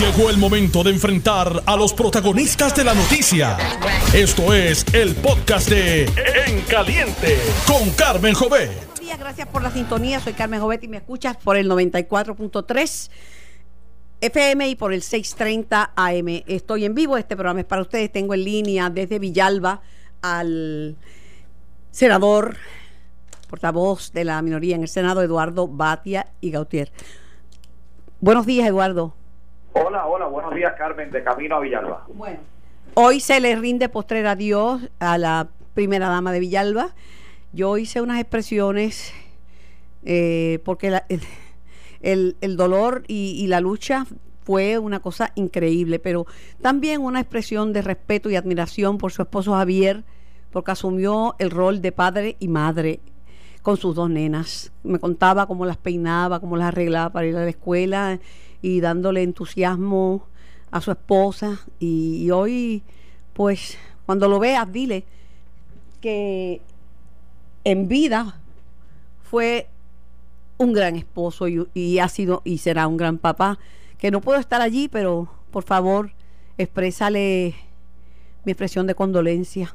[0.00, 3.58] Llegó el momento de enfrentar a los protagonistas de la noticia.
[4.14, 6.04] Esto es el podcast de
[6.46, 8.74] En Caliente con Carmen Jovet.
[8.74, 10.18] Buenos días, gracias por la sintonía.
[10.18, 13.10] Soy Carmen Jovet y me escuchas por el 94.3
[14.22, 16.44] FM y por el 630 AM.
[16.46, 18.10] Estoy en vivo, este programa es para ustedes.
[18.10, 19.82] Tengo en línea desde Villalba
[20.22, 20.96] al
[21.90, 22.56] senador,
[23.50, 26.90] portavoz de la minoría en el Senado, Eduardo Batia y Gautier.
[28.18, 29.19] Buenos días, Eduardo.
[29.72, 32.04] Hola, hola, buenos días Carmen, de camino a Villalba.
[32.14, 32.38] Bueno,
[32.94, 36.94] hoy se le rinde postrer adiós a la primera dama de Villalba.
[37.52, 39.12] Yo hice unas expresiones
[40.04, 41.04] eh, porque la-
[42.00, 44.06] el, el dolor y, y la lucha
[44.44, 46.26] fue una cosa increíble, pero
[46.60, 50.02] también una expresión de respeto y admiración por su esposo Javier,
[50.50, 53.00] porque asumió el rol de padre y madre
[53.62, 54.72] con sus dos nenas.
[54.82, 58.18] Me contaba cómo las peinaba, cómo las arreglaba para ir a la escuela
[58.62, 60.26] y dándole entusiasmo
[60.70, 61.60] a su esposa.
[61.78, 62.82] Y, hoy,
[63.32, 65.04] pues, cuando lo veas, dile
[66.00, 66.62] que
[67.64, 68.40] en vida
[69.22, 69.68] fue
[70.58, 73.58] un gran esposo y, y ha sido y será un gran papá.
[73.98, 76.12] Que no puedo estar allí, pero por favor,
[76.56, 77.54] exprésale
[78.44, 79.74] mi expresión de condolencia.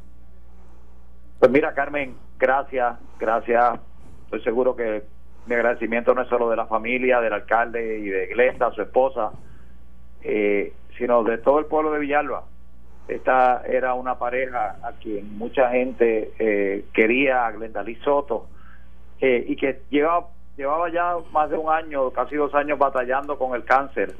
[1.39, 3.79] Pues mira Carmen, gracias, gracias.
[4.25, 5.03] Estoy seguro que
[5.47, 9.31] mi agradecimiento no es solo de la familia, del alcalde y de Glenda, su esposa,
[10.23, 12.43] eh, sino de todo el pueblo de Villalba.
[13.07, 18.47] Esta era una pareja a quien mucha gente eh, quería, a Glenda Liz Soto,
[19.21, 23.55] eh, y que llevaba, llevaba ya más de un año, casi dos años batallando con
[23.55, 24.15] el cáncer.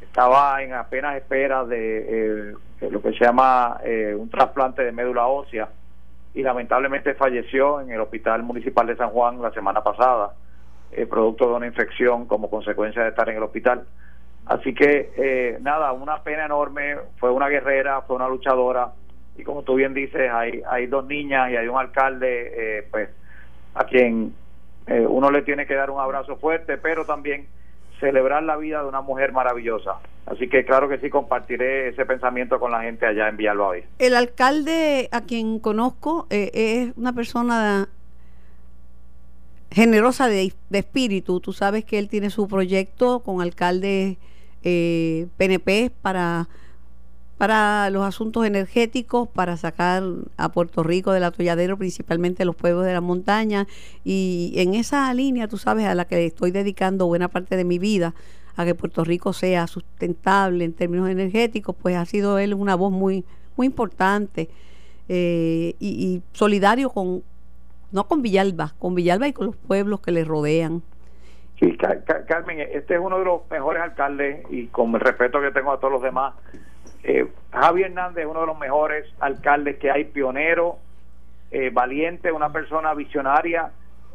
[0.00, 2.54] Estaba en apenas espera de eh,
[2.90, 3.78] lo que se llama
[4.16, 5.68] un trasplante de médula ósea
[6.32, 10.32] y lamentablemente falleció en el Hospital Municipal de San Juan la semana pasada,
[10.92, 13.84] eh, producto de una infección como consecuencia de estar en el hospital.
[14.46, 18.92] Así que eh, nada, una pena enorme, fue una guerrera, fue una luchadora
[19.36, 23.08] y como tú bien dices, hay, hay dos niñas y hay un alcalde eh, pues
[23.74, 24.34] a quien
[24.86, 27.46] eh, uno le tiene que dar un abrazo fuerte, pero también
[28.00, 29.98] celebrar la vida de una mujer maravillosa.
[30.26, 33.76] Así que claro que sí compartiré ese pensamiento con la gente allá en Villalba.
[33.98, 37.88] El alcalde a quien conozco eh, es una persona
[39.70, 41.40] generosa de, espíritu.
[41.40, 44.18] Tú sabes que él tiene su proyecto con alcaldes
[44.62, 46.48] eh, PNP para,
[47.38, 50.02] para los asuntos energéticos, para sacar
[50.36, 53.66] a Puerto Rico del atolladero, principalmente los pueblos de la montaña.
[54.04, 57.78] Y en esa línea, tú sabes, a la que estoy dedicando buena parte de mi
[57.78, 58.14] vida,
[58.56, 62.92] a que Puerto Rico sea sustentable en términos energéticos, pues ha sido él una voz
[62.92, 63.24] muy,
[63.56, 64.50] muy importante
[65.08, 67.22] eh, y, y solidario con,
[67.92, 70.82] no con Villalba, con Villalba y con los pueblos que le rodean.
[71.58, 75.40] Sí, Car- Car- Carmen, este es uno de los mejores alcaldes y con el respeto
[75.40, 76.34] que tengo a todos los demás.
[77.02, 80.78] Eh, Javi Hernández es uno de los mejores alcaldes que hay, pionero,
[81.50, 83.70] eh, valiente, una persona visionaria.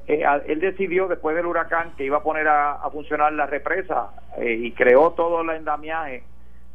[0.08, 4.10] Eh, él decidió después del huracán que iba a poner a, a funcionar la represa
[4.38, 6.24] eh, y creó todo el endamiaje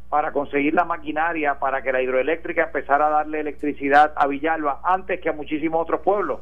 [0.09, 5.21] para conseguir la maquinaria para que la hidroeléctrica empezara a darle electricidad a Villalba antes
[5.21, 6.41] que a muchísimos otros pueblos.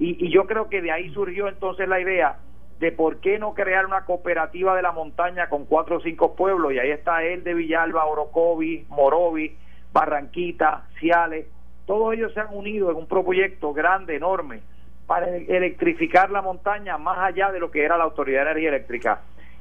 [0.00, 2.38] Y, y yo creo que de ahí surgió entonces la idea
[2.80, 6.72] de por qué no crear una cooperativa de la montaña con cuatro o cinco pueblos.
[6.72, 9.56] Y ahí está él de Villalba, Orocovi, Morovi,
[9.92, 11.46] Barranquita, Ciales.
[11.86, 14.60] Todos ellos se han unido en un proyecto grande, enorme,
[15.06, 18.70] para ele- electrificar la montaña más allá de lo que era la Autoridad de Energía
[18.70, 19.20] Eléctrica.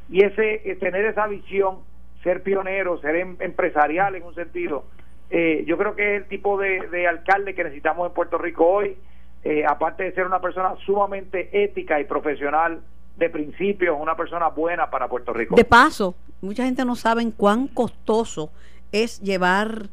[0.10, 1.80] Y ese eh, tener esa visión,
[2.24, 4.86] ser pionero, ser em- empresarial en un sentido,
[5.30, 8.66] eh, yo creo que es el tipo de, de alcalde que necesitamos en Puerto Rico
[8.66, 8.98] hoy,
[9.44, 12.82] eh, aparte de ser una persona sumamente ética y profesional
[13.18, 15.56] de principios, una persona buena para Puerto Rico.
[15.56, 18.50] De paso, mucha gente no sabe cuán costoso
[18.92, 19.90] es llevar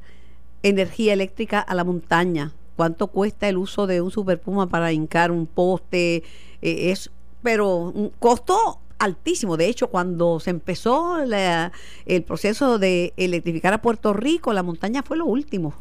[0.62, 2.53] energía eléctrica a la montaña.
[2.77, 6.23] Cuánto cuesta el uso de un superpuma para hincar un poste.
[6.63, 7.11] eh, es,
[7.43, 9.57] pero un costo altísimo.
[9.57, 11.71] De hecho, cuando se empezó la-
[12.07, 15.75] el proceso de electrificar a Puerto Rico, la montaña fue lo último.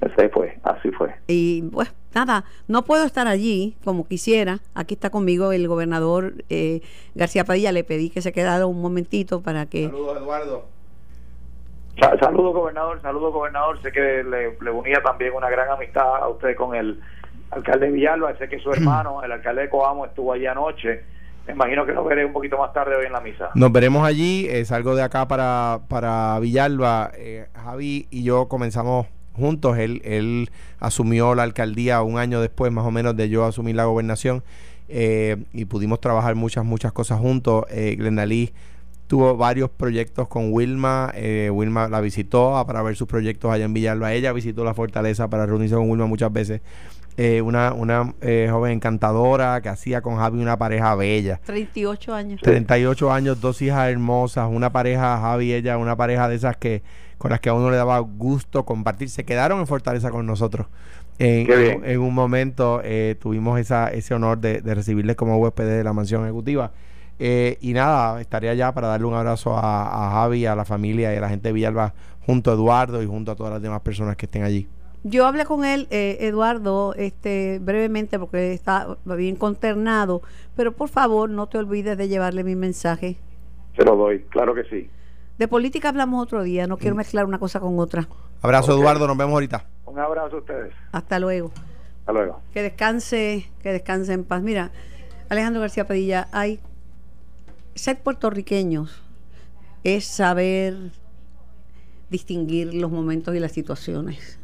[0.00, 1.14] Así fue, así fue.
[1.26, 4.60] Y pues nada, no puedo estar allí como quisiera.
[4.74, 6.80] Aquí está conmigo el gobernador eh,
[7.14, 7.70] García Padilla.
[7.72, 9.84] Le pedí que se quedara un momentito para que...
[9.86, 10.64] Saludos, Eduardo.
[12.00, 13.80] Sa- Saludos, gobernador, saludos, gobernador.
[13.82, 17.00] Sé que le, le unía también una gran amistad a usted con el
[17.50, 18.36] alcalde de Villalba.
[18.38, 21.04] Sé que su hermano, el alcalde de Coamo, estuvo allí anoche.
[21.46, 23.50] Me imagino que lo veré un poquito más tarde hoy en la misa.
[23.54, 24.46] Nos veremos allí.
[24.48, 27.10] eh, salgo de acá para, para Villalba.
[27.16, 29.78] Eh, Javi y yo comenzamos juntos.
[29.78, 33.84] Él, él asumió la alcaldía un año después, más o menos, de yo asumir la
[33.84, 34.42] gobernación.
[34.88, 37.64] eh, y pudimos trabajar muchas, muchas cosas juntos.
[37.70, 38.52] Eh, Glenda Lee
[39.06, 41.12] tuvo varios proyectos con Wilma.
[41.14, 44.12] Eh, Wilma la visitó para ver sus proyectos allá en Villalba.
[44.12, 46.60] Ella visitó la fortaleza para reunirse con Wilma muchas veces.
[47.16, 51.40] Eh, una una eh, joven encantadora que hacía con Javi una pareja bella.
[51.44, 52.40] 38 años.
[52.40, 56.82] 38 años, dos hijas hermosas, una pareja, Javi y ella, una pareja de esas que
[57.20, 59.10] con las que a uno le daba gusto compartir.
[59.10, 60.68] Se quedaron en Fortaleza con nosotros.
[61.18, 61.82] En, Qué bien.
[61.84, 65.92] en un momento eh, tuvimos esa, ese honor de, de recibirles como huésped de la
[65.92, 66.72] mansión ejecutiva.
[67.18, 71.12] Eh, y nada, estaría allá para darle un abrazo a, a Javi, a la familia
[71.12, 71.92] y a la gente de Villalba,
[72.24, 74.66] junto a Eduardo y junto a todas las demás personas que estén allí.
[75.02, 80.22] Yo hablé con él, eh, Eduardo, este, brevemente porque está bien consternado,
[80.56, 83.18] pero por favor no te olvides de llevarle mi mensaje.
[83.76, 84.88] Se lo doy, claro que sí.
[85.40, 88.06] De política hablamos otro día, no quiero mezclar una cosa con otra.
[88.42, 88.72] Abrazo.
[88.74, 89.64] Eduardo, nos vemos ahorita.
[89.86, 90.74] Un abrazo a ustedes.
[90.92, 91.50] Hasta luego.
[92.00, 92.42] Hasta luego.
[92.52, 94.42] Que descanse, que descanse en paz.
[94.42, 94.70] Mira,
[95.30, 96.60] Alejandro García Padilla, hay
[97.74, 99.00] ser puertorriqueños
[99.82, 100.76] es saber
[102.10, 104.38] distinguir los momentos y las situaciones.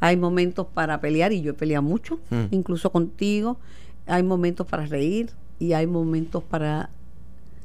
[0.00, 2.44] Hay momentos para pelear y yo he peleado mucho, Mm.
[2.50, 3.58] incluso contigo.
[4.06, 6.88] Hay momentos para reír y hay momentos para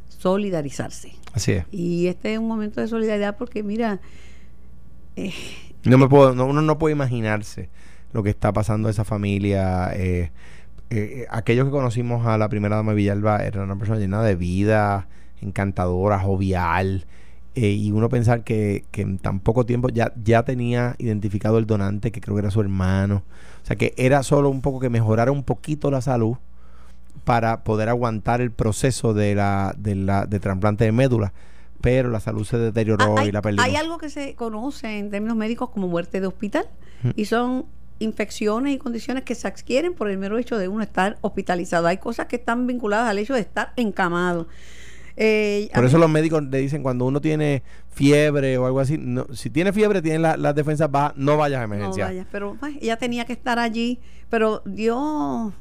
[0.10, 1.14] solidarizarse.
[1.34, 1.66] Así es.
[1.72, 4.02] Y este es un momento de solidaridad porque mira,
[5.16, 5.34] eh,
[5.84, 7.70] No me puedo, no- uno no puede imaginarse
[8.14, 9.92] lo que está pasando a esa familia.
[9.96, 10.32] eh,
[10.92, 14.36] eh, aquellos que conocimos a la primera dama de Villalba era una persona llena de
[14.36, 15.08] vida,
[15.42, 17.06] encantadora, jovial.
[17.56, 21.66] eh, y uno pensar que, que en tan poco tiempo ya, ya tenía identificado el
[21.68, 23.24] donante, que creo que era su hermano.
[23.64, 26.38] O sea que era solo un poco que mejorara un poquito la salud
[27.24, 31.34] para poder aguantar el proceso de la, de la de trasplante de médula.
[31.82, 33.66] Pero la salud se deterioró hay, y la perdimos.
[33.66, 36.66] hay algo que se conoce en términos médicos como muerte de hospital
[37.02, 37.10] Mm.
[37.16, 37.66] y son
[38.00, 41.88] infecciones y condiciones que se adquieren por el mero hecho de uno estar hospitalizado.
[41.88, 44.48] Hay cosas que están vinculadas al hecho de estar encamado.
[45.16, 48.98] Eh, Por mí- eso los médicos le dicen cuando uno tiene fiebre o algo así,
[48.98, 52.06] no, si tiene fiebre, tiene la- las defensas bajas, no vayas a no emergencia.
[52.06, 54.00] vaya, pero pues, ella tenía que estar allí,
[54.30, 55.54] pero dio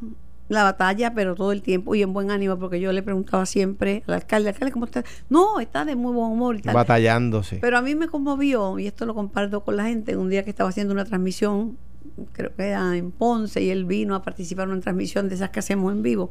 [0.48, 4.02] la batalla, pero todo el tiempo y en buen ánimo, porque yo le preguntaba siempre
[4.06, 5.04] al alcalde, alcalde, ¿cómo está?
[5.28, 6.74] No, está de muy buen humor y tal.
[6.74, 7.58] Batallándose.
[7.60, 10.50] Pero a mí me conmovió, y esto lo comparto con la gente, un día que
[10.50, 11.76] estaba haciendo una transmisión,
[12.32, 15.50] creo que era en Ponce, y él vino a participar en una transmisión de esas
[15.50, 16.30] que hacemos en vivo.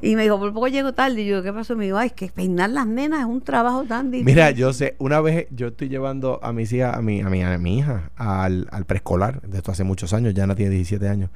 [0.00, 1.22] Y me dijo, por poco llego tarde.
[1.22, 1.74] Y yo, ¿qué pasó?
[1.74, 4.26] Me dijo, ay, es que peinar las nenas es un trabajo tan difícil.
[4.26, 7.42] Mira, yo sé, una vez yo estoy llevando a mis hijas, a mi, a mi,
[7.42, 11.08] a mi hija, al, al preescolar, de esto hace muchos años, ya Ana tiene 17
[11.08, 11.30] años.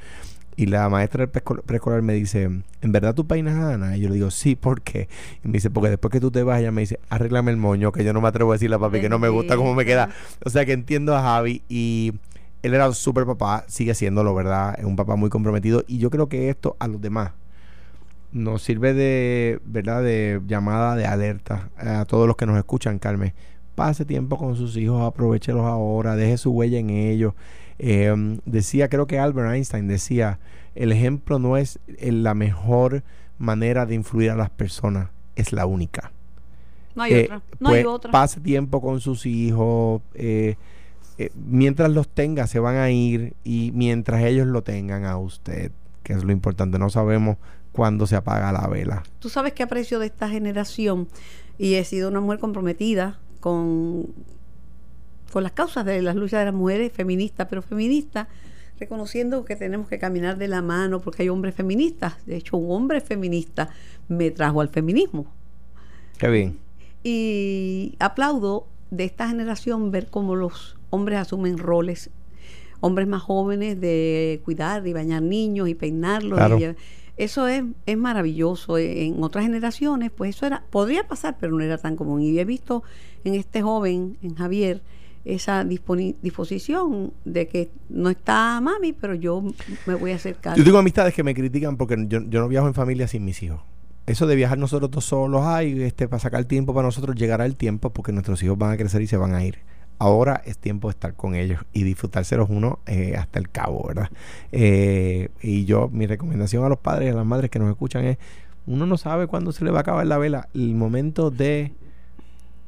[0.54, 3.96] Y la maestra del preescol- preescolar me dice, ¿en verdad tú peinas a Ana?
[3.96, 5.08] Y yo le digo, sí, ¿por qué?
[5.42, 7.90] Y me dice, porque después que tú te vas, ella me dice, arréglame el moño,
[7.90, 9.84] que yo no me atrevo a decirle a papi que no me gusta cómo me
[9.86, 10.10] queda.
[10.44, 12.12] O sea que entiendo a Javi y
[12.62, 14.76] él era un súper papá, sigue siéndolo, ¿verdad?
[14.78, 17.32] Es un papá muy comprometido y yo creo que esto a los demás
[18.30, 20.02] nos sirve de, ¿verdad?
[20.02, 23.32] De llamada de alerta a todos los que nos escuchan, Carmen.
[23.74, 27.32] Pase tiempo con sus hijos, aprovechelos ahora, deje su huella en ellos.
[27.84, 30.38] Eh, decía, creo que Albert Einstein decía,
[30.76, 33.02] el ejemplo no es eh, la mejor
[33.38, 36.12] manera de influir a las personas, es la única.
[36.94, 37.42] no hay Eh, otra.
[37.58, 38.10] No hay pues, otra.
[38.12, 40.00] Pase tiempo con sus hijos.
[40.14, 40.54] eh,
[41.18, 43.34] eh, mientras los tenga, se van a ir.
[43.44, 45.72] Y mientras ellos lo tengan a usted,
[46.04, 47.36] que es lo importante, no sabemos
[47.72, 49.02] cuándo se apaga la vela.
[49.18, 51.08] Tú sabes que aprecio de esta generación
[51.58, 54.06] y he sido una mujer comprometida con,
[55.32, 58.28] con las causas de las luchas de las mujeres feministas, pero feministas
[58.78, 62.14] reconociendo que tenemos que caminar de la mano porque hay hombres feministas.
[62.26, 63.70] De hecho, un hombre feminista
[64.08, 65.26] me trajo al feminismo.
[66.18, 66.58] Qué bien.
[67.02, 72.10] Y aplaudo de esta generación ver cómo los hombres asumen roles,
[72.80, 76.38] hombres más jóvenes de cuidar y bañar niños y peinarlos.
[76.38, 76.58] Claro.
[76.58, 76.76] y lle-
[77.16, 78.78] eso es, es maravilloso.
[78.78, 82.22] E- En otras generaciones, pues eso era, podría pasar, pero no era tan común.
[82.22, 82.82] Y he visto
[83.24, 84.82] en este joven, en Javier,
[85.24, 89.42] esa disposición de que no está mami, pero yo
[89.86, 90.56] me voy a acercar.
[90.56, 93.42] Yo tengo amistades que me critican porque yo, yo no viajo en familia sin mis
[93.42, 93.60] hijos.
[94.06, 97.54] Eso de viajar nosotros dos solos, ay, este, para sacar tiempo para nosotros, llegará el
[97.54, 99.58] tiempo porque nuestros hijos van a crecer y se van a ir.
[99.98, 104.10] Ahora es tiempo de estar con ellos y disfrutárselos uno eh, hasta el cabo, ¿verdad?
[104.50, 108.04] Eh, y yo, mi recomendación a los padres y a las madres que nos escuchan
[108.04, 108.18] es,
[108.66, 110.48] uno no sabe cuándo se le va a acabar la vela.
[110.54, 111.72] El momento de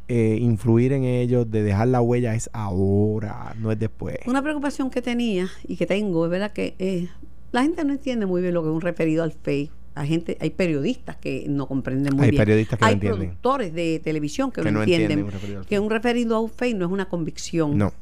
[0.08, 4.18] eh, influir en ellos, de dejar la huella es ahora, no es después.
[4.26, 7.08] Una preocupación que tenía y que tengo es verdad que eh,
[7.52, 9.70] la gente no entiende muy bien lo que es un referido al FEI.
[9.96, 12.40] Hay gente, hay periodistas que no comprenden muy Hay bien.
[12.42, 13.20] periodistas que no hay entienden.
[13.20, 16.74] productores de televisión que, Que no no entienden, un que un referido a un FEI
[16.74, 17.78] no es una convicción.
[17.78, 17.92] No.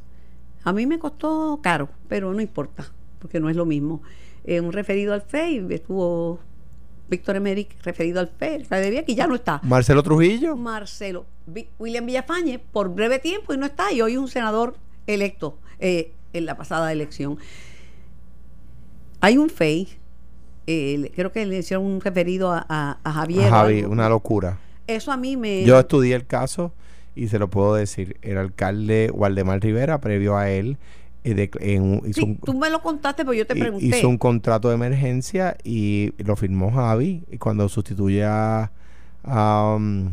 [0.65, 4.01] A mí me costó caro, pero no importa, porque no es lo mismo.
[4.45, 6.41] Eh, un referido al FEI estuvo
[7.09, 9.61] Víctor Emerick referido al Vieques, y ya no está.
[9.63, 10.57] Marcelo Trujillo.
[10.57, 11.27] Marcelo.
[11.79, 16.47] William Villafañe, por breve tiempo y no está, y hoy un senador electo eh, en
[16.47, 17.39] la pasada elección.
[19.21, 19.89] Hay un FEI,
[20.67, 23.51] eh, creo que le hicieron un referido a, Javier.
[23.51, 24.59] Javi, una locura.
[24.87, 25.65] Eso a mí me...
[25.65, 26.73] Yo estudié el caso
[27.15, 28.17] y se lo puedo decir.
[28.23, 30.79] El alcalde Waldemar Rivera, previo a él,
[31.25, 32.13] eh, en,
[32.45, 33.87] tú me lo contaste, pero yo te pregunté.
[33.87, 38.73] Hizo un contrato de emergencia y lo firmó Javi y cuando sustituye a,
[39.23, 40.11] a, um,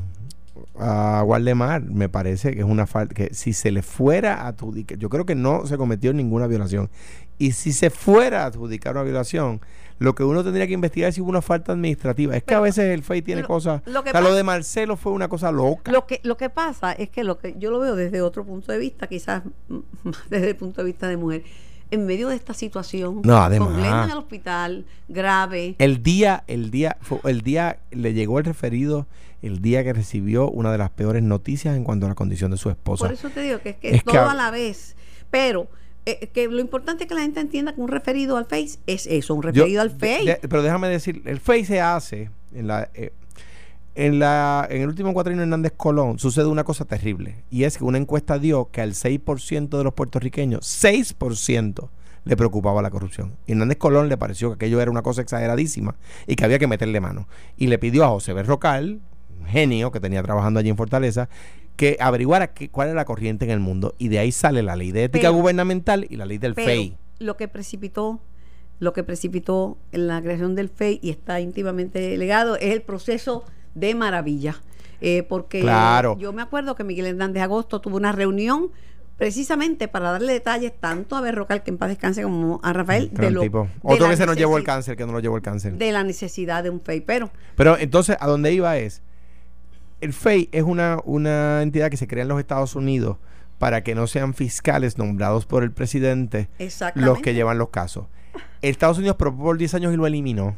[0.77, 4.97] a Waldemar, me parece que es una falta, que si se le fuera a adjudicar,
[4.97, 6.89] yo creo que no se cometió ninguna violación,
[7.37, 9.61] y si se fuera a adjudicar una violación,
[9.99, 12.35] lo que uno tendría que investigar es si hubo una falta administrativa.
[12.35, 13.81] Es que a veces el FEI tiene cosas.
[13.85, 15.91] Lo, que lo de Marcelo fue una cosa loca.
[15.91, 18.71] Lo que, lo que pasa es que lo que yo lo veo desde otro punto
[18.71, 19.43] de vista, quizás
[20.29, 21.43] desde el punto de vista de mujer.
[21.91, 25.75] En medio de esta situación, no, además, con Glenda en el hospital, grave.
[25.79, 29.07] El día, el día, el día le llegó el referido
[29.41, 32.57] el día que recibió una de las peores noticias en cuanto a la condición de
[32.57, 33.05] su esposa.
[33.05, 34.95] Por eso te digo que es que todo a la vez.
[35.31, 35.67] Pero
[36.09, 39.07] eh, que lo importante es que la gente entienda que un referido al Face es
[39.07, 40.39] eso, un referido al Face.
[40.49, 42.89] pero déjame decir, el Face se hace en la...
[42.93, 43.13] Eh,
[43.95, 47.83] en, la, en el último cuatrino Hernández Colón sucede una cosa terrible y es que
[47.83, 51.89] una encuesta dio que al 6% de los puertorriqueños, 6%
[52.23, 53.35] le preocupaba la corrupción.
[53.45, 55.95] Y Hernández Colón le pareció que aquello era una cosa exageradísima
[56.27, 57.27] y que había que meterle mano.
[57.57, 59.01] Y le pidió a José Berrocal,
[59.37, 61.27] un genio que tenía trabajando allí en Fortaleza,
[61.79, 63.95] que averiguara cuál es la corriente en el mundo.
[63.97, 66.97] Y de ahí sale la ley de ética gubernamental y la ley del FEI.
[67.19, 68.19] Lo que precipitó
[68.79, 73.45] lo que precipitó en la creación del FEI y está íntimamente legado es el proceso
[73.75, 74.57] de maravilla.
[74.99, 75.61] Eh, porque
[76.17, 78.71] yo me acuerdo que Miguel Hernández Agosto tuvo una reunión
[79.17, 83.09] precisamente para darle detalles tanto a Berrocal, que en paz descanse, como a Rafael.
[83.13, 83.43] De lo,
[83.83, 85.75] Otro que se nos llevó el cáncer, que no lo llevó el cáncer.
[85.75, 87.01] De la necesidad de un FEI.
[87.01, 89.01] Pero, pero entonces, ¿a dónde iba es?
[90.01, 93.17] El FEI es una, una entidad que se crea en los Estados Unidos
[93.57, 96.49] para que no sean fiscales nombrados por el presidente
[96.95, 98.05] los que llevan los casos.
[98.61, 100.55] Estados Unidos propuso por 10 años y lo eliminó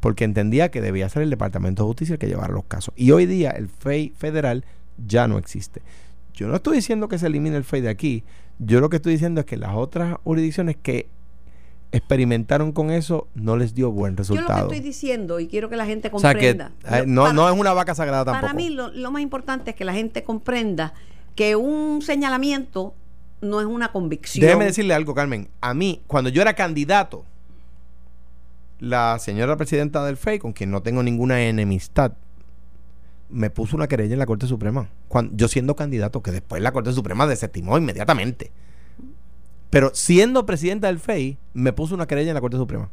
[0.00, 2.92] porque entendía que debía ser el Departamento de Justicia el que llevara los casos.
[2.96, 4.64] Y hoy día el FEI federal
[5.06, 5.82] ya no existe.
[6.34, 8.24] Yo no estoy diciendo que se elimine el FEI de aquí.
[8.58, 11.08] Yo lo que estoy diciendo es que las otras jurisdicciones que
[11.92, 14.48] experimentaron con eso, no les dio buen resultado.
[14.48, 16.72] Yo lo que estoy diciendo, y quiero que la gente comprenda.
[16.90, 18.42] Eh, no, no es una vaca sagrada tampoco.
[18.42, 20.94] Para mí, lo, más importante es que la gente comprenda
[21.34, 22.94] que un señalamiento
[23.40, 24.44] no es una convicción.
[24.44, 25.48] Déjeme decirle algo, Carmen.
[25.60, 27.24] A mí, cuando yo era candidato,
[28.78, 32.12] la señora presidenta del FEI, con quien no tengo ninguna enemistad,
[33.28, 34.88] me puso una querella en la Corte Suprema.
[35.08, 38.52] Cuando, yo siendo candidato, que después la Corte Suprema desestimó inmediatamente.
[39.70, 42.90] Pero siendo presidenta del FEI, me puso una querella en la Corte Suprema.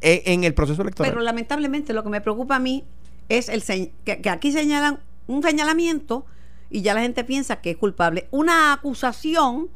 [0.00, 1.12] en, el proceso electoral.
[1.12, 2.84] Pero lamentablemente lo que me preocupa a mí
[3.28, 6.24] es el que, que aquí señalan un señalamiento
[6.70, 8.26] y ya la gente piensa que es culpable.
[8.30, 9.68] Una acusación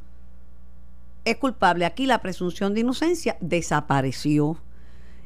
[1.24, 1.84] es culpable.
[1.84, 4.58] Aquí la presunción de inocencia desapareció.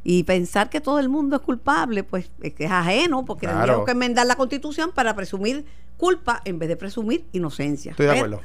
[0.05, 4.25] Y pensar que todo el mundo es culpable, pues es ajeno, porque tenemos que enmendar
[4.25, 5.65] la constitución para presumir
[5.97, 7.91] culpa en vez de presumir inocencia.
[7.91, 8.41] Estoy de acuerdo.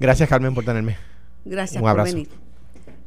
[0.00, 0.96] Gracias, Carmen, por tenerme.
[1.44, 2.28] Gracias por venir.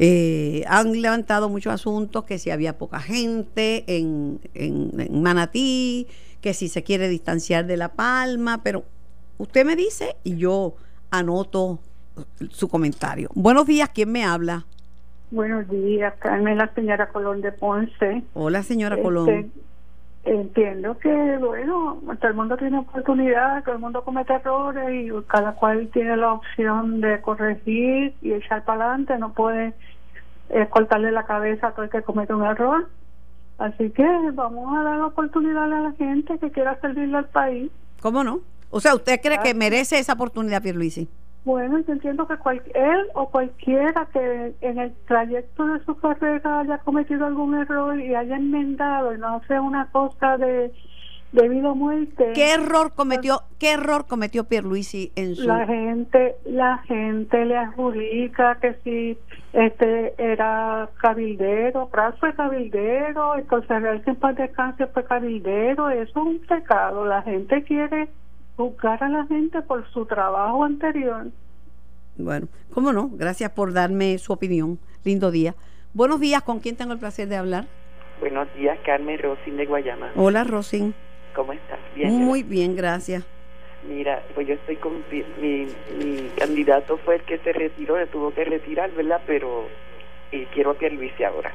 [0.00, 6.06] Eh, han levantado muchos asuntos, que si había poca gente en, en, Manatí,
[6.40, 8.84] que si se quiere distanciar de La Palma, pero
[9.38, 10.76] usted me dice y yo
[11.10, 11.80] anoto
[12.50, 13.28] su comentario.
[13.34, 14.66] Buenos días, ¿quién me habla?
[15.30, 18.22] Buenos días, Carmen, la señora Colón de Ponce.
[18.32, 19.52] Hola, señora este, Colón.
[20.24, 25.52] Entiendo que, bueno, todo el mundo tiene oportunidad, todo el mundo comete errores y cada
[25.52, 29.74] cual tiene la opción de corregir y echar para adelante, no puede
[30.48, 32.88] eh, cortarle la cabeza a todo el que comete un error.
[33.58, 37.70] Así que vamos a dar la oportunidad a la gente que quiera servirle al país.
[38.00, 38.40] ¿Cómo no?
[38.70, 41.08] O sea, ¿usted cree que merece esa oportunidad, Pierluisi?
[41.48, 42.34] Bueno, yo entiendo que
[42.74, 48.14] él o cualquiera que en el trayecto de su carrera haya cometido algún error y
[48.14, 50.70] haya enmendado y no sea una cosa de
[51.32, 52.32] debido a muerte.
[52.34, 58.58] ¿Qué error cometió, qué error cometió Pierluisi en su La gente, la gente le adjudica
[58.60, 59.18] que si
[59.54, 66.16] este era cabildero, Prat fue cabildero, entonces que en paz descanse fue cabildero, eso es
[66.16, 67.06] un pecado.
[67.06, 68.10] La gente quiere
[68.58, 71.28] juzgar a la gente por su trabajo anterior.
[72.16, 74.80] Bueno, cómo no, gracias por darme su opinión.
[75.04, 75.54] Lindo día.
[75.94, 77.66] Buenos días, ¿con quién tengo el placer de hablar?
[78.18, 80.10] Buenos días, Carmen Rosin de Guayama.
[80.16, 80.92] Hola, Rosin.
[81.36, 81.78] ¿Cómo estás?
[81.94, 82.12] Bien.
[82.12, 83.24] Muy bien, gracias.
[83.88, 85.04] Mira, pues yo estoy con
[85.40, 89.22] mi, mi candidato fue el que se retiró, le tuvo que retirar, ¿verdad?
[89.24, 89.66] Pero
[90.32, 91.52] y quiero a Pierluisi ahora.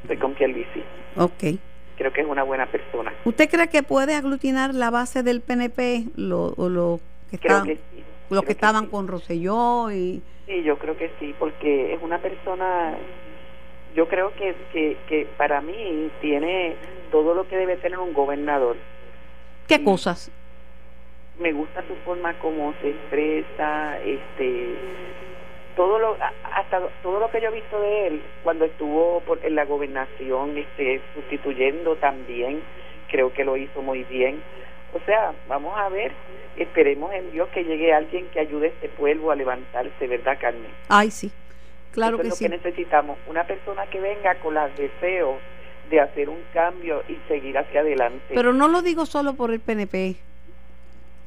[0.00, 0.82] Estoy con Pierluisi.
[1.16, 1.60] Ok.
[1.96, 3.12] Creo que es una buena persona.
[3.24, 7.00] ¿Usted cree que puede aglutinar la base del PNP, lo, o lo
[7.30, 7.80] que, Creo está- que sí.
[7.96, 8.90] los creo que que estaban sí.
[8.90, 10.22] con Rosselló y...
[10.46, 12.94] Sí, yo creo que sí, porque es una persona,
[13.94, 16.76] yo creo que, que, que para mí tiene
[17.10, 18.76] todo lo que debe tener un gobernador.
[19.66, 19.84] ¿Qué Sí.
[19.84, 20.30] cosas?
[21.38, 24.74] me gusta su forma como se expresa este
[25.76, 26.16] todo lo
[26.52, 30.56] hasta todo lo que yo he visto de él cuando estuvo por, en la gobernación
[30.56, 32.62] este sustituyendo también
[33.08, 34.42] creo que lo hizo muy bien
[34.94, 36.12] o sea vamos a ver
[36.56, 40.70] esperemos en Dios que llegue alguien que ayude a este pueblo a levantarse verdad Carmen
[40.88, 41.30] Ay, sí.
[41.92, 42.44] Claro Eso que es lo sí.
[42.44, 45.36] que necesitamos una persona que venga con los deseos
[45.90, 49.60] de hacer un cambio y seguir hacia adelante Pero no lo digo solo por el
[49.60, 50.16] PNP.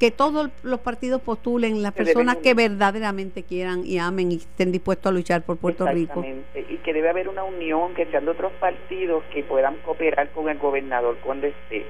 [0.00, 5.10] Que todos los partidos postulen las personas que verdaderamente quieran y amen y estén dispuestos
[5.10, 6.20] a luchar por Puerto Rico.
[6.24, 10.30] Exactamente, y que debe haber una unión, que sean de otros partidos que puedan cooperar
[10.30, 11.84] con el gobernador cuando esté.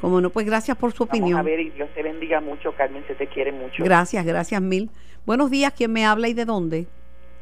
[0.00, 1.44] Como no, pues gracias por su Vamos a opinión.
[1.44, 3.84] ver y Dios te bendiga mucho, Carmen, se te quiere mucho.
[3.84, 4.88] Gracias, gracias mil.
[5.26, 6.86] Buenos días, ¿quién me habla y de dónde?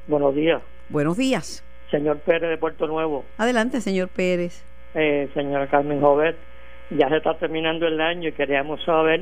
[0.09, 1.63] Buenos días, Buenos días.
[1.93, 4.65] señor Pérez de Puerto Nuevo, Adelante, señor Pérez.
[4.95, 6.37] eh, señora Carmen Jovet.
[6.91, 9.21] Ya se está terminando el año y queríamos saber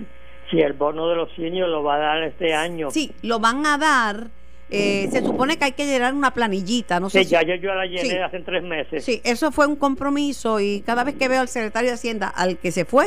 [0.50, 2.90] si el bono de los seniors lo va a dar este año.
[2.90, 4.28] Sí, lo van a dar.
[4.68, 7.72] eh, se supone que hay que llenar una planillita, no sé Sí, si- ya yo,
[7.72, 8.16] la llené Sí.
[8.18, 9.04] hace tres meses.
[9.04, 12.58] Sí, eso fue un compromiso y cada vez que veo al secretario de Hacienda, al
[12.58, 13.06] que se fue,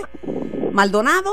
[0.72, 1.32] Maldonado,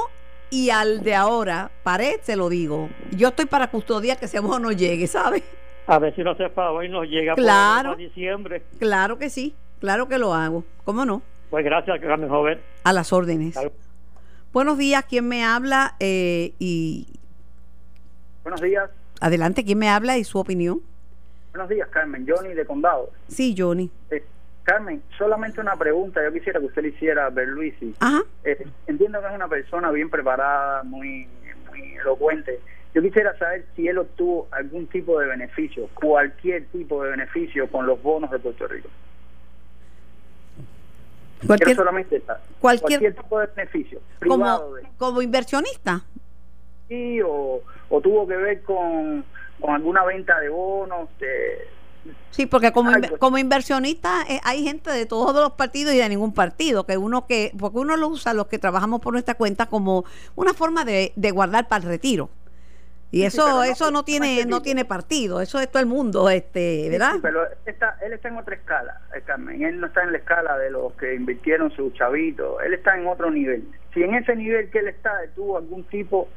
[0.50, 2.88] y al de ahora, Pared, se lo digo.
[3.16, 5.44] Yo estoy para custodiar que ese bono no llegue, ¿sabe?
[5.86, 7.90] A ver si no se paga hoy nos llega Claro.
[7.90, 8.62] para diciembre.
[8.80, 10.64] Claro que sí, claro que lo hago.
[10.84, 11.22] ¿Cómo no?
[11.50, 12.60] Pues gracias, Carmen Jovet.
[12.82, 13.52] A las órdenes.
[13.54, 13.70] Claro.
[14.56, 15.96] Buenos días, ¿quién me habla?
[16.00, 17.06] Eh, y
[18.42, 18.88] Buenos días.
[19.20, 20.80] adelante, ¿quién me habla y su opinión?
[21.52, 22.26] Buenos días, Carmen.
[22.26, 23.10] Johnny de Condado.
[23.28, 23.90] Sí, Johnny.
[24.10, 24.24] Eh,
[24.62, 26.24] Carmen, solamente una pregunta.
[26.24, 27.94] Yo quisiera que usted le hiciera a Berluisi.
[28.00, 28.22] Ajá.
[28.44, 31.28] Eh, entiendo que es una persona bien preparada, muy,
[31.68, 32.58] muy elocuente.
[32.94, 37.84] Yo quisiera saber si él obtuvo algún tipo de beneficio, cualquier tipo de beneficio con
[37.84, 38.88] los bonos de Puerto Rico.
[41.46, 42.40] Cualquier, solamente esa.
[42.60, 46.02] cualquier- tipo de beneficio, como, de como inversionista.
[46.88, 49.24] sí, o, o tuvo que ver con,
[49.60, 51.08] con alguna venta de bonos.
[51.18, 51.68] De,
[52.30, 52.70] Sí, porque
[53.18, 57.26] como inversionista eh, hay gente de todos los partidos y de ningún partido, que uno
[57.26, 60.04] que, porque uno lo usa los que trabajamos por nuestra cuenta como
[60.36, 62.28] una forma de, de guardar para el retiro.
[63.12, 66.28] Y Sí, eso, eso no no tiene, no tiene partido, eso es todo el mundo,
[66.28, 67.14] este, ¿verdad?
[67.14, 69.62] sí, pero él está, él está en otra escala, eh, Carmen.
[69.62, 72.56] Él no está en la escala de los que invirtieron sus chavitos.
[72.64, 73.68] Él está en otro nivel.
[73.94, 76.28] Si en ese nivel que él está tuvo algún tipo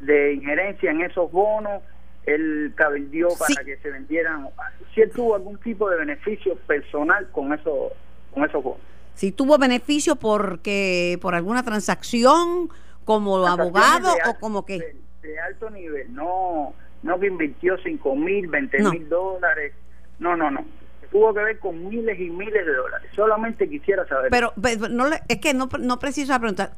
[0.00, 1.82] de injerencia en esos bonos,
[2.26, 4.48] él cabildió para que se vendieran.
[4.94, 7.92] Si él tuvo algún tipo de beneficio personal con esos,
[8.32, 8.80] con esos bonos.
[9.14, 12.68] Si tuvo beneficio porque por alguna transacción
[13.04, 18.78] como abogado o como que de, alto nivel, no, no que invirtió 5 mil, 20
[18.80, 18.90] No.
[18.92, 19.72] mil dólares.
[20.18, 20.64] No, no, no.
[21.10, 23.10] Tuvo que ver con miles y miles de dólares.
[23.14, 24.30] Solamente quisiera saber.
[24.30, 26.72] Pero, pero no le- es que no, no preciso la pregunta.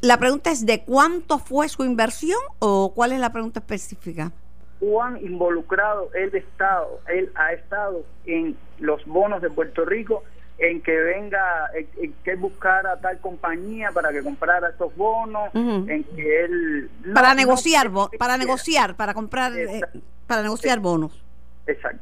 [0.00, 4.32] La pregunta es de cuánto fue su inversión o cuál es la pregunta específica.
[4.80, 10.22] cuán involucrado él estado, él ha estado en los bonos de Puerto Rico,
[10.58, 16.04] en que venga, en, en que buscara tal compañía para que comprara estos bonos, en
[16.04, 19.80] que él no- para no negociar, para negociar, para comprar, eh,
[20.26, 21.22] para negociar bonos.
[21.66, 22.00] Exacto.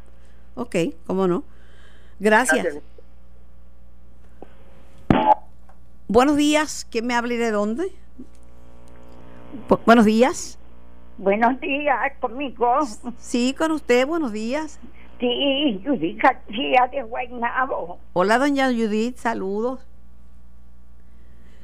[0.55, 1.45] Ok, cómo no.
[2.21, 2.63] Gracias.
[2.65, 2.83] Gracias.
[6.09, 6.87] Buenos días.
[6.91, 7.93] ¿Quién me habla y de dónde?
[9.69, 10.59] Bu- buenos días.
[11.19, 12.81] Buenos días, conmigo.
[13.19, 14.07] Sí, con usted.
[14.07, 14.79] Buenos días.
[15.23, 18.01] Sí, Judy García de Guaynabo.
[18.13, 19.19] Hola, doña Judith.
[19.19, 19.87] Saludos.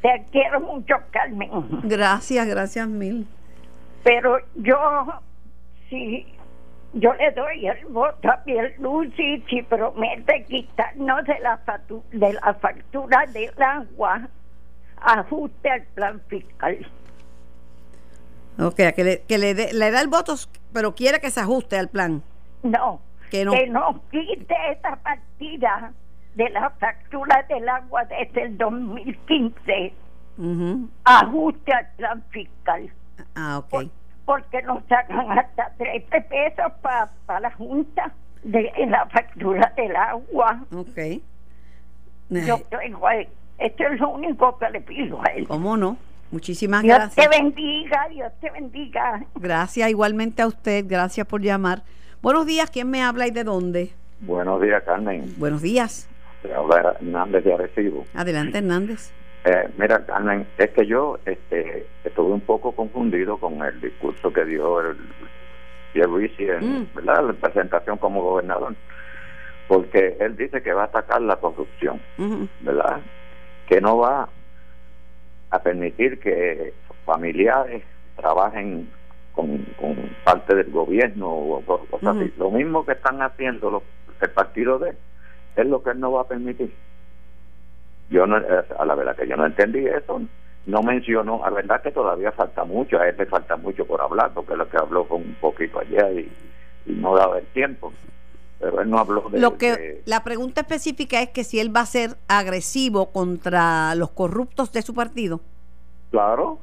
[0.01, 1.51] Te quiero mucho, Carmen.
[1.83, 3.27] Gracias, gracias mil.
[4.05, 4.79] Pero yo,
[5.91, 6.25] sí,
[6.93, 12.55] yo le doy el voto a Pierluisi si promete quitarnos de la, fatu- de la
[12.61, 14.29] factura del agua
[15.03, 16.79] ajuste al plan fiscal.
[18.61, 20.37] Ok, que le, que le da el voto,
[20.73, 22.23] pero quiere que se ajuste al plan.
[22.63, 24.03] No, Que no.
[24.11, 25.93] quite esa partida
[26.35, 29.93] de la factura del agua desde el 2015.
[30.39, 30.89] Ujú.
[31.05, 32.91] Ajuste al plan fiscal.
[33.35, 33.91] Ah, ok.
[34.25, 38.13] Porque nos sacan hasta 13 pesos para la Junta
[38.45, 40.61] de la factura del agua.
[40.73, 41.23] Ok.
[42.31, 43.29] Yo tengo él.
[43.59, 45.49] Esto es lo único que le pido a él.
[45.49, 45.97] ¿Cómo no?
[46.31, 47.29] Muchísimas Dios gracias.
[47.31, 49.25] te bendiga, Dios te bendiga.
[49.35, 51.83] Gracias igualmente a usted, gracias por llamar.
[52.23, 53.91] Buenos días, ¿quién me habla y de dónde?
[54.21, 55.33] Buenos días, Carmen.
[55.39, 56.09] Buenos días.
[56.43, 58.05] Te habla Hernández de Arecibo.
[58.15, 59.13] Adelante, Hernández.
[59.45, 64.45] Eh, mira, Carmen, es que yo este, estuve un poco confundido con el discurso que
[64.45, 64.97] dio el
[65.93, 66.87] Pierluisi en Mm.
[66.95, 67.25] ¿verdad?
[67.25, 68.75] la presentación como gobernador,
[69.69, 72.01] porque él dice que va a atacar la corrupción.
[72.61, 73.01] ¿verdad?
[73.69, 74.29] Que no va
[75.51, 76.75] a permitir que
[77.07, 77.83] familiares
[78.17, 78.91] trabajen
[79.39, 82.33] con, con parte del gobierno o co- cosas así.
[82.39, 83.83] Lo mismo que están haciendo los,
[84.21, 84.97] el partido de él,
[85.55, 86.75] es lo que él no va a permitir.
[88.11, 90.21] Yo no, eh, a la verdad que yo no entendí eso.
[90.67, 94.01] No mencionó, a la verdad que todavía falta mucho, a él le falta mucho por
[94.03, 96.29] hablar, porque lo que habló fue un poquito allá y,
[96.87, 97.93] y no daba el tiempo.
[98.59, 99.39] Pero él no habló de...
[99.39, 103.95] Lo que de- la pregunta específica es que si él va a ser agresivo contra
[103.95, 105.41] los corruptos de su partido.
[106.11, 106.59] Claro,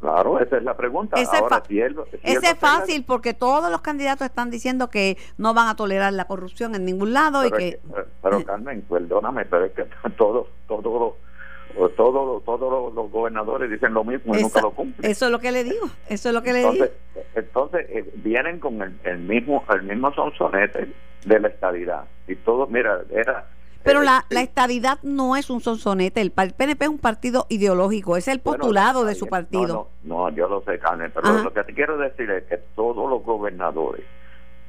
[0.00, 1.16] claro, esa es la pregunta.
[1.20, 3.80] Ese es Ahora, fa- si él, si él Ese es la- fácil porque todos los
[3.82, 7.58] candidatos están diciendo que no van a tolerar la corrupción en ningún lado y pero,
[7.58, 9.84] que es que- pero, Carmen, perdóname, pero es que
[10.16, 15.08] todos todos los todos todos los, gobernadores dicen lo mismo y nunca lo cumplen.
[15.08, 16.72] eso es lo que le digo, eso es lo que le digo.
[16.72, 16.96] Entonces,
[17.36, 20.92] entonces eh, vienen con el, el mismo el mismo sonsonete
[21.24, 23.46] de la estabilidad y todo, mira, era
[23.82, 26.98] Pero eh, la, sí, la estadidad no es un sonsonete, el, el PNP es un
[26.98, 29.88] partido ideológico, es el bueno, postulado de su partido.
[30.02, 31.42] No, no, no, yo lo sé, Carmen, pero Ajá.
[31.44, 34.04] lo que te quiero decir es que todos los gobernadores,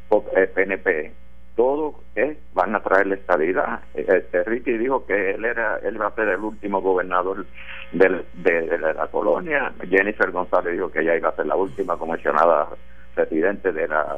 [0.10, 1.14] o- eh, PNP,
[1.56, 3.82] todos eh, van a traer la estabilidad.
[3.94, 7.46] Eh, Este, Ricky dijo que él era él va a ser el último gobernador
[7.92, 9.74] del- de, de la colonia.
[9.90, 12.70] Jennifer González dijo que ella iba a ser la última comisionada
[13.18, 14.18] residente de la,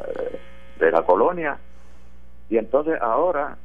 [0.80, 1.58] de la colonia.
[2.50, 3.58] Y entonces ahora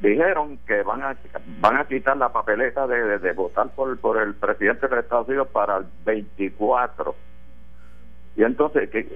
[0.00, 1.16] dijeron que van a
[1.60, 5.48] van a quitar la papeleta de, de- votar por, por el presidente de Estados Unidos
[5.48, 7.14] para el 24
[8.36, 9.06] y entonces que,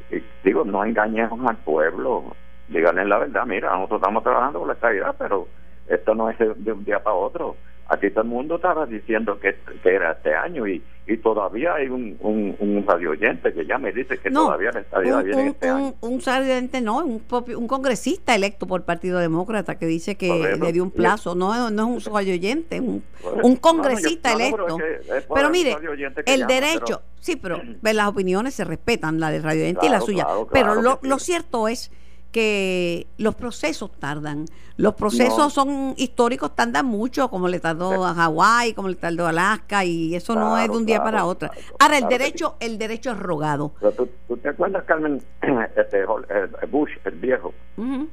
[0.44, 2.36] digo no engañemos al pueblo
[2.68, 5.48] díganle la verdad mira nosotros estamos trabajando por la estabilidad pero
[5.88, 7.56] esto no es de un día para otro
[7.88, 11.86] aquí todo el mundo estaba diciendo que, que era este año y, y todavía hay
[11.88, 14.80] un, un, un radio oyente que ya me dice que No, todavía la
[15.18, 17.22] un, viene un, este año un, un presidente no, un,
[17.56, 20.64] un congresista electo por el Partido Demócrata que dice que Correcto.
[20.64, 24.32] le dio un plazo, no, no es un soy oyente, un, un No, no, congresista
[24.32, 24.76] yo- no, pero electo.
[24.78, 28.54] es que es Pero mire, radio oyente el llama, derecho, pero- sí, pero las opiniones
[28.54, 30.24] se respetan, la del radio oyente y la Claro, suya.
[30.24, 31.08] claro, pero claro lo, que sí.
[31.08, 31.92] lo cierto es
[32.40, 34.44] que los procesos tardan.
[34.76, 35.48] Los procesos No.
[35.48, 40.14] son históricos, tardan mucho, como le tardó a Hawái, como le tardó a Alaska, y
[40.14, 41.48] eso no es de un día claro, para otro.
[41.48, 43.72] claro, Ahora, el derecho, el derecho es rogado.
[43.96, 45.22] Tú, tú te acuerdas, Carmen,
[45.76, 47.54] este, el Bush, el viejo.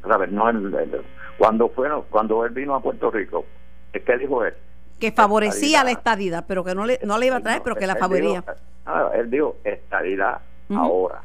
[0.08, 0.32] ¿sabes?
[0.32, 1.02] No el, el-
[1.38, 3.44] cuando fueron, cuando él vino a Puerto Rico,
[3.92, 4.54] ¿qué dijo él?
[5.02, 5.84] que favorecía Estadidad.
[5.84, 8.00] la estadidad, pero que no le, no le iba a traer, pero que la Él
[8.00, 8.40] favorecía.
[8.40, 8.54] dijo,
[8.86, 10.80] ah, él dijo estabilidad Ujú.
[10.80, 11.22] ahora.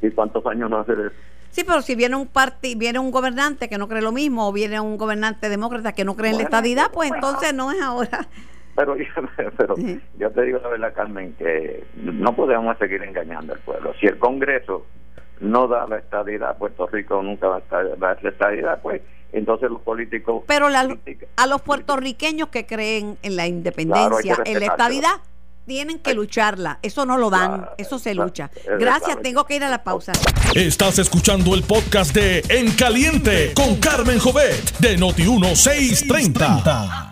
[0.00, 1.10] ¿Y cuántos años no hace eso?
[1.52, 4.52] Sí, pero si viene un parti, viene un gobernante que no cree lo mismo, o
[4.52, 7.28] viene un gobernante demócrata que no cree en la estadidad, pues bueno.
[7.28, 8.26] entonces no es ahora.
[8.74, 8.96] Pero,
[9.58, 10.00] pero Sí.
[10.18, 13.92] yo te digo la verdad, Carmen, que no podemos seguir engañando al pueblo.
[14.00, 14.86] Si el Congreso
[15.40, 19.70] no da la estabilidad, Puerto Rico nunca va a estar- dar la estabilidad, pues entonces
[19.70, 20.44] los políticos...
[20.46, 20.96] Pero la-
[21.36, 25.20] a los puertorriqueños que creen en la independencia, en la estadidad,
[25.66, 26.78] tienen que lucharla.
[26.82, 28.50] Eso no lo dan, eso se lucha.
[28.78, 30.12] Gracias, tengo que ir a la pausa.
[30.54, 37.10] Estás escuchando el podcast de En Caliente con Carmen Jovet de Noti1630.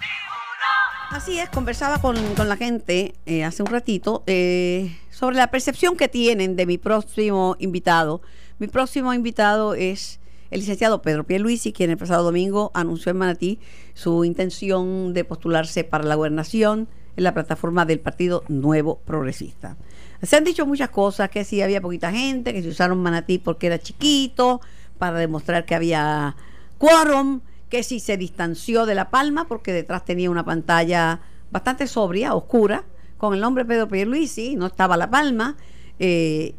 [1.10, 5.96] Así es, conversaba con, con la gente eh, hace un ratito eh, sobre la percepción
[5.96, 8.22] que tienen de mi próximo invitado.
[8.60, 13.58] Mi próximo invitado es el licenciado Pedro Pierluisi, quien el pasado domingo anunció en Manatí
[13.94, 19.76] su intención de postularse para la gobernación en la plataforma del Partido Nuevo Progresista.
[20.22, 23.68] Se han dicho muchas cosas, que si había poquita gente, que se usaron Manatí porque
[23.68, 24.60] era chiquito,
[24.98, 26.36] para demostrar que había
[26.78, 31.20] quórum, que si se distanció de La Palma porque detrás tenía una pantalla
[31.50, 32.84] bastante sobria, oscura,
[33.16, 35.56] con el nombre Pedro Pierluisi, no estaba La Palma.
[35.98, 36.54] eh,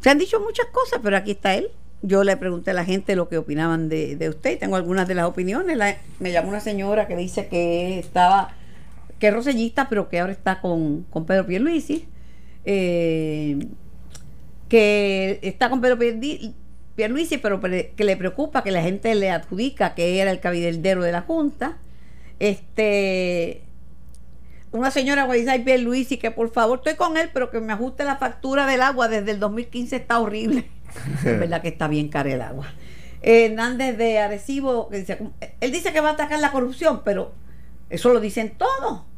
[0.00, 1.68] se han dicho muchas cosas, pero aquí está él.
[2.02, 4.58] Yo le pregunté a la gente lo que opinaban de, de usted.
[4.58, 5.78] Tengo algunas de las opiniones.
[6.18, 8.52] Me llamó una señora que dice que estaba
[9.22, 12.08] que es rosellista, pero que ahora está con, con Pedro Pierluisi,
[12.64, 13.56] eh,
[14.68, 15.96] que está con Pedro
[16.96, 21.12] Pierluisi, pero que le preocupa que la gente le adjudica que era el cabildero de
[21.12, 21.78] la Junta.
[22.40, 23.62] Este
[24.72, 27.74] una señora que dice ay Pierluisi que por favor estoy con él pero que me
[27.74, 30.68] ajuste la factura del agua desde el 2015 está horrible.
[31.18, 32.74] Es verdad que está bien cara el agua.
[33.22, 35.18] Eh, Hernández de Arecibo que dice,
[35.60, 37.32] él dice que va a atacar la corrupción pero
[37.88, 39.11] eso lo dicen todos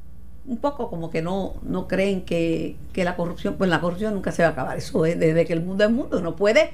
[0.46, 4.32] un poco como que no no creen que, que la corrupción pues la corrupción nunca
[4.32, 6.70] se va a acabar eso es desde que el mundo es mundo no puede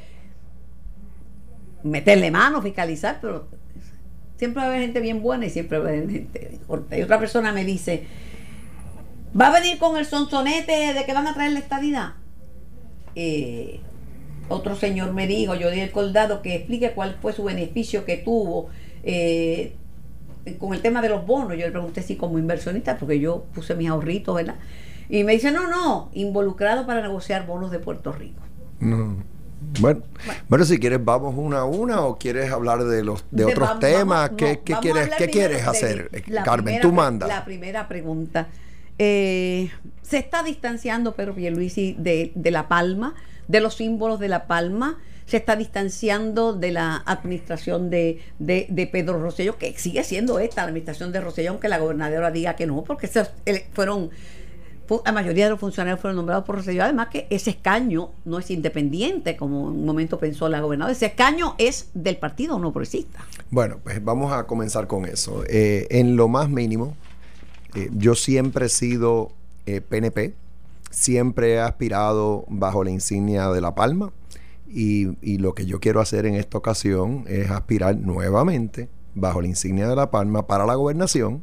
[1.82, 3.46] meterle mano fiscalizar pero
[4.36, 6.58] siempre va a haber gente bien buena y siempre va a haber gente
[6.96, 8.06] y otra persona me dice
[9.38, 12.14] ¿Va a venir con el sonsonete de que van a traer la estadidad?
[13.14, 13.80] Eh,
[14.48, 18.16] otro señor me dijo, yo di el Coldado, que explique cuál fue su beneficio que
[18.16, 18.70] tuvo
[19.04, 19.76] eh,
[20.58, 21.50] con el tema de los bonos.
[21.56, 24.56] Yo le pregunté si como inversionista, porque yo puse mis ahorritos, ¿verdad?
[25.08, 28.40] Y me dice, no, no, involucrado para negociar bonos de Puerto Rico.
[28.78, 29.16] No.
[29.78, 30.00] Bueno,
[30.48, 33.68] bueno, si quieres vamos una a una o quieres hablar de los de, De- otros
[33.68, 36.08] vamos- temas, ¿qué, no, qué quieres qué quieres hacer?
[36.12, 37.26] Eh, la Carmen, primera tú manda.
[37.26, 38.48] La primera pregunta.
[38.98, 39.70] Eh,
[40.02, 43.14] se está distanciando Pedro Pierluisi de, de La Palma,
[43.48, 44.98] de los símbolos de La Palma,
[45.30, 51.12] se está distanciando de la administración de, de, Pedro Rosselló, que sigue siendo esta administración
[51.12, 53.08] de Rosselló, aunque la gobernadora diga que no, porque
[53.46, 54.10] eh, fueron
[54.88, 56.82] fu- la mayoría de los funcionarios fueron nombrados por Rosselló.
[56.82, 60.92] Además que ese escaño no es independiente, como en un momento pensó la gobernadora.
[60.92, 63.24] Ese escaño es del partido no progresista.
[63.50, 65.44] Bueno, pues vamos a comenzar con eso.
[65.46, 66.96] Eh, en lo más mínimo,
[67.76, 69.30] eh, yo siempre he sido
[69.66, 70.34] eh, PNP,
[70.90, 74.10] siempre he aspirado bajo la insignia de La Palma
[74.72, 79.88] y, lo que yo quiero hacer en esta ocasión es aspirar nuevamente bajo la insignia
[79.88, 81.42] de La Palma para la gobernación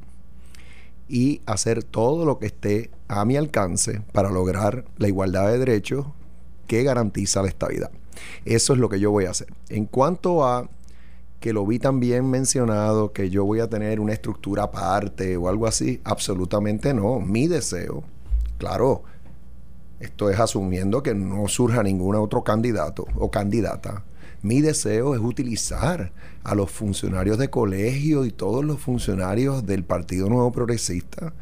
[1.10, 6.08] y hacer todo lo que esté a mi alcance para lograr la igualdad de derechos
[6.68, 7.92] que garantiza la estabilidad.
[8.46, 9.48] Eso es lo que yo voy a hacer.
[9.70, 10.70] En cuanto a
[11.40, 15.68] que lo vi también mencionado, que yo voy a tener una estructura aparte o algo
[15.68, 17.20] así, absolutamente no.
[17.20, 18.04] Mi deseo,
[18.58, 19.04] claro,
[20.00, 24.04] esto es asumiendo que no surja ningún otro candidato o candidata.
[24.42, 26.12] Mi deseo es utilizar
[26.44, 31.34] a los funcionarios de colegio y todos los funcionarios del Partido Nuevo Progresista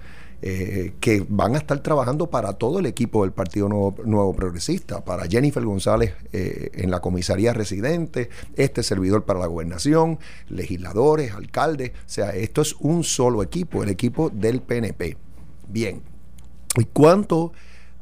[0.41, 5.26] eh, que van a estar trabajando para todo el equipo del Partido Nuevo, Progresista, para
[5.28, 12.10] Jennifer González eh, en la comisaría residente, este servidor para la gobernación, legisladores, alcaldes, o
[12.10, 15.18] sea, esto es un solo equipo, el equipo del PNP.
[15.70, 16.02] Bien,
[16.78, 17.54] y cuanto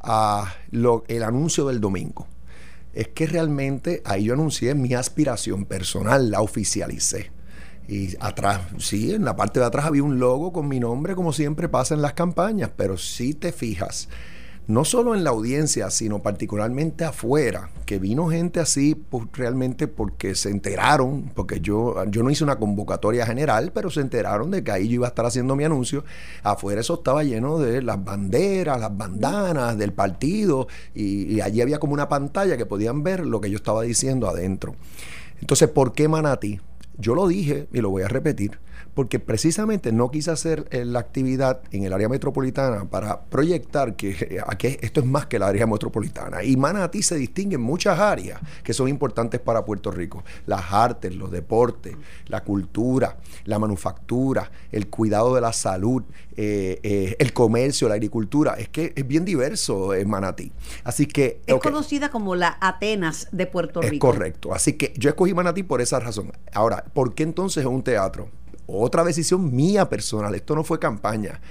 [0.03, 2.27] a lo, el anuncio del domingo,
[2.93, 7.31] es que realmente ahí yo anuncié mi aspiración personal, la oficialicé.
[7.87, 11.33] Y atrás, sí, en la parte de atrás había un logo con mi nombre, como
[11.33, 14.07] siempre pasa en las campañas, pero si te fijas,
[14.67, 20.35] no solo en la audiencia, sino particularmente afuera, que vino gente así pues, realmente porque
[20.35, 24.71] se enteraron, porque yo, yo no hice una convocatoria general, pero se enteraron de que
[24.71, 26.05] ahí yo iba a estar haciendo mi anuncio.
[26.43, 31.93] Afuera eso estaba lleno de las banderas, las bandanas del partido, y, allí había como
[31.93, 34.75] una pantalla que podían ver lo que yo estaba diciendo adentro.
[35.41, 36.61] Entonces, ¿por qué Manatí?
[36.97, 38.59] Yo lo dije y lo voy a repetir,
[38.93, 44.11] porque precisamente no quise hacer eh, la actividad en el área metropolitana para proyectar que,
[44.11, 46.43] eh, que esto es más que la área metropolitana.
[46.43, 50.23] Y Manatí se distingue en muchas áreas que son importantes para Puerto Rico.
[50.45, 51.95] Las artes, los deportes,
[52.27, 56.03] la cultura, la manufactura, el cuidado de la salud,
[56.35, 58.53] eh, eh, el comercio, la agricultura.
[58.53, 60.51] Es que es bien diverso en Manatí.
[60.83, 61.41] Así que...
[61.45, 64.07] Es conocida como la Atenas de Puerto Es Rico.
[64.07, 64.53] correcto.
[64.53, 66.31] Así que yo escogí Manatí por esa razón.
[66.53, 68.29] Ahora, ¿por qué entonces es un teatro?
[68.65, 70.35] Otra decisión mía personal.
[70.35, 71.41] Esto no fue campaña.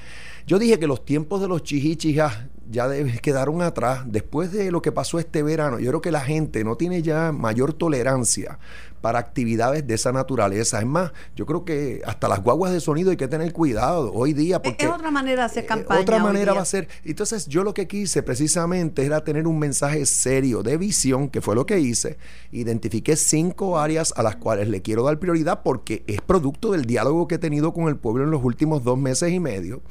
[0.46, 4.02] Yo dije que los tiempos de los chihichijas ya de- quedaron atrás.
[4.06, 7.32] Después de lo que pasó este verano, yo creo que la gente no tiene ya
[7.32, 8.58] mayor tolerancia
[9.00, 10.78] para actividades de esa naturaleza.
[10.78, 14.32] Es más, yo creo que hasta las guaguas de sonido hay que tener cuidado hoy
[14.32, 14.62] día.
[14.62, 16.00] Porque es otra manera de hacer eh, campaña.
[16.00, 16.54] Otra manera día.
[16.54, 16.86] va a ser.
[17.04, 21.56] Entonces, yo lo que quise precisamente era tener un mensaje serio de visión, que fue
[21.56, 22.16] lo que hice.
[22.52, 27.26] Identifiqué cinco áreas a las cuales le quiero dar prioridad porque es producto del diálogo
[27.26, 29.82] que he tenido con el pueblo en los últimos dos meses y medio.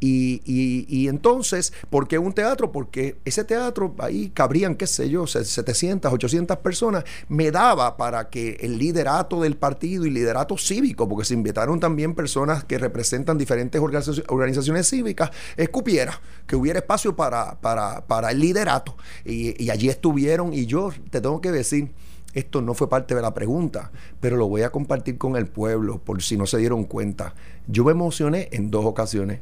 [0.00, 2.72] Y, y- y entonces, ¿por un teatro?
[2.72, 8.28] Porque ese teatro, ahí cabrían, qué sé yo, se- 700, 800 personas, me daba para
[8.30, 13.38] que el liderato del partido y liderato cívico, porque se invitaron también personas que representan
[13.38, 18.96] diferentes organizaci- organizaciones cívicas, escupiera, que hubiera espacio para, para, el liderato.
[19.24, 21.90] Y allí estuvieron, y yo te tengo que decir,
[22.34, 25.98] esto no fue parte de la pregunta, pero lo voy a compartir con el pueblo
[25.98, 27.34] por si no se dieron cuenta.
[27.66, 29.40] Yo me emocioné en dos ocasiones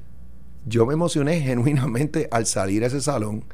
[0.66, 3.44] yo me emocioné genuinamente al salir a ese salón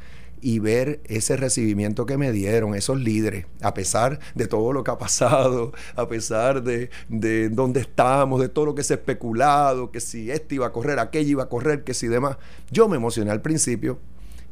[0.42, 4.90] y ver ese recibimiento que me dieron esos líderes, a pesar de todo lo que
[4.90, 9.90] ha pasado, a pesar de, de dónde estamos, de todo lo que se ha especulado,
[9.90, 12.38] que si este iba a correr, aquello iba a correr, que si demás.
[12.70, 13.98] Yo me emocioné al principio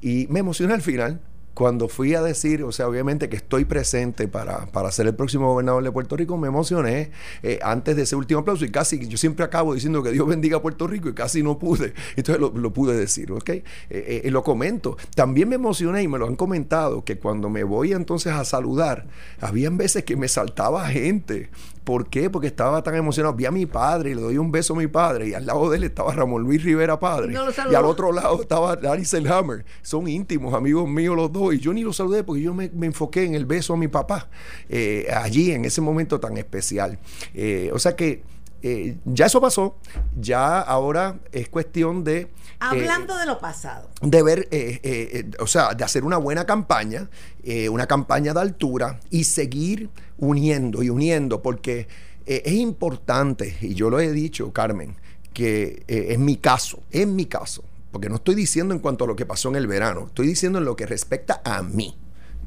[0.03, 1.21] y me emocioné al final
[1.59, 5.49] cuando fui a decir, o sea, obviamente que estoy presente para, para ser el próximo
[5.49, 7.11] gobernador de Puerto Rico, me emocioné
[7.43, 10.59] eh, antes de ese último aplauso y casi, yo siempre acabo diciendo que Dios bendiga
[10.59, 13.51] a Puerto Rico y casi no pude, entonces lo, pude decir, ¿ok?
[13.51, 14.97] Eh, eh, lo comento.
[15.17, 19.09] También me emocioné y me lo han comentado, que cuando me voy entonces a saludar,
[19.41, 21.51] habían veces que me saltaba gente
[21.89, 22.29] ¿Por qué?
[22.29, 23.35] Porque estaba tan emocionado.
[23.35, 25.29] Vi a mi padre y le doy un beso a mi padre.
[25.29, 27.33] Y al lado de él estaba Ramón Luis Rivera, padre.
[27.33, 29.65] y al otro lado estaba Larry Selhammer.
[29.81, 31.55] Son íntimos, amigos míos los dos.
[31.55, 34.29] Y yo ni los saludé porque yo me, enfoqué en el beso a mi papá.
[34.69, 36.99] Eh, allí, en ese momento tan especial.
[37.33, 38.23] Eh, o sea que
[38.63, 39.77] eh, ya eso pasó.
[40.19, 43.89] Ya ahora es cuestión de Hablando de lo pasado.
[44.03, 47.09] De ver, eh, eh, o sea, de hacer una buena campaña,
[47.45, 51.87] eh, una campaña de altura y seguir uniendo y uniendo, porque
[52.27, 54.97] es importante, y yo lo he dicho, Carmen,
[55.33, 59.17] que en mi caso, en mi caso, porque no estoy diciendo en cuanto a lo
[59.17, 61.97] que pasó en el verano, estoy diciendo en lo que respecta a mí.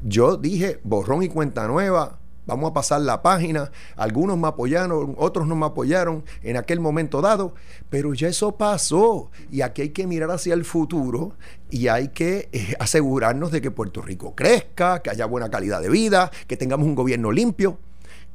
[0.04, 3.70] Yo dije borrón y cuenta nueva, Vamos a pasar la página.
[3.96, 7.54] Algunos me apoyaron, otros no me apoyaron en aquel momento dado,
[7.88, 9.30] pero ya eso pasó.
[9.50, 11.34] Y aquí hay que mirar hacia el futuro
[11.70, 15.88] y hay que eh, asegurarnos de que Puerto Rico crezca, que haya buena calidad de
[15.88, 17.78] vida, que tengamos un gobierno limpio,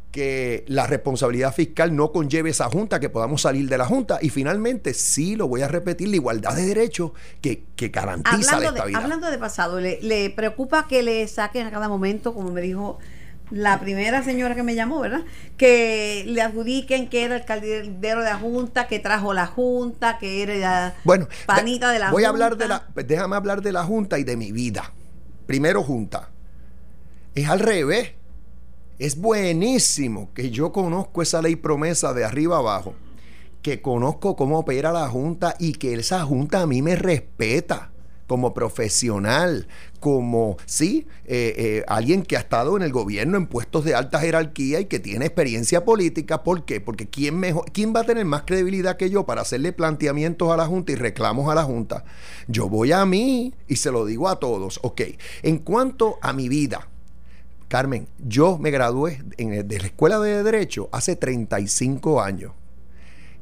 [0.09, 4.19] que la responsabilidad fiscal no conlleve esa junta, que podamos salir de la junta.
[4.21, 8.67] Y finalmente, sí, lo voy a repetir, la igualdad de derechos que, garantiza hablando la
[8.69, 8.99] estabilidad.
[8.99, 12.61] De, hablando de pasado, ¿le, ¿le preocupa que le saquen a cada momento, como me
[12.61, 12.99] dijo
[13.49, 15.21] la primera señora que me llamó, ¿verdad?
[15.57, 20.43] Que le adjudiquen que era el caldero de la Junta, que trajo la Junta, que
[20.43, 22.27] era bueno, panita de la voy Junta.
[22.27, 24.93] a hablar de la, déjame hablar de la Junta y de mi vida.
[25.45, 26.29] Primero Junta.
[27.35, 28.13] Es al revés.
[28.99, 32.95] Es buenísimo que yo conozco esa ley promesa de arriba abajo,
[33.61, 37.91] que conozco cómo opera la Junta y que esa Junta a mí me respeta
[38.27, 39.67] como profesional,
[39.99, 44.19] como, sí, eh, eh, alguien que ha estado en el gobierno en puestos de alta
[44.19, 46.43] jerarquía y que tiene experiencia política.
[46.43, 46.81] ¿Por qué?
[46.81, 50.57] Porque ¿quién, mejor, ¿quién va a tener más credibilidad que yo para hacerle planteamientos a
[50.57, 52.03] la Junta y reclamos a la Junta?
[52.47, 54.79] Yo voy a mí y se lo digo a todos.
[54.83, 55.01] Ok,
[55.41, 56.89] en cuanto a mi vida,
[57.69, 62.51] Carmen, yo me gradué en, de la Escuela de Derecho hace 35 años.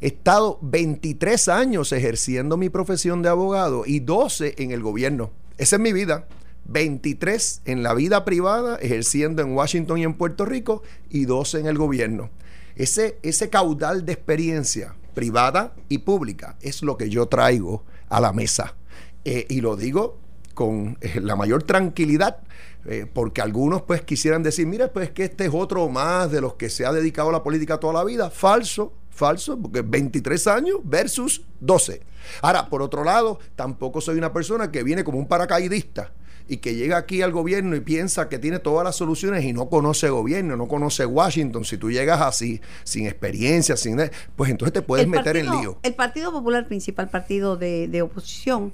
[0.06, 5.32] He estado 23 años ejerciendo mi profesión de abogado y 12 en el gobierno.
[5.58, 6.28] Esa es mi vida.
[6.65, 11.65] 23 en la vida privada, ejerciendo en Washington y en Puerto Rico, y 12 en
[11.65, 12.30] el gobierno.
[12.76, 18.32] Ese, ese caudal de experiencia privada y pública es lo que yo traigo a la
[18.32, 18.76] mesa.
[19.24, 20.20] Eh, y lo digo
[20.54, 22.44] con eh, la mayor tranquilidad,
[22.86, 26.54] eh, porque algunos pues quisieran decir, mira, pues que este es otro más de los
[26.54, 28.30] que se ha dedicado a la política toda la vida.
[28.30, 32.01] Falso, falso, porque 23 años versus 12.
[32.41, 36.12] Ahora, por otro lado, tampoco soy una persona que viene como un paracaidista
[36.47, 39.67] y que llega aquí al gobierno y piensa que tiene todas las soluciones y no
[39.69, 41.65] conoce gobierno, no conoce Washington.
[41.65, 43.97] Si tú llegas así, sin experiencia, sin
[44.36, 45.80] pues entonces te puedes meter en lío.
[45.82, 48.73] El Partido Popular, principal partido de, oposición,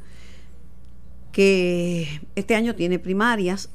[1.32, 3.69] que este año tiene primarias,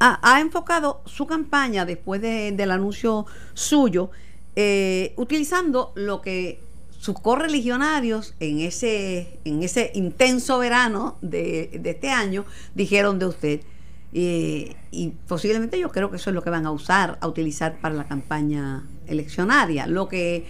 [0.00, 4.10] ha, enfocado su campaña después del anuncio suyo,
[4.56, 6.60] eh, utilizando lo que
[6.98, 13.60] sus correligionarios en ese, en ese intenso verano de, este año dijeron de usted.
[14.12, 17.94] y posiblemente yo creo que eso es lo que van a usar, a utilizar para
[17.94, 19.86] la campaña eleccionaria.
[19.86, 20.44] Lo que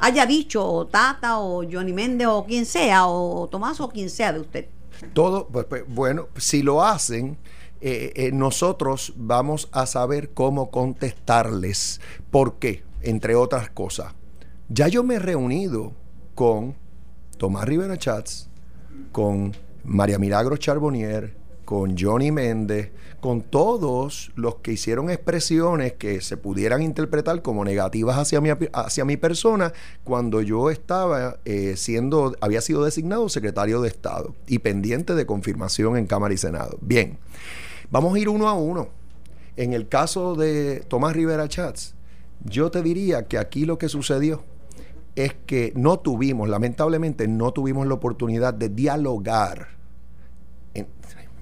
[0.00, 4.40] haya dicho Tata o Johnny Méndez o quien sea, o Tomás o quien sea de
[4.40, 4.66] usted.
[5.12, 7.38] Todo, pues, pues bueno, si lo hacen,
[7.80, 12.00] eh, eh, nosotros vamos a saber cómo contestarles.
[12.30, 12.82] ¿Por qué?
[13.02, 14.14] Entre otras cosas
[14.72, 15.92] ya yo me he reunido
[16.36, 16.76] con
[17.36, 18.48] Tomás Rivera Chats,
[19.10, 21.34] con María Milagro Charbonnier,
[21.64, 28.16] con Johnny Méndez, con todos los que hicieron expresiones que se pudieran interpretar como negativas
[28.16, 29.72] hacia mi, hacia mi persona
[30.04, 35.96] cuando yo estaba eh, siendo, había sido designado secretario de Estado y pendiente de confirmación
[35.96, 36.78] en Cámara y Senado.
[36.80, 37.18] Bien,
[37.90, 38.88] vamos a ir uno a uno.
[39.56, 41.94] En el caso de Tomás Rivera Chats,
[42.44, 44.42] yo te diría que aquí lo que sucedió
[45.16, 49.68] es que no tuvimos, lamentablemente, no tuvimos la oportunidad de dialogar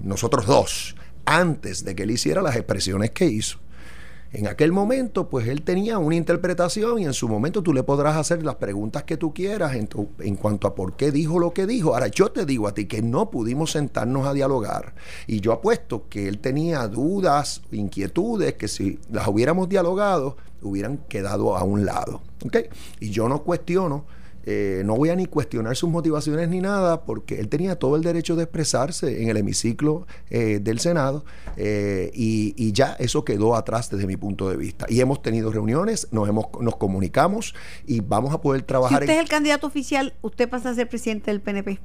[0.01, 0.95] nosotros dos
[1.25, 3.59] antes de que él hiciera las expresiones que hizo.
[4.31, 8.15] En aquel momento, pues él tenía una interpretación y en su momento tú le podrás
[8.15, 11.51] hacer las preguntas que tú quieras en, tu- en cuanto a por qué dijo lo
[11.51, 11.93] que dijo.
[11.95, 14.93] Ahora, yo te digo a ti que no pudimos sentarnos a dialogar
[15.25, 21.55] y yo apuesto que él tenía dudas, inquietudes, que si las hubiéramos dialogado, hubieran quedado
[21.57, 22.21] a un lado.
[22.45, 22.57] ¿ok?
[22.99, 24.05] Y yo no cuestiono
[24.51, 28.01] eh, no voy a ni cuestionar sus motivaciones ni nada, porque él tenía todo el
[28.01, 31.25] derecho de expresarse en el hemiciclo eh, del Senado
[31.57, 34.85] eh, y, y ya eso quedó atrás desde mi punto de vista.
[34.89, 37.53] Y hemos tenido reuniones, nos, hemos, nos comunicamos
[37.85, 39.19] y vamos a poder Si trabajar usted en...
[39.19, 41.79] es el candidato oficial, usted pasa a ser presidente del PNP.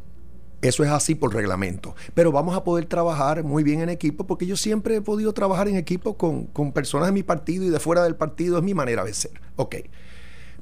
[0.65, 1.95] Eso es así por reglamento.
[2.15, 5.69] Pero vamos a poder trabajar muy bien en equipo porque yo siempre he podido trabajar
[5.69, 8.57] en equipo con, con personas de mi partido y de fuera del partido.
[8.57, 9.33] Es mi manera de ser.
[9.57, 9.77] Ok.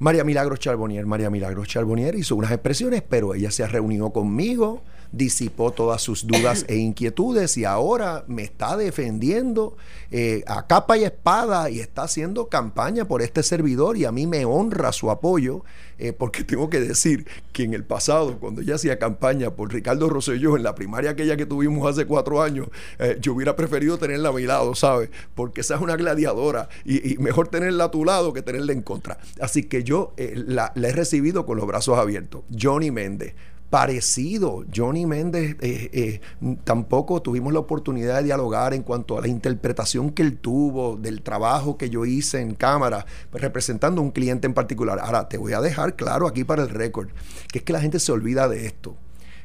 [0.00, 1.06] María Milagros Charbonnier.
[1.06, 4.82] María Milagros Charbonnier hizo unas expresiones, pero ella se reunió conmigo,
[5.12, 9.76] disipó todas sus dudas e inquietudes y ahora me está defendiendo
[10.10, 14.26] eh, a capa y espada y está haciendo campaña por este servidor y a mí
[14.26, 15.64] me honra su apoyo
[15.98, 20.08] eh, porque tengo que decir que en el pasado, cuando ella hacía campaña por Ricardo
[20.08, 24.30] Rosselló en la primaria aquella que tuvimos hace cuatro años, eh, yo hubiera preferido tenerla
[24.30, 25.10] a mi lado, ¿sabes?
[25.34, 29.18] Porque esa es una gladiadora y, mejor tenerla a tu lado que tenerla en contra.
[29.40, 32.42] Así que yo la, la he recibido con los brazos abiertos.
[32.58, 33.34] Johnny Méndez
[33.72, 34.66] parecido.
[34.72, 36.20] Johnny Méndez eh, eh,
[36.62, 41.22] tampoco tuvimos la oportunidad de dialogar en cuanto a la interpretación que él tuvo del
[41.22, 44.98] trabajo que yo hice en cámara, pues, representando a un cliente en particular.
[44.98, 47.08] Ahora, te voy a dejar claro aquí para el récord,
[47.50, 48.94] que es que la gente se olvida de esto.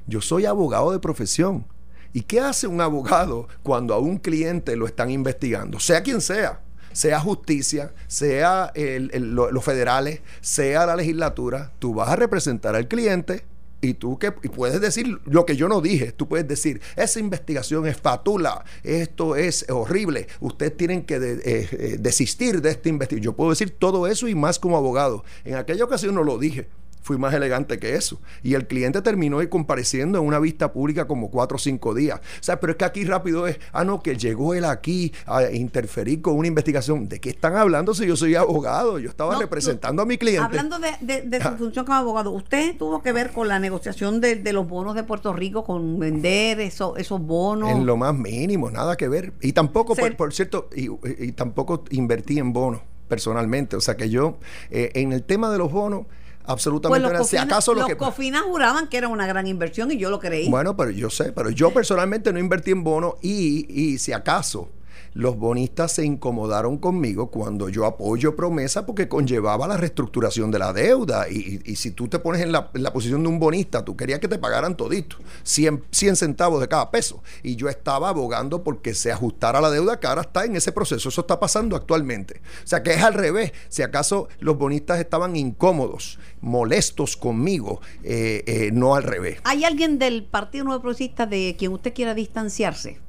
[0.07, 1.65] Yo soy abogado de profesión.
[2.11, 5.79] ¿Y qué hace un abogado cuando a un cliente lo están investigando?
[5.79, 12.75] Sea quien sea sea justicia, sea los federales, sea la legislatura, tú vas a representar
[12.75, 13.45] al cliente
[13.81, 17.19] y tú que y puedes decir lo que yo no dije, tú puedes decir, esa
[17.19, 23.23] investigación es fatula, esto es horrible, ustedes tienen que eh, eh, desistir de esta investigación.
[23.23, 25.23] Yo puedo decir todo eso y más como abogado.
[25.45, 26.67] En aquella ocasión no lo dije.
[27.07, 28.19] Fui más elegante que eso.
[28.43, 32.19] Y el cliente terminó compareciendo en una vista pública como cuatro o cinco días.
[32.19, 35.49] O sea, pero es que aquí rápido es, ah, no, que llegó él aquí a
[35.49, 37.07] interferir con una investigación.
[37.07, 38.99] ¿De qué están hablando si yo soy abogado?
[38.99, 40.43] Yo estaba No, representando a mi cliente.
[40.43, 41.55] Hablando de, de- de su Ah.
[41.57, 45.05] función como abogado, ¿usted tuvo que ver con la negociación de, de los bonos de
[45.05, 47.69] Puerto Rico, con vender eso- esos bonos?
[47.71, 49.31] En lo más mínimo, nada que ver.
[49.41, 50.89] Y tampoco, por, por cierto, y,
[51.23, 53.77] y tampoco invertí en bonos personalmente.
[53.77, 54.39] O sea que yo,
[54.71, 56.05] eh, en el tema de los bonos,
[56.47, 57.23] absolutamente los nada.
[57.23, 57.97] Si Cofina- acaso lo los que.
[57.97, 60.49] Cofina juraban que era una gran inversión y yo lo creí.
[60.49, 64.69] Bueno, pero yo sé, pero yo personalmente no invertí en bonos y, y si acaso
[65.17, 70.73] los bonistas se incomodaron conmigo cuando yo apoyo promesa porque conllevaba la reestructuración de la
[70.73, 73.83] deuda y, y- si tú te pones en la, en la posición de un bonista,
[73.83, 78.09] tú querías que te pagaran todito, 100, 100 centavos de cada peso y yo estaba
[78.09, 81.75] abogando porque se ajustara la deuda que ahora está en ese proceso, eso está pasando
[81.75, 82.41] actualmente.
[82.63, 88.43] O sea que es al revés, si acaso los bonistas estaban incómodos, molestos conmigo, eh,
[88.45, 89.39] eh, no al revés.
[89.45, 92.99] ¿Hay alguien del Partido Nuevo Progresista de quien usted quiera distanciarse?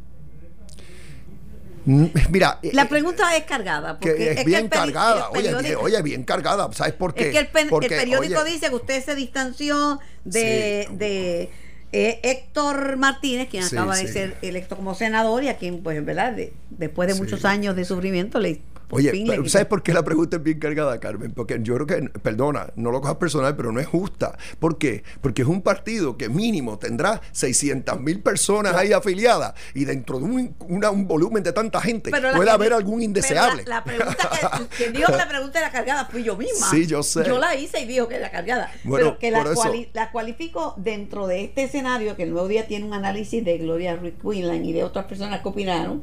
[1.88, 3.98] Mm, Mira, eh, La eh, pregunta es cargada.
[3.98, 7.14] que Porque es, bien el cargada, el oye, periódico- bien, oye, bien cargada, ¿sabes por
[7.14, 7.28] qué?
[7.28, 10.96] Es que el, pen- el Porque, periódico oye, dice que usted se distanció de, Sí.
[10.96, 11.50] de
[11.92, 14.12] eh, Héctor Martínez, quien Sí, acaba de sí.
[14.12, 17.74] ser electo como senador y a quien, pues, en verdad, de- después de muchos años
[17.74, 18.60] de sufrimiento, le.
[18.90, 21.32] Oye, fin pero ¿sabes por qué la pregunta es bien cargada, Carmen?
[21.32, 24.38] Porque yo creo que, perdona, no lo cojas personal, pero no es justa.
[24.58, 25.02] ¿Por qué?
[25.20, 30.24] Porque es un partido que mínimo tendrá 600 mil personas ahí afiliadas y dentro de
[30.24, 33.64] un, una- un volumen de tanta gente Pero puede haber algún indeseable.
[33.66, 34.16] La, la pregunta
[34.58, 36.70] que, quien dijo que la pregunta era cargada fui yo misma.
[36.70, 37.24] Sí, yo sé.
[37.26, 38.72] Yo la hice y dijo que era cargada.
[38.84, 42.66] Bueno, pero que la, cuali- la cualifico dentro de este escenario, que el nuevo día
[42.66, 46.02] tiene un análisis de Gloria Ruiz Quinlan y de otras personas que opinaron,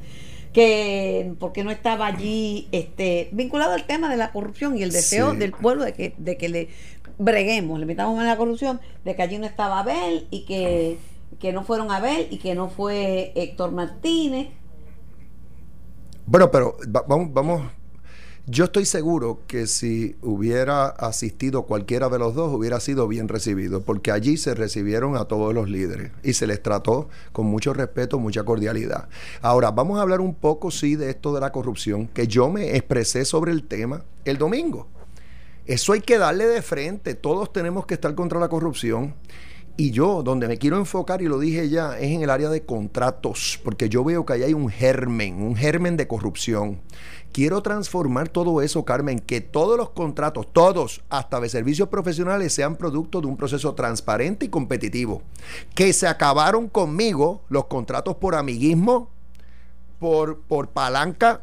[0.56, 5.32] que porque no estaba allí este vinculado al tema de la corrupción y el deseo
[5.34, 5.38] Sí.
[5.38, 6.70] del pueblo de que, de que le
[7.18, 10.98] breguemos, le metamos en la corrupción, de que allí no estaba Abel y que,
[11.40, 14.48] que no fueron Abel y que no fue Héctor Martínez.
[16.26, 17.62] Bueno, pero va- vamos, vamos.
[18.48, 23.82] Yo estoy seguro que si hubiera asistido cualquiera de los dos, hubiera sido bien recibido,
[23.82, 28.20] porque allí se recibieron a todos los líderes y se les trató con mucho respeto,
[28.20, 29.10] mucha cordialidad.
[29.42, 32.76] Ahora, vamos a hablar un poco, sí, de esto de la corrupción, que yo me
[32.76, 34.90] expresé sobre el tema el domingo.
[35.66, 37.16] Eso hay que darle de frente.
[37.16, 39.16] Todos tenemos que estar contra la corrupción.
[39.78, 42.66] Y yo, donde me quiero enfocar, y lo dije ya, es en el área de
[42.66, 46.80] contratos, porque yo veo que ahí hay un germen, un germen de corrupción.
[47.34, 52.78] Quiero transformar todo eso, Carmen, que todos los contratos, todos, hasta de servicios profesionales, sean
[52.78, 55.22] producto de un proceso transparente y competitivo.
[55.74, 59.10] Que se acabaron conmigo los contratos por amiguismo,
[60.00, 61.42] por, por palanca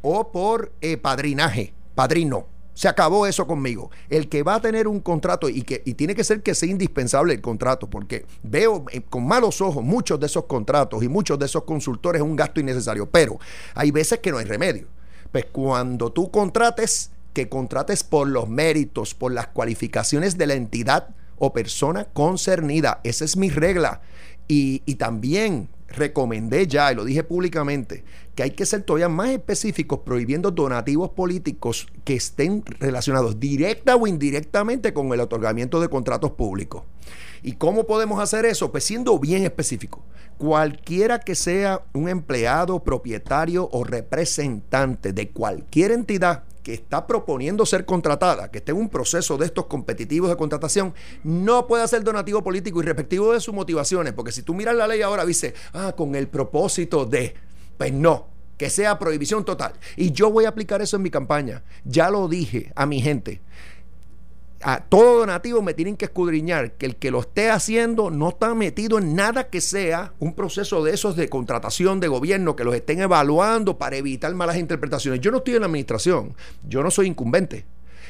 [0.00, 2.46] o por eh, padrinaje, padrino.
[2.76, 3.90] Se acabó eso conmigo.
[4.10, 6.68] El que va a tener un contrato y que y tiene que ser que sea
[6.68, 11.38] indispensable el contrato, porque veo eh, con malos ojos muchos de esos contratos y muchos
[11.38, 13.08] de esos consultores es un gasto innecesario.
[13.08, 13.38] Pero
[13.74, 14.88] hay veces que no hay remedio.
[15.32, 21.08] Pues cuando tú contrates, que contrates por los méritos, por las cualificaciones de la entidad
[21.38, 23.00] o persona concernida.
[23.04, 24.02] Esa es mi regla.
[24.48, 29.30] Y, y también recomendé ya, y lo dije públicamente, que hay que ser todavía más
[29.30, 36.32] específicos prohibiendo donativos políticos que estén relacionados directa o indirectamente con el otorgamiento de contratos
[36.32, 36.82] públicos.
[37.42, 38.70] ¿Y cómo podemos hacer eso?
[38.70, 40.02] Pues siendo bien específico.
[40.38, 47.86] Cualquiera que sea un empleado, propietario o representante de cualquier entidad que está proponiendo ser
[47.86, 52.42] contratada, que esté en un proceso de estos competitivos de contratación, no puede hacer donativo
[52.42, 55.94] político y respectivo de sus motivaciones, porque si tú miras la ley ahora dice, ah,
[55.96, 57.34] con el propósito de,
[57.78, 58.26] pues no,
[58.58, 59.74] que sea prohibición total.
[59.96, 61.62] Y yo voy a aplicar eso en mi campaña.
[61.84, 63.40] Ya lo dije a mi gente
[64.62, 68.54] a todo donativo me tienen que escudriñar que el que lo esté haciendo no está
[68.54, 72.74] metido en nada que sea un proceso de esos de contratación de gobierno que los
[72.74, 75.20] estén evaluando para evitar malas interpretaciones.
[75.20, 76.34] Yo no estoy en la administración,
[76.66, 77.66] yo no soy incumbente.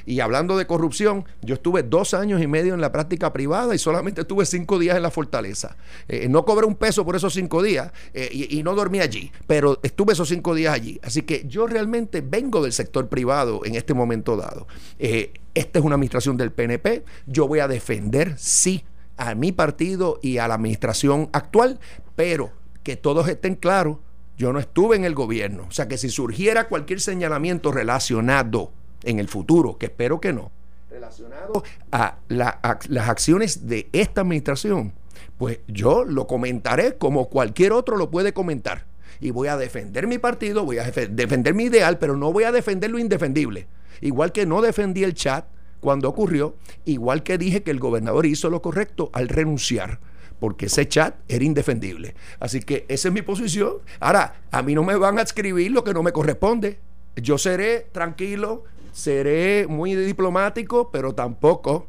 [0.06, 3.78] Y hablando de corrupción, yo estuve dos años y medio en la práctica privada y
[3.78, 5.76] solamente estuve cinco días en la fortaleza.
[6.06, 9.80] Eh, no cobré un peso por esos cinco días eh, y, no dormí allí, pero
[9.82, 11.00] estuve esos cinco días allí.
[11.02, 14.68] Así que yo realmente vengo del sector privado en este momento dado.
[15.00, 17.04] Eh, esta es una administración del PNP.
[17.26, 18.84] Yo voy a defender, sí,
[19.16, 21.80] a mi partido y a la administración actual,
[22.14, 22.52] pero
[22.84, 23.98] que todos estén claros.
[24.38, 25.64] Yo no estuve en el gobierno.
[25.66, 28.72] O sea que si surgiera cualquier señalamiento relacionado
[29.04, 30.50] en el futuro, que espero que no,
[30.90, 34.92] relacionado a, las acciones de esta administración,
[35.38, 38.86] pues yo lo comentaré como cualquier otro lo puede comentar.
[39.20, 42.52] Y voy a defender mi partido, voy a defender mi ideal, pero no voy a
[42.52, 43.66] defender lo indefendible.
[44.00, 45.46] Igual que no defendí el chat
[45.80, 50.00] cuando ocurrió, igual que dije que el gobernador hizo lo correcto al renunciar
[50.38, 52.14] porque ese chat era indefendible.
[52.40, 53.76] Así que esa es mi posición.
[54.00, 56.78] Ahora, a mí no me van a escribir lo que no me corresponde.
[57.16, 58.64] Yo seré tranquilo,
[58.96, 61.86] seré muy diplomático, pero tampoco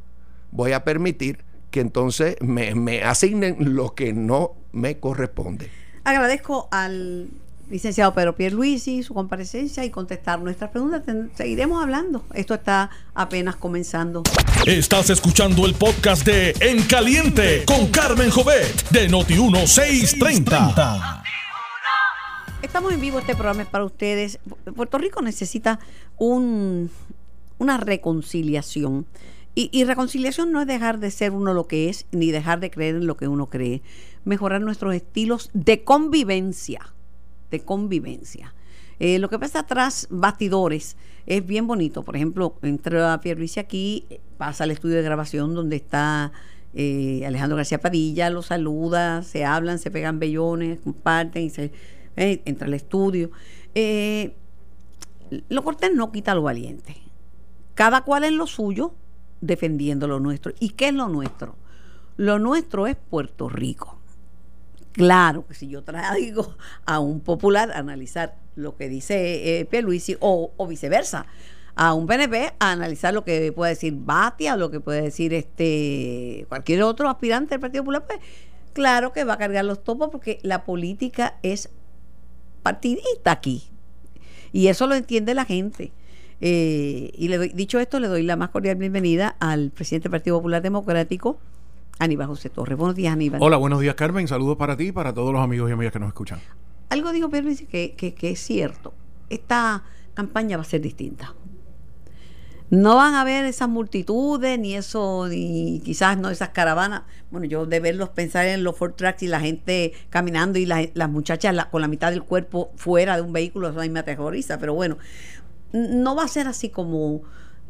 [0.51, 1.39] voy a permitir
[1.71, 5.71] que entonces me, asignen lo que no me corresponde.
[6.03, 7.29] Agradezco al
[7.69, 11.03] licenciado Pedro Pierluisi su comparecencia y contestar nuestras preguntas.
[11.35, 12.25] Seguiremos hablando.
[12.33, 14.23] Esto está apenas comenzando.
[14.65, 21.23] Estás escuchando el podcast de En Caliente con Carmen Jovet de Noti 1630.
[22.61, 24.39] Estamos en vivo, este programa es para ustedes.
[24.75, 25.79] Puerto Rico necesita
[26.18, 26.89] un,
[27.57, 29.05] una reconciliación.
[29.59, 32.95] Y, reconciliación no es dejar de ser uno lo que es, ni dejar de creer
[32.95, 33.82] en lo que uno cree.
[34.24, 36.93] Mejorar nuestros estilos de convivencia.
[37.49, 38.53] De convivencia.
[38.99, 40.95] Eh, lo que pasa atrás, bastidores,
[41.26, 42.03] es bien bonito.
[42.03, 44.05] Por ejemplo, entra a Pierluisi aquí,
[44.38, 46.32] pasa al estudio de grabación donde está
[46.74, 51.72] eh, Alejandro García Padilla, lo saluda, se hablan, se pegan bellones, comparten y se
[52.15, 53.32] eh, entra al estudio.
[53.74, 54.36] Eh,
[55.49, 56.97] lo cortés no quita lo valiente.
[57.75, 58.93] Cada cual en lo suyo,
[59.41, 60.53] defendiendo lo nuestro.
[60.59, 61.55] ¿Y qué es lo nuestro?
[62.15, 63.99] Lo nuestro es Puerto Rico.
[64.93, 66.55] Claro que si yo traigo
[66.86, 71.28] a un popular a analizar lo que dice eh, Luisi o, o, viceversa,
[71.75, 75.36] a un PNP a analizar lo que puede decir Batia o lo que puede decir
[75.36, 78.19] este cualquier otro aspirante del Partido Popular, pues
[78.73, 81.69] claro que va a cargar los topos porque la política es
[82.63, 83.69] partidista aquí.
[84.57, 85.91] Y eso lo entiende la gente.
[86.41, 90.37] Eh, y le dicho esto, le doy la más cordial bienvenida al presidente del Partido
[90.37, 91.37] Popular Democrático,
[91.99, 92.75] Aníbal José Torres.
[92.75, 93.39] Buenos días, Aníbal.
[93.39, 94.27] Hola, buenos días, Carmen.
[94.27, 96.39] Saludos para ti y para todos los amigos y amigas que nos escuchan.
[96.89, 98.95] Algo dijo Pedro que, que, que es cierto.
[99.29, 99.83] Esta
[100.15, 101.35] campaña va a ser distinta
[102.70, 107.03] no van a ver esas multitudes, ni eso, ni quizás no esas caravanas.
[107.32, 111.09] Bueno, yo de verlos pensar en los Ford Tracks y la gente caminando y las
[111.09, 114.57] muchachas con la mitad del cuerpo fuera de un vehículo, eso a mí me aterroriza.
[114.57, 114.97] Pero bueno,
[115.72, 117.22] no va a ser así como,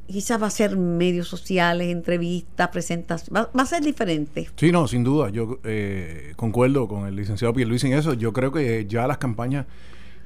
[0.07, 4.49] quizás va a ser medios sociales, entrevistas, presentas, va, a ser diferente.
[4.55, 5.29] Sí, no, sin duda.
[5.29, 8.13] Yo eh, concuerdo con el licenciado Pierluis en eso.
[8.13, 9.67] Yo creo que ya las campañas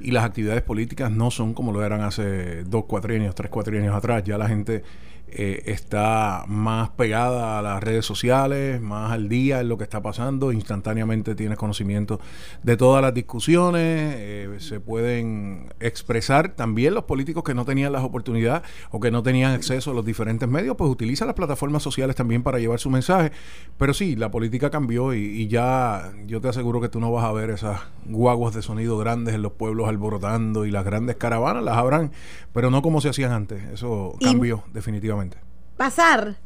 [0.04, 4.24] y las actividades políticas no son como lo eran hace dos cuatrienios, tres cuatrienios atrás.
[4.24, 4.84] Ya la gente
[5.34, 10.02] eh, está más pegada a las redes sociales, más al día en lo que está
[10.02, 12.20] pasando, instantáneamente tienes conocimiento
[12.64, 18.04] de todas las discusiones, eh, se pueden expresar también los políticos que no tenían las
[18.04, 22.16] oportunidades o que no tenían acceso a los diferentes medios, pues utilizan las plataformas sociales
[22.16, 23.32] también para llevar su mensaje,
[23.78, 27.26] pero sí, la política cambió y, y ya yo te aseguro que tú no vas
[27.26, 31.64] a ver esas guaguas de sonido grandes en los pueblos alborotando y las grandes caravanas,
[31.64, 32.12] las habrán,
[32.54, 34.64] pero no como se hacían antes, eso Y- cambió
[35.78, 36.38] pasar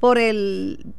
[0.00, 0.94] por el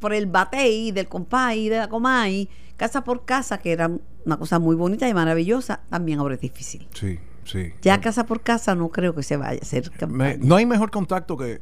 [0.00, 3.90] por el batey del compay de la comay casa por casa que era
[4.26, 7.72] una cosa muy bonita y maravillosa también ahora es difícil Sí, sí.
[7.82, 10.90] ya casa por casa no creo que se vaya a hacer Me- no hay mejor
[10.90, 11.60] contacto que,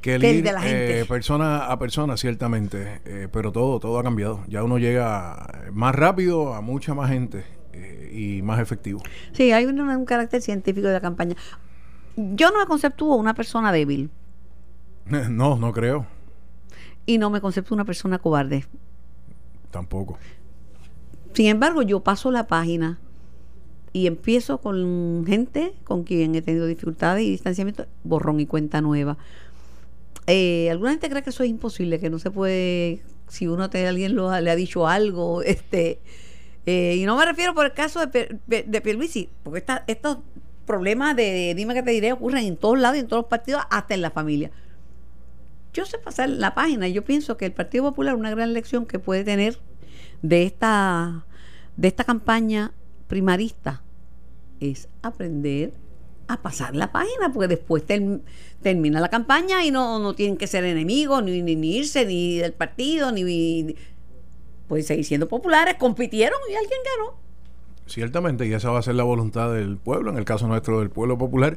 [0.00, 1.00] que el Que el ir de la gente.
[1.00, 3.00] eh, persona a persona, ciertamente.
[3.04, 4.44] Eh, pero todo, todo ha cambiado.
[4.46, 9.00] Ya uno llega más rápido a mucha más gente eh, y más efectivo.
[9.32, 11.34] sí hay un, un carácter científico de la campaña
[12.16, 14.10] yo no me conceptúo una persona débil
[15.30, 16.06] no, no creo.
[17.06, 18.64] y no me conceptúo una persona cobarde
[19.70, 20.18] Tampoco.
[21.34, 22.98] Sin embargo, yo paso la página
[23.92, 29.18] y empiezo con gente con quien he tenido dificultades y distanciamiento, borrón y cuenta nueva.
[30.26, 33.86] Eh, alguna gente cree que eso es imposible, que no se puede, si uno te,
[33.86, 36.00] alguien lo le ha dicho algo, este,
[36.66, 40.18] eh, y no me refiero por el caso de, de, de Pierluisi, porque esta- estos
[40.66, 43.62] problemas de dime que te diré ocurren en todos lados y en todos los partidos,
[43.70, 44.50] hasta en la familia.
[45.78, 48.84] Yo sé pasar la página y yo pienso que el Partido Popular, una gran lección
[48.84, 49.60] que puede tener
[50.22, 51.24] de esta,
[51.76, 52.72] de esta campaña
[53.06, 53.84] primarista,
[54.58, 55.72] es aprender
[56.26, 58.22] a pasar la página, porque después term-
[58.60, 62.38] termina la campaña y no, no tienen que ser enemigos, ni, ni, ni irse, ni
[62.38, 63.76] del partido, ni, ni-
[64.66, 67.14] Pueden seguir siendo populares, compitieron y alguien ganó.
[67.86, 70.90] Ciertamente, y esa va a ser la voluntad del pueblo, en el caso nuestro del
[70.90, 71.56] pueblo popular.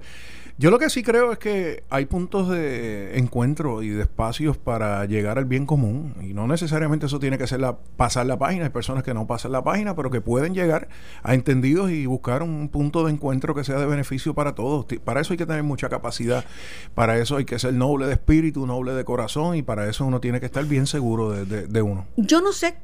[0.61, 5.03] Yo lo que sí creo es que hay puntos de encuentro y de espacios para
[5.05, 6.13] llegar al bien común.
[6.21, 8.65] Y no necesariamente eso tiene que ser la, pasar la página.
[8.65, 10.87] Hay personas que no pasan la página, pero que pueden llegar
[11.23, 14.85] a entendidos y buscar un punto de encuentro que sea de beneficio para todos.
[15.03, 16.45] Para eso hay que tener mucha capacidad.
[16.93, 19.55] Para eso hay que ser noble de espíritu, noble de corazón.
[19.55, 22.05] Y para eso uno tiene que estar bien seguro de, de- de uno.
[22.17, 22.75] Yo no sé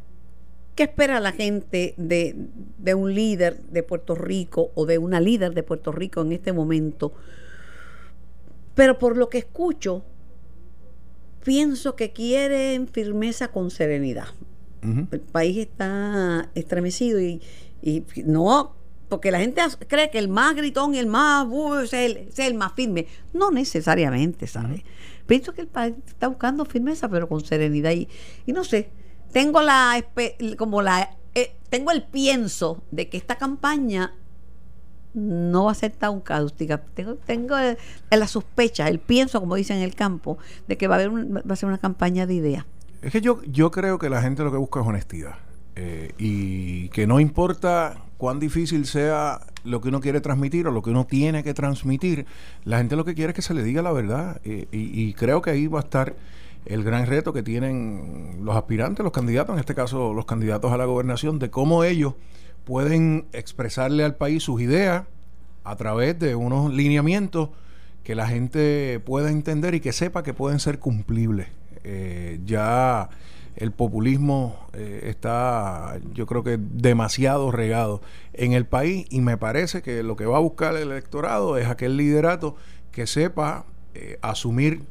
[0.74, 2.36] qué espera la gente de,
[2.80, 6.54] de un líder de Puerto Rico o de una líder de Puerto Rico en este
[6.54, 7.14] momento,
[8.78, 10.06] pero por lo que escucho,
[11.44, 14.28] pienso que quieren firmeza con serenidad.
[15.12, 17.42] El país está estremecido y,
[17.82, 18.76] y no,
[19.10, 22.38] porque la gente cree que el más gritón y el más uh, es, el, es
[22.38, 23.08] el más firme.
[23.34, 24.84] No necesariamente, ¿sabes?
[25.26, 27.92] Pienso que el país está buscando firmeza, pero con serenidad.
[27.92, 28.08] Y,
[28.46, 28.92] y no sé,
[29.34, 30.06] tengo la
[30.56, 34.14] como la eh, tengo el pienso de que esta campaña
[35.18, 36.78] no va a ser tan cáustica.
[36.94, 37.56] Tengo, tengo
[38.10, 40.38] la sospecha, el pienso, como dicen en el campo,
[40.68, 42.66] de que va a haber un- va a ser una campaña de ideas.
[43.02, 45.36] Es que yo, yo creo que la gente lo que busca es honestidad.
[45.76, 50.82] Eh, y que no importa cuán difícil sea lo que uno quiere transmitir o lo
[50.82, 52.26] que uno tiene que transmitir,
[52.64, 54.40] la gente lo que quiere es que se le diga la verdad.
[54.44, 56.16] Eh, y, y creo que ahí va a estar
[56.66, 60.78] el gran reto que tienen los aspirantes, los candidatos, en este caso los candidatos a
[60.78, 62.16] la gobernación, de cómo ellos
[62.68, 65.06] pueden expresarle al país sus ideas
[65.64, 67.52] a través de unos lineamientos
[68.04, 71.48] que la gente pueda entender y que sepa que pueden ser cumplibles.
[71.86, 73.08] Eh, ya
[73.56, 78.02] el populismo eh, está, yo creo que demasiado regado
[78.34, 81.70] en el país y me parece que lo que va a buscar el electorado es
[81.70, 82.58] aquel liderato
[82.92, 84.82] que sepa eh, asumir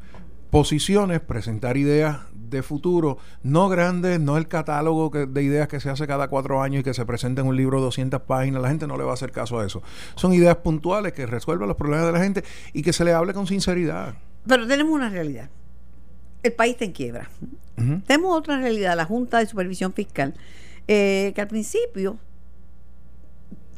[0.49, 2.20] posiciones, presentar ideas
[2.51, 6.62] de futuro, no grandes, no el catálogo que- de ideas que se hace cada cuatro
[6.62, 9.05] años y que se presenta en un libro de 200 páginas, la gente no le
[9.05, 9.82] va a hacer caso a eso.
[10.14, 13.32] Son ideas puntuales que resuelvan los problemas de la gente y que se le hable
[13.34, 14.14] con sinceridad.
[14.47, 15.51] Pero tenemos una realidad.
[16.42, 17.28] El país está en quiebra.
[18.07, 20.34] Tenemos otra realidad, la Junta de Supervisión Fiscal,
[20.88, 22.16] eh, que al principio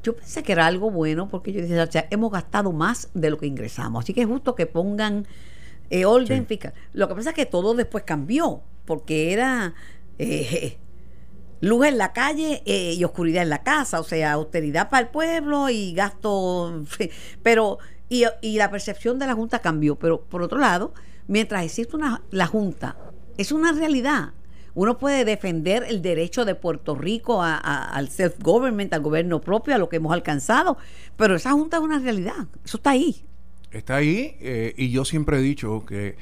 [0.02, 3.30] yo pensé que era algo bueno porque yo decía, o sea, hemos gastado más de
[3.30, 5.26] lo que ingresamos, así que es justo que pongan
[5.90, 6.46] eh, orden Sí.
[6.46, 6.74] fiscal.
[6.92, 9.74] Lo que pasa es que todo después cambió, porque era
[10.18, 10.78] eh,
[11.60, 15.08] luz en la calle eh, y oscuridad en la casa, o sea, austeridad para el
[15.08, 16.84] pueblo y gasto,
[17.42, 17.78] pero
[18.08, 20.94] y, y la percepción de la Junta cambió, pero por otro lado,
[21.26, 22.96] mientras existe una, la Junta,
[23.36, 24.32] es una realidad.
[24.74, 29.74] Uno puede defender el derecho de Puerto Rico a- a- al self-government, al gobierno propio,
[29.74, 30.76] a lo que hemos alcanzado,
[31.16, 33.24] pero esa Junta es una realidad, eso está ahí.
[33.72, 36.16] Está ahí eh, y yo siempre he dicho que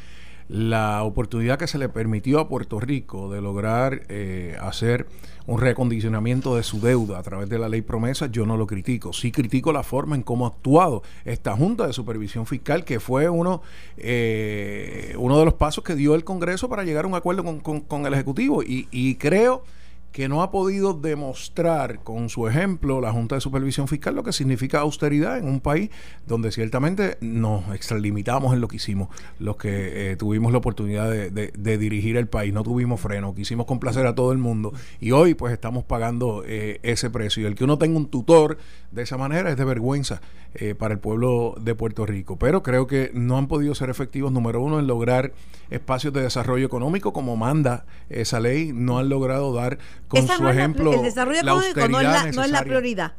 [0.49, 5.07] la oportunidad que se le permitió a Puerto Rico de lograr eh, hacer
[5.49, 9.13] un recondicionamiento de su deuda a través de la ley promesa, yo no lo critico.
[9.13, 13.29] Sí critico la forma en cómo ha actuado esta Junta de Supervisión Fiscal, que fue
[13.29, 13.61] uno,
[13.97, 17.81] eh, uno de los pasos que dio el Congreso para llegar a un acuerdo con,
[17.81, 18.63] con- el Ejecutivo.
[18.63, 19.65] Y, y creo
[20.13, 24.33] que no ha podido demostrar con su ejemplo la Junta de Supervisión Fiscal lo que
[24.33, 25.91] significa austeridad en un país
[26.27, 31.79] donde ciertamente nos extralimitamos en lo que hicimos, los que eh, tuvimos la oportunidad de,
[31.79, 35.53] dirigir el país, no tuvimos freno, quisimos complacer a todo el mundo y hoy pues
[35.53, 37.43] estamos pagando eh, ese precio.
[37.43, 38.59] Y el que uno tenga un tutor
[38.91, 40.21] de esa manera es de vergüenza
[40.55, 42.39] eh, para el pueblo de Puerto Rico.
[42.39, 45.35] Pero creo que no han podido ser efectivos, número uno, en lograr
[45.69, 49.79] espacios de desarrollo económico como manda esa ley, no han logrado dar
[50.09, 52.35] con Esa su no la- ejemplo el desarrollo económico no es la, austeridad no es
[52.37, 52.63] la necesaria.
[52.63, 53.13] prioridad.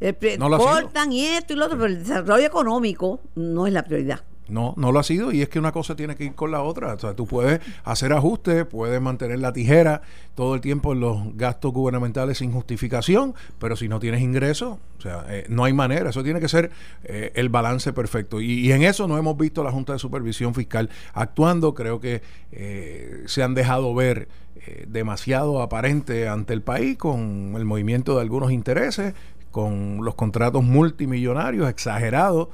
[0.00, 3.66] El pri- No lo cortan y esto y lo otro, pero el desarrollo económico no
[3.66, 4.20] es la prioridad.
[4.48, 6.62] No, no lo ha sido y es que una cosa tiene que ir con la
[6.62, 6.94] otra.
[6.94, 10.02] O sea, tú puedes hacer ajustes, puedes mantener la tijera
[10.34, 15.00] todo el tiempo en los gastos gubernamentales sin justificación, pero si no tienes ingresos, o
[15.00, 16.10] sea, eh, no hay manera.
[16.10, 16.72] Eso tiene que ser
[17.04, 18.40] eh, el balance perfecto.
[18.40, 21.72] Y, y en eso no hemos visto la Junta de Supervisión Fiscal actuando.
[21.74, 24.26] Creo que eh, se han dejado ver
[24.66, 29.14] eh, demasiado aparente ante el país con el movimiento de algunos intereses,
[29.50, 32.48] con los contratos multimillonarios exagerados.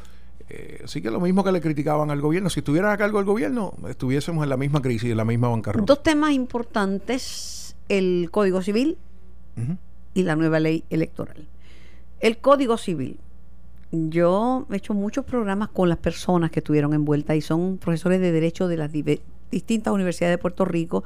[0.49, 3.27] Eh, así que lo mismo que le criticaban al gobierno, si estuvieran a cargo del
[3.27, 5.85] gobierno, estuviésemos en la misma crisis, en la misma bancarrota.
[5.85, 8.99] Dos temas importantes, el Código Civil
[10.15, 11.49] y la nueva ley electoral.
[12.21, 13.19] El Código Civil.
[13.91, 18.31] Yo he hecho muchos programas con las personas que estuvieron envueltas y son profesores de
[18.31, 18.93] Derecho de las
[19.51, 21.03] distintas universidades de Puerto Rico,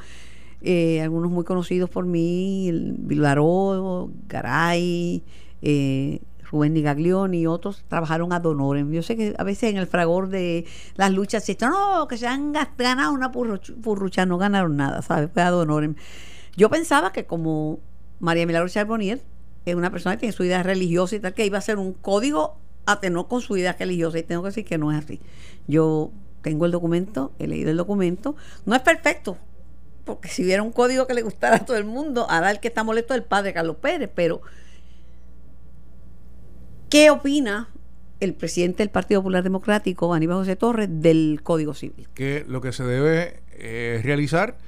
[0.62, 5.22] eh, algunos muy conocidos por mí, el Villaró, Garay,
[5.62, 8.90] eh, Rubén Digaglioni y otros trabajaron ad honorem.
[8.90, 12.26] Yo sé que a veces en el fragor de las luchas se no, que se
[12.26, 15.30] han ganado una purruch- purrucha, no ganaron nada, ¿sabes?
[15.32, 15.94] Fue ad honorem.
[16.56, 17.78] Yo pensaba que como
[18.18, 19.22] María Milagro Charbonnier
[19.64, 21.92] es una persona que tiene su idea religiosa y tal, que iba a ser un
[21.92, 22.56] código
[22.86, 25.20] a tenor con su idea religiosa y tengo que decir que no es así.
[25.68, 26.11] Yo
[26.42, 28.34] tengo el documento, he leído el documento,
[28.66, 29.36] no es perfecto,
[30.14, 32.68] porque si hubiera un código que le gustara a todo el mundo, ahora el que
[32.68, 34.42] está molesto es el padre Carlos Pérez, pero
[36.88, 37.68] ¿qué opina
[38.18, 42.08] el presidente del Partido Popular Democrático, Aníbal José Torres, del Código Civil?
[42.14, 44.58] Que lo que se debe eh, realizar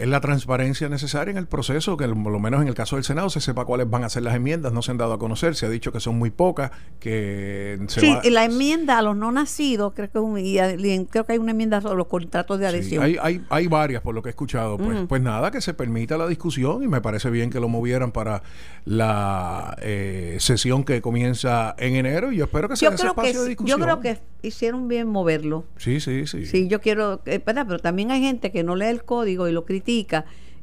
[0.00, 3.04] es la transparencia necesaria en el proceso, que por lo menos en el caso del
[3.04, 5.54] Senado se sepa cuáles van a ser las enmiendas, no se han dado a conocer,
[5.54, 9.16] se ha dicho que son muy pocas, que se Sí, va- la enmienda a los
[9.16, 12.06] no nacidos, creo que, un- y a- y creo que hay una enmienda sobre los
[12.06, 13.04] contratos de Sí, adhesión.
[13.04, 14.78] hay, hay, hay varias por lo que he escuchado.
[14.78, 18.12] Pues, pues nada, que se permita la discusión y me parece bien que lo movieran
[18.12, 18.42] para
[18.86, 23.14] la eh, sesión que comienza en enero y yo espero que sea yo ese creo
[23.14, 23.80] que espacio de yo discusión.
[23.80, 25.64] creo que hicieron bien moverlo.
[25.76, 26.46] Sí, sí, sí.
[26.46, 29.64] Sí, yo quiero, eh, pero también hay gente que no lee el código y lo
[29.64, 29.89] critica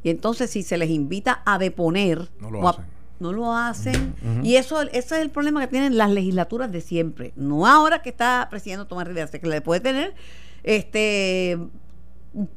[0.04, 2.86] y entonces si se les invita a deponer No lo o a- hacen.
[3.20, 4.46] no lo hacen Ujú.
[4.46, 8.10] y eso ese es el problema que tienen las legislaturas de siempre, no ahora que
[8.10, 10.14] está presidiendo Tomás Rivera, que le puede tener
[10.64, 11.58] este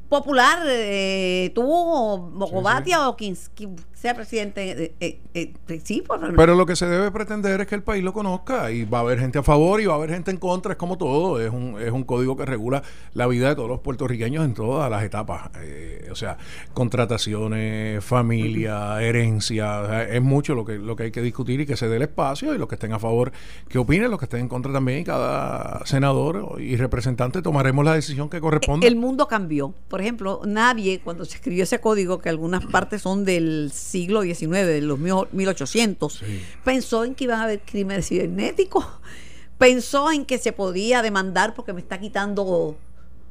[0.09, 6.19] popular eh, tú o Mogobatia o quien, quien sea presidente eh, eh, eh, sí pues,
[6.35, 9.01] Pero lo que se debe pretender es que el país lo conozca y va a
[9.01, 11.51] haber gente a favor y va a haber gente en contra, es como todo, es
[11.51, 12.81] un, es un código que regula
[13.13, 16.37] la vida de todos los puertorriqueños en todas las etapas, Eh, o sea,
[16.73, 21.67] contrataciones, familia, herencia, o sea, es mucho lo que, lo que hay que discutir y
[21.67, 23.31] que se dé el espacio y los que estén a favor
[23.69, 27.93] que opinen, los que estén en contra también y cada senador y representante tomaremos la
[27.93, 28.87] decisión que corresponda.
[28.87, 29.75] El mundo cambió.
[29.87, 34.49] Por ejemplo, nadie, cuando se escribió ese código, que algunas partes son del siglo XIX,
[34.65, 36.23] de los mil- 1800,
[36.63, 38.85] pensó en que iban a haber crímenes cibernéticos,
[39.57, 42.75] pensó en que se podía demandar porque me está quitando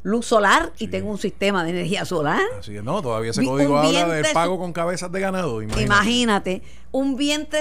[0.03, 2.41] luz solar y tengo un sistema de energía solar.
[2.59, 5.61] Así es, no, todavía ese código habla de pago con cabezas de ganado.
[5.61, 5.83] Imagínate.
[5.85, 7.61] Imagínate, un vientre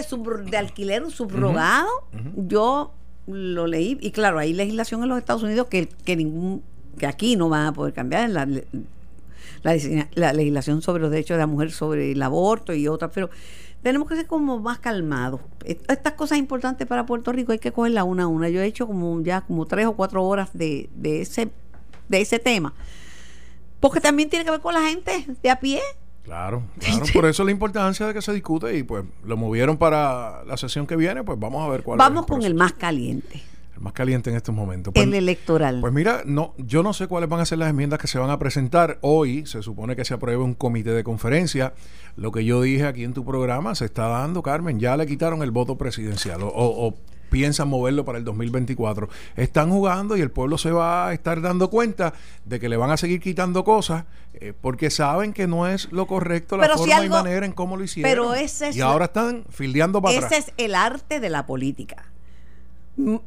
[0.50, 1.90] de alquiler subrogado,
[2.36, 2.94] yo
[3.28, 6.64] lo leí, y claro, hay legislación en los Estados Unidos que, que ningún
[6.98, 8.48] que aquí no van a poder cambiar la,
[9.64, 13.30] la, legislación sobre los derechos de la mujer sobre el aborto y otras, pero
[13.84, 15.42] tenemos que ser como más calmados.
[15.66, 18.50] Est- Estas cosas importantes para Puerto Rico hay que cogerlas una a una.
[18.50, 21.50] Yo he hecho como ya como tres o cuatro horas de, de ese
[22.08, 22.74] de ese tema.
[23.80, 25.80] Porque también tiene que ver con la gente de a pie.
[26.24, 27.06] Claro, claro.
[27.14, 30.86] Por eso la importancia de que se discute y pues lo movieron para la sesión
[30.86, 33.42] que viene, pues vamos a ver cuál Vamos es con el más caliente,
[33.80, 34.94] el más caliente en estos momentos.
[34.94, 35.80] Pues, el electoral.
[35.82, 38.30] pues mira, no, yo no sé cuáles van a ser las enmiendas que se van
[38.30, 39.46] a presentar hoy.
[39.46, 41.74] Se supone que se apruebe un comité de conferencia.
[42.16, 44.80] Lo que yo dije aquí en tu programa se está dando, Carmen.
[44.80, 46.44] Ya le quitaron el voto presidencial.
[46.44, 46.96] O, o- o
[47.30, 49.08] piensan moverlo para el 2024.
[49.36, 52.14] Están jugando y el pueblo se va a estar dando cuenta
[52.44, 56.08] de que le van a seguir quitando cosas eh, porque saben que no es lo
[56.08, 58.10] correcto la Pero si forma y algo- manera en cómo lo hicieron.
[58.12, 60.48] pero ese es y ahora están fildeando para Ese atrás.
[60.48, 62.06] es el arte de la política.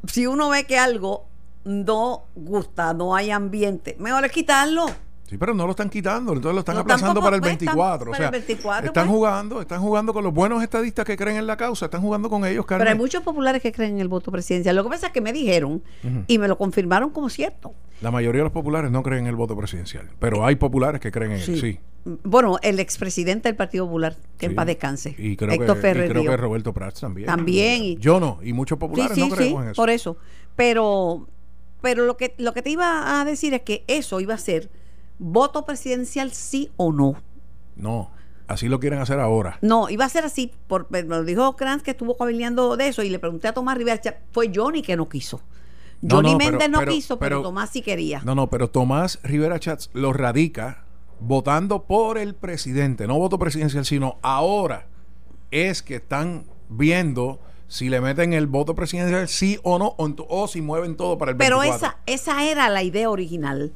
[0.06, 1.26] Si uno ve que algo
[1.64, 4.86] no gusta, no hay ambiente, mejor es quitarlo.
[5.28, 7.52] Sí, pero no lo están quitando, entonces lo están No, aplazando tampoco, para el pues,
[7.54, 8.10] tam- 24.
[8.10, 9.16] o sea, 24, están pues.
[9.16, 12.44] jugando, están jugando con los buenos estadistas que creen en la causa, están jugando con
[12.44, 12.98] ellos, Pero hay Carmen.
[12.98, 14.76] muchos populares que creen en el voto presidencial.
[14.76, 15.82] Lo que pasa es que me dijeron
[16.26, 17.72] y me lo confirmaron como cierto.
[18.02, 21.10] La mayoría de los populares no creen en el voto presidencial, pero hay populares que
[21.10, 21.80] creen en él, sí.
[22.24, 24.56] Bueno, el expresidente del Partido Popular, que en Sí.
[24.56, 25.14] paz descanse.
[25.16, 26.30] Y creo, Héctor que, y Ferrer creo Río.
[26.32, 27.26] que Roberto Prats también.
[27.28, 29.80] También, y- Yo no, y muchos Sí, populares sí, no sí, creemos en eso.
[29.80, 30.16] por eso.
[30.56, 31.28] Pero,
[31.80, 34.68] pero lo que lo que te iba a decir es que eso iba a ser
[35.22, 37.14] voto presidencial sí o no.
[37.76, 38.10] No,
[38.48, 39.58] así lo quieren hacer ahora.
[39.62, 40.52] No, iba a ser así.
[40.66, 43.78] Por, me lo dijo Kranz que estuvo cabildeando de eso y le pregunté a Tomás
[43.78, 44.00] Rivera.
[44.32, 45.40] Fue Johnny que no quiso.
[46.08, 48.20] Johnny no, Méndez no pero- quiso, pero, pero- Tomás sí quería.
[48.24, 50.84] No, no, pero Tomás Rivera Chats lo radica
[51.20, 54.88] votando por el presidente, no voto presidencial, sino ahora
[55.52, 60.60] es que están viendo si le meten el voto presidencial sí o no, o, si
[60.60, 61.86] mueven todo para el Pero 24.
[61.86, 63.72] esa, esa era la idea original.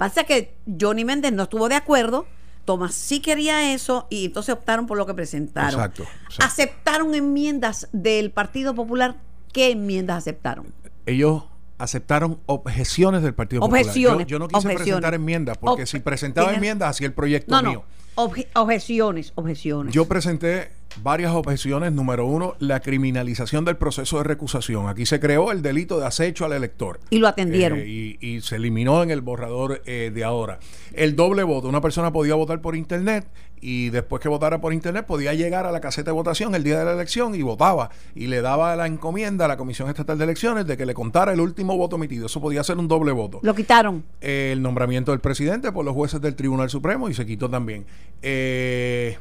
[0.00, 2.24] Pasa que Johnny Méndez no estuvo de acuerdo,
[2.64, 5.74] Tomás sí quería eso y entonces optaron por lo que presentaron.
[5.78, 6.42] Exacto, exacto.
[6.46, 9.16] Aceptaron enmiendas del Partido Popular.
[9.52, 10.72] ¿Qué enmiendas aceptaron?
[11.04, 11.42] Ellos
[11.76, 13.82] aceptaron objeciones del Partido Popular.
[13.82, 14.84] Objeciones, Yo, yo no quise objeciones.
[14.86, 17.84] presentar enmiendas, porque Ob- si presentaba Tienes- enmiendas, hacía el proyecto No, mío.
[18.16, 18.22] no.
[18.24, 19.92] obje- objeciones, objeciones.
[19.92, 20.70] Yo presenté
[21.02, 21.92] varias objeciones.
[21.92, 24.88] Número uno, la criminalización del proceso de recusación.
[24.88, 27.00] Aquí se creó el delito de acecho al elector.
[27.10, 27.78] Y lo atendieron.
[27.78, 30.58] Eh, y, y se eliminó en el borrador eh, de ahora.
[30.92, 31.68] El doble voto.
[31.68, 33.26] Una persona podía votar por internet
[33.62, 36.78] y después que votara por internet podía llegar a la caseta de votación el día
[36.78, 37.90] de la elección y votaba.
[38.14, 41.32] Y le daba la encomienda a la Comisión Estatal de Elecciones de que le contara
[41.32, 42.26] el último voto emitido.
[42.26, 44.02] Eso podía ser un doble voto Lo quitaron.
[44.20, 47.84] eh, el nombramiento del presidente por los jueces del Tribunal Supremo y se quitó también.
[48.22, 49.18] Eh,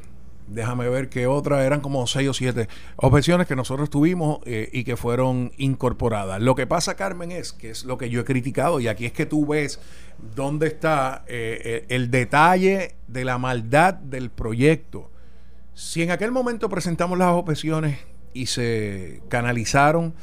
[0.50, 4.84] déjame ver qué otra, eran como seis o siete objeciones que nosotros tuvimos eh, y
[4.84, 6.42] que fueron incorporadas.
[6.42, 9.14] Lo que pasa, Carmen, es que es lo que yo he criticado y aquí es
[9.14, 9.80] que tú ves
[10.36, 15.10] dónde está eh, eh, el detalle de la maldad del proyecto.
[15.74, 18.00] Si en aquel momento presentamos las objeciones
[18.34, 20.14] y se canalizaron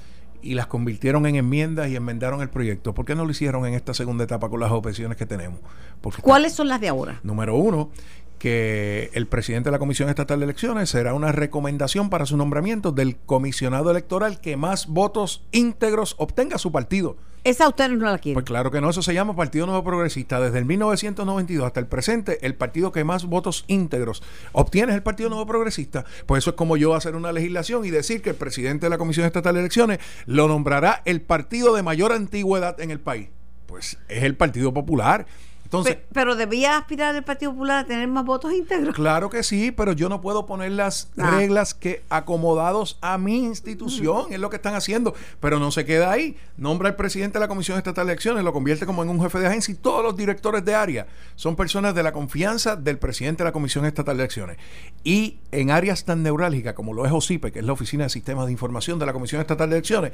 [0.43, 3.75] y las convirtieron en enmiendas y enmendaron el proyecto, ¿por qué no lo hicieron en
[3.75, 5.59] esta segunda etapa con las objeciones que tenemos?
[6.01, 7.21] Porque ¿Cuáles son las de ahora?
[7.23, 7.91] Número uno,
[8.39, 12.93] que el presidente de la Comisión Estatal de Elecciones será una recomendación para su nombramiento
[12.93, 17.17] del comisionado electoral que más votos íntegros obtenga su partido.
[17.47, 18.35] Esa ustedes no la quieren.
[18.35, 20.41] Pues claro que no, eso se llama Partido Nuevo Progresista.
[20.41, 25.05] Desde el 1992 hasta el presente, el partido que más votos íntegros obtiene es el
[25.05, 26.05] Partido Nuevo Progresista.
[26.27, 28.99] Pues eso es como yo hacer una legislación y decir que el presidente de la
[28.99, 33.29] Comisión Estatal de Elecciones lo nombrará el partido de mayor antigüedad en el país.
[33.67, 35.27] Pues es el Partido Popular.
[35.67, 38.95] Entonces, Pe- pero debía aspirar el Partido Popular a tener más votos íntegros.
[38.95, 41.33] Claro que sí, pero yo no puedo poner las Ah.
[41.33, 46.13] reglas que acomodados a mi institución, es lo que están haciendo, pero no se queda
[46.13, 46.37] ahí.
[46.57, 49.41] Nombra al presidente de la Comisión Estatal de Elecciones, lo convierte como en un jefe
[49.41, 53.43] de agencia y todos los directores de área son personas de la confianza del presidente
[53.43, 54.57] de la Comisión Estatal de Elecciones.
[55.03, 58.47] Y en áreas tan neurálgicas como lo es OSIPE, que es la Oficina de Sistemas
[58.47, 60.13] de Información de la Comisión Estatal de Elecciones,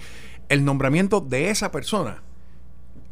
[0.48, 2.22] el nombramiento de esa persona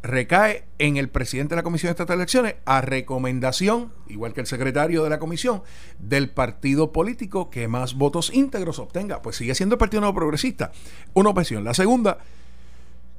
[0.03, 4.47] recae en el presidente de la Comisión Estatal de Elecciones a recomendación, igual que el
[4.47, 5.61] secretario de la comisión,
[5.99, 9.21] del partido político que más votos íntegros obtenga.
[9.21, 10.71] Pues sigue siendo el Partido Nuevo Progresista.
[11.13, 11.63] Una opción.
[11.63, 12.17] La segunda,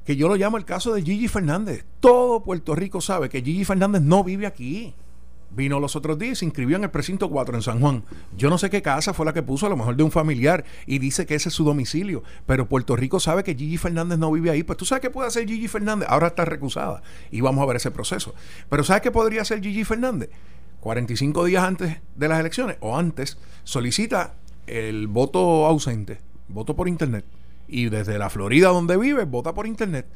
[0.05, 1.85] que yo lo llamo el caso de Gigi Fernández.
[1.99, 4.93] Todo Puerto Rico sabe que Gigi Fernández no vive aquí.
[5.55, 8.03] Vino los otros días y se inscribió en el precinto 4 en San Juan.
[8.35, 10.65] Yo no sé qué casa fue la que puso, a lo mejor de un familiar,
[10.87, 12.23] y dice que ese es su domicilio.
[12.47, 14.63] Pero Puerto Rico sabe que Gigi Fernández no vive ahí.
[14.63, 16.07] Pues tú sabes qué puede hacer Gigi Fernández.
[16.09, 18.33] Ahora está recusada y vamos a ver ese proceso.
[18.69, 20.29] Pero ¿sabes qué podría hacer Gigi Fernández?
[20.79, 24.33] 45 días antes de las elecciones o antes, solicita
[24.67, 27.25] el voto ausente, voto por internet.
[27.67, 30.07] Y desde la Florida donde vive, vota por internet.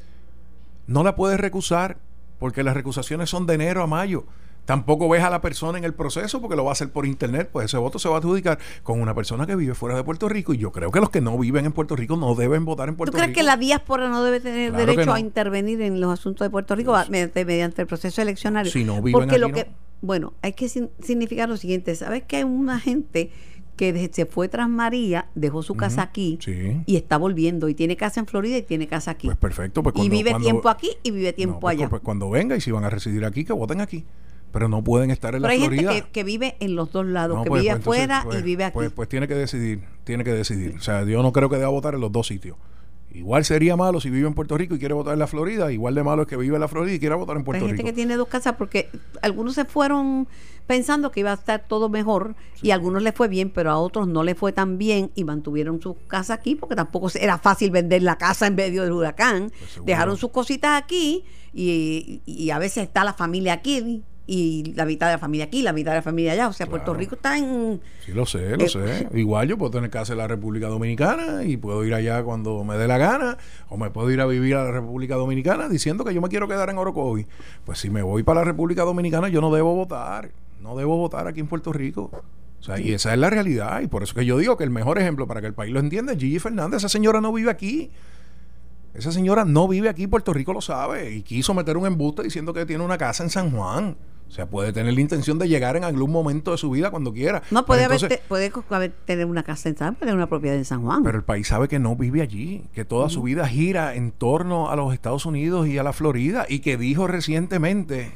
[0.86, 1.98] No la puedes recusar
[2.38, 4.26] porque las recusaciones son de enero a mayo.
[4.68, 7.48] Tampoco ves a la persona en el proceso porque lo va a hacer por internet,
[7.50, 10.28] pues ese voto se va a adjudicar con una persona que vive fuera de Puerto
[10.28, 12.90] Rico y yo creo que los que no viven en Puerto Rico no deben votar
[12.90, 13.38] en Puerto ¿Tú crees Rico.
[13.38, 15.14] que la diáspora no debe tener Claro derecho no.
[15.14, 18.70] a intervenir en los asuntos de Puerto Rico a- mediante, mediante el proceso eleccionario?
[18.70, 19.54] Si no viven Porque aquí, lo no.
[19.54, 19.68] que,
[20.02, 23.30] bueno, hay que sin- significar lo siguiente, ¿sabes que hay una gente
[23.78, 26.82] que se fue tras María, dejó su casa aquí Sí.
[26.84, 29.28] y está volviendo y tiene casa en Florida y tiene casa aquí?
[29.28, 31.88] Pues perfecto, pues y cuando- vive cuando- tiempo aquí y vive tiempo No, pues, allá.
[31.88, 34.04] pues cuando venga y si van a residir aquí, que voten aquí.
[34.58, 36.04] Pero no pueden estar en Pero hay la gente Florida.
[36.04, 38.40] que, que vive en los dos lados, No, que pues, vive pues, entonces, afuera pues,
[38.40, 38.74] y vive aquí.
[38.74, 40.74] Pues, pues tiene que decidir, tiene que decidir.
[40.76, 42.56] O sea, yo no creo que deba votar en los dos sitios.
[43.12, 45.94] Igual sería malo si vive en Puerto Rico y quiere votar en la Florida, igual
[45.94, 47.82] de malo es que vive en la Florida y quiera votar en Puerto Hay gente
[47.82, 47.86] Rico.
[47.86, 48.90] que tiene dos casas porque
[49.22, 50.26] algunos se fueron
[50.66, 53.78] pensando que iba a estar todo mejor y a algunos les fue bien, pero a
[53.78, 57.70] otros no les fue tan bien y mantuvieron su casa aquí porque tampoco era fácil
[57.70, 59.50] vender la casa en medio del huracán.
[59.58, 59.86] Pues.
[59.86, 65.06] Dejaron sus cositas aquí y, y a veces está la familia aquí y la mitad
[65.06, 66.48] de la familia aquí, la mitad de la familia allá.
[66.48, 66.92] O sea, Puerto.
[66.92, 67.80] Rico está en...
[68.04, 69.08] Sí, lo sé, lo Eh, sé.
[69.14, 72.76] Igual yo puedo tener casa en la República Dominicana y puedo ir allá cuando me
[72.76, 73.38] dé la gana,
[73.70, 76.46] o me puedo ir a vivir a la República Dominicana diciendo que yo me quiero
[76.46, 77.26] quedar en Orocovi.
[77.64, 80.30] Pues si me voy para la República Dominicana, yo no debo votar.
[80.60, 82.10] No debo votar aquí en Puerto Rico.
[82.60, 83.80] O sea, y esa es la realidad.
[83.80, 85.80] Y por eso que yo digo que el mejor ejemplo para que el país lo
[85.80, 86.78] entienda es Gigi Fernández.
[86.78, 87.90] Esa señora no vive aquí.
[88.94, 92.52] Esa señora no vive aquí, Puerto Rico lo sabe, y quiso meter un embuste diciendo
[92.52, 93.96] que tiene una casa en San Juan.
[94.28, 97.12] O sea, puede tener la intención de llegar en algún momento de su vida cuando
[97.12, 97.42] quiera.
[97.50, 100.28] No puede, haber, entonces- te- puede haber- tener una casa en San puede tener una
[100.28, 101.02] propiedad en San Juan.
[101.02, 104.70] pero el país sabe que no vive allí, que toda su vida gira en torno
[104.70, 108.12] a los Estados Unidos y a la Florida, y que dijo recientemente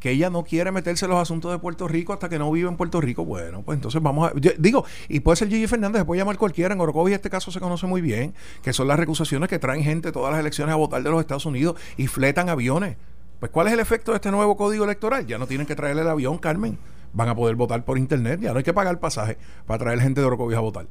[0.00, 2.68] que ella no quiere meterse en los asuntos de Puerto Rico hasta que no vive
[2.68, 3.24] en Puerto Rico.
[3.24, 4.38] Bueno, pues entonces vamos a...
[4.38, 7.50] yo digo, y puede ser Gigi Fernández, se puede llamar cualquiera, en Orocovi este caso
[7.50, 8.32] se conoce muy bien,
[8.62, 11.46] que son las recusaciones que traen gente todas las elecciones a votar de los Estados
[11.46, 12.96] Unidos y fletan aviones.
[13.40, 15.26] Pues ¿cuál es el efecto de este nuevo código electoral?
[15.26, 16.78] Ya no tienen que traerle el avión, Carmen.
[17.12, 20.20] Van a poder votar por internet, ya no hay que pagar pasaje para traer gente
[20.20, 20.86] de Orocovi a votar.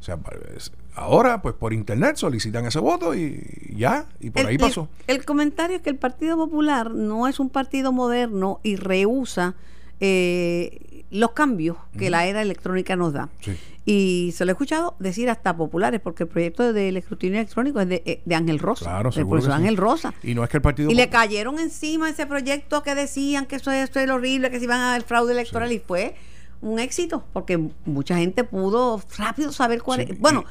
[0.00, 0.18] O sea,
[0.54, 4.88] es- ahora, pues por internet solicitan ese voto y ya, y por El- ahí pasó.
[5.06, 9.54] El, comentario es que el Partido Popular no es un partido moderno y rehúsa
[10.00, 13.28] eh, los cambios que la era electrónica nos da.
[13.40, 13.56] Sí.
[13.86, 17.88] Y se lo he escuchado decir hasta populares, porque el proyecto del escrutinio electrónico es
[17.88, 19.58] de, eh, de Ángel Rosa, Claro, del profesor sí.
[19.58, 20.14] Ángel Rosa.
[20.22, 23.56] Y no es que el partido Y le cayeron encima ese proyecto que decían que
[23.56, 26.14] eso, eso era horrible, que se iban a dar fraude electoral y fue
[26.62, 30.18] un éxito, porque mucha gente pudo rápido saber cuál Sí, es.
[30.18, 30.44] Bueno,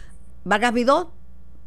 [0.43, 1.11] Vargas Vidó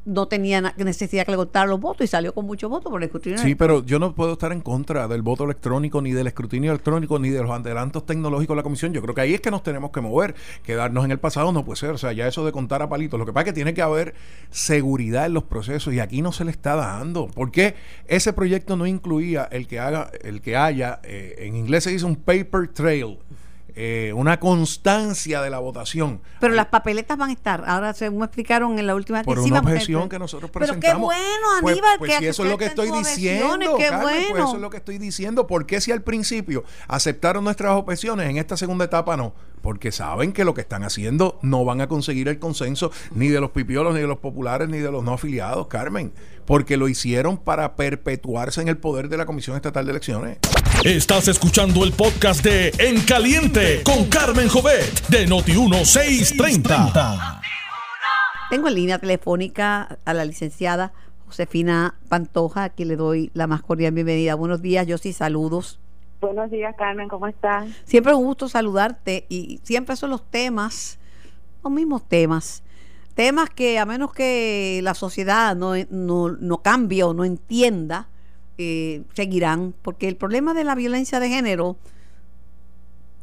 [0.06, 3.06] no tenía necesidad que le contaran los votos y salió con muchos votos por el
[3.06, 3.38] escrutinio.
[3.38, 7.18] Sí, pero yo no puedo estar en contra del voto electrónico, ni del escrutinio electrónico,
[7.18, 8.92] ni de los adelantos tecnológicos de la comisión.
[8.92, 10.36] Yo creo que ahí es que nos tenemos que mover.
[10.62, 11.90] Quedarnos en el pasado no puede ser.
[11.90, 13.18] O sea, ya eso de contar a palitos.
[13.18, 14.14] Lo que pasa es que tiene que haber
[14.50, 17.26] seguridad en los procesos y aquí no se le está dando.
[17.26, 17.74] Porque
[18.06, 22.04] ese proyecto no incluía el que haga, el que haya, eh, en inglés se dice
[22.04, 23.18] un paper trail.
[23.78, 26.22] Eh, una constancia de la votación.
[26.40, 27.62] Pero las papeletas van a estar.
[27.66, 30.64] Ahora, según me explicaron en la última por sí una a objeción que nosotros Pero
[30.66, 30.96] presentamos.
[31.14, 34.02] qué bueno, Pues- Aníbal, pues, que si eso es lo que estoy diciendo, qué Carmen,
[34.02, 34.46] pues bueno.
[34.46, 35.46] eso es lo que estoy diciendo.
[35.46, 39.34] ¿Por qué si al principio aceptaron nuestras objeciones, en esta segunda etapa no?
[39.66, 43.40] Porque saben que lo que están haciendo no van a conseguir el consenso ni de
[43.40, 46.12] los pipiolos, ni de los populares, ni de los no afiliados, Carmen.
[46.44, 50.38] Porque lo hicieron para perpetuarse en el poder de la Comisión Estatal de Elecciones.
[50.84, 57.40] Estás escuchando el podcast de En Caliente con Carmen Jovet de Noti1630.
[58.50, 60.92] Tengo en línea telefónica a la licenciada
[61.26, 64.36] Josefina Pantoja, a quien le doy la más cordial bienvenida.
[64.36, 65.80] Buenos días, yo sí saludos.
[66.20, 67.68] Buenos días, Carmen, ¿cómo estás?
[67.84, 70.98] Siempre un gusto saludarte y siempre son los temas,
[71.62, 72.62] los mismos temas.
[73.14, 78.08] Temas que a menos que la sociedad no, no, no cambie o no entienda,
[78.56, 79.74] eh, seguirán.
[79.82, 81.76] Porque el problema de la violencia de género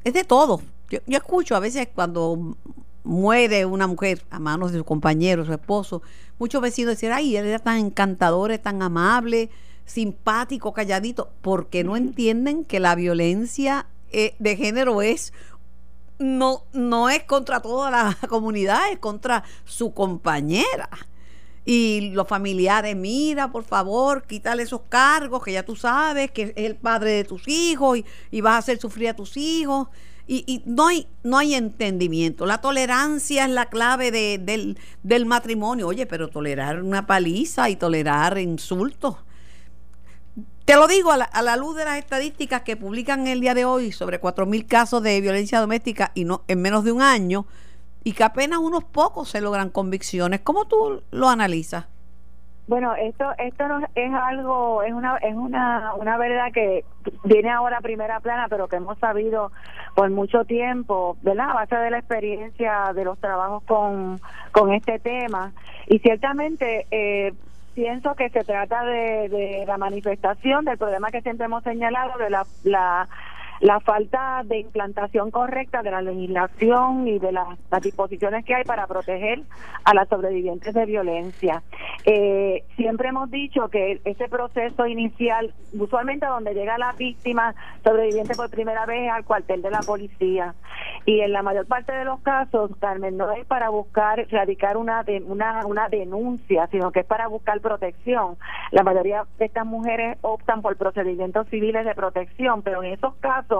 [0.03, 0.61] es de todo.
[0.89, 2.55] Yo, yo escucho a veces cuando
[3.03, 6.01] muere una mujer a manos de su compañero, su esposo,
[6.39, 9.49] muchos vecinos decir, ay, él era tan encantador, tan amable,
[9.85, 15.33] simpático, calladito, porque no entienden que la violencia eh, de género es
[16.19, 20.89] no, no es contra toda la comunidad, es contra su compañera.
[21.65, 26.53] Y los familiares, mira, por favor, quítale esos cargos que ya tú sabes que es
[26.57, 29.87] el padre de tus hijos y, y vas a hacer sufrir a tus hijos.
[30.27, 32.45] Y, y no, hay, no hay entendimiento.
[32.45, 35.87] La tolerancia es la clave de- del, del matrimonio.
[35.87, 39.15] Oye, pero tolerar una paliza y tolerar insultos.
[40.65, 43.53] Te lo digo a la, a la luz de las estadísticas que publican el día
[43.53, 47.45] de hoy sobre 4.000 casos de violencia doméstica y no en menos de un año
[48.05, 50.39] y que apenas unos pocos se logran convicciones.
[50.39, 51.87] ¿Cómo tú lo analizas?
[52.65, 56.85] Bueno, esto esto no es algo, es una es una, una verdad que
[57.25, 59.51] viene ahora a primera plana, pero que hemos sabido
[59.95, 61.49] por mucho tiempo, ¿verdad?
[61.49, 64.21] A base de la experiencia de los trabajos con,
[64.53, 65.51] con este tema.
[65.87, 67.33] Y ciertamente eh,
[67.73, 72.29] pienso que se trata de, de la manifestación del problema que siempre hemos señalado de
[72.29, 73.09] la, la
[73.63, 77.47] la falta de implantación correcta de la legislación y de las,
[77.81, 79.41] disposiciones que hay para proteger
[79.85, 81.63] a las sobrevivientes de violencia.
[82.03, 87.55] Eh, siempre hemos dicho que ese proceso inicial, usualmente donde llega la víctima
[87.85, 90.55] sobreviviente por primera vez al cuartel de la policía.
[91.05, 95.05] Y en la mayor parte de los casos, Carmen, no es para buscar radicar una,
[95.25, 98.35] una, una denuncia, sino que es para buscar protección.
[98.71, 103.52] La mayoría de estas mujeres optan por procedimientos civiles de protección, pero en esos casos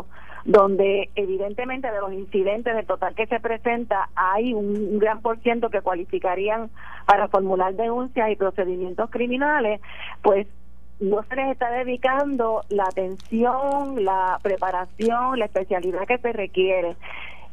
[0.45, 5.69] donde evidentemente de los incidentes del total que se presenta hay un gran por ciento
[5.69, 6.69] que cualificarían
[7.05, 9.79] para formular denuncias y procedimientos criminales,
[10.21, 10.47] pues
[10.99, 16.95] no se les está dedicando la atención, la preparación, la especialidad que se requiere.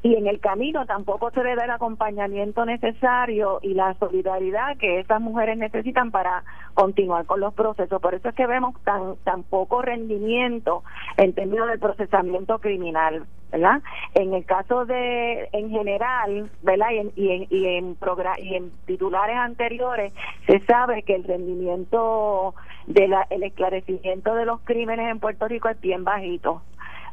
[0.03, 4.99] Y en el camino tampoco se le da el acompañamiento necesario y la solidaridad que
[4.99, 6.43] estas mujeres necesitan para
[6.73, 8.01] continuar con los procesos.
[8.01, 10.83] Por eso es que vemos tan, tan poco rendimiento
[11.19, 13.27] en términos del procesamiento criminal.
[13.51, 13.83] ¿verdad?
[14.15, 16.91] En el caso de, en general, ¿verdad?
[16.93, 17.97] Y en, y en,
[18.39, 20.13] y en, titulares anteriores,
[20.47, 22.55] se sabe que el rendimiento
[22.87, 26.63] del el esclarecimiento de los crímenes en Puerto Rico es bien bajito.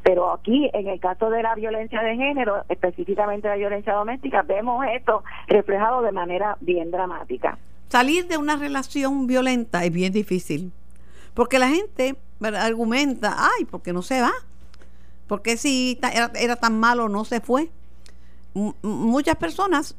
[0.08, 4.86] Pero aquí, en el caso de la violencia de género, específicamente la violencia doméstica, vemos
[4.96, 7.58] esto reflejado de manera bien dramática.
[7.90, 10.72] Salir de una relación violenta es bien difícil.
[11.34, 14.32] Porque la gente argumenta, ay, porque no se va?
[15.28, 17.70] porque si era, tan malo no se fue?
[18.82, 19.96] Muchas personas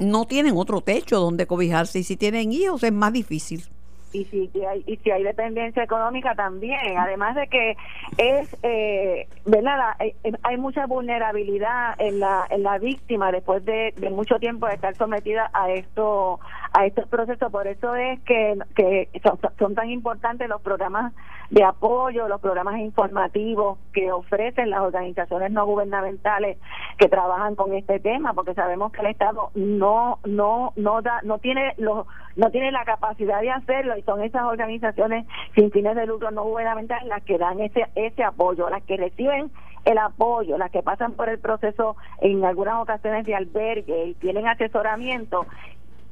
[0.00, 3.64] no tienen otro techo donde cobijarse y si tienen hijos es más difícil
[4.12, 6.98] y si hay, y si hay dependencia económica también.
[6.98, 7.76] Además de que
[8.18, 14.10] es eh, verdad hay, hay, mucha vulnerabilidad en la en la víctima después de, de,
[14.10, 16.40] mucho tiempo de estar sometida a esto
[16.72, 17.50] a estos procesos.
[17.50, 21.12] Por eso es que, que son, son tan importantes los programas
[21.52, 26.56] de apoyo los programas informativos que ofrecen las organizaciones no gubernamentales
[26.96, 31.38] que trabajan con este tema porque sabemos que el estado no no no da no
[31.38, 32.06] tiene los
[32.36, 36.44] no tiene la capacidad de hacerlo y son esas organizaciones sin fines de lucro no
[36.44, 39.50] gubernamentales las que dan ese ese apoyo, las que reciben
[39.84, 44.46] el apoyo, las que pasan por el proceso en algunas ocasiones de albergue y tienen
[44.46, 45.46] asesoramiento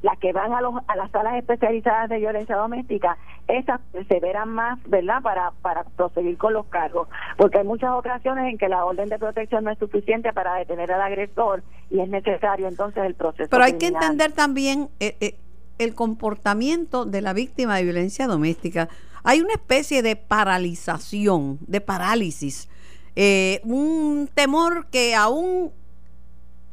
[0.01, 3.17] las que van a, los, a las salas especializadas de violencia doméstica,
[3.47, 7.07] esas se verán más, ¿verdad?, para, para proseguir con los cargos.
[7.37, 10.91] Porque hay muchas ocasiones en que la orden de protección no es suficiente para detener
[10.91, 13.49] al agresor y es necesario entonces el proceso.
[13.51, 13.99] Pero hay criminal.
[13.99, 14.89] que entender también.
[14.99, 15.35] Eh, eh,
[15.83, 18.89] el comportamiento de la víctima de violencia doméstica.
[19.23, 22.69] Hay una especie de paralización, de parálisis,
[23.15, 25.71] eh, un temor que aún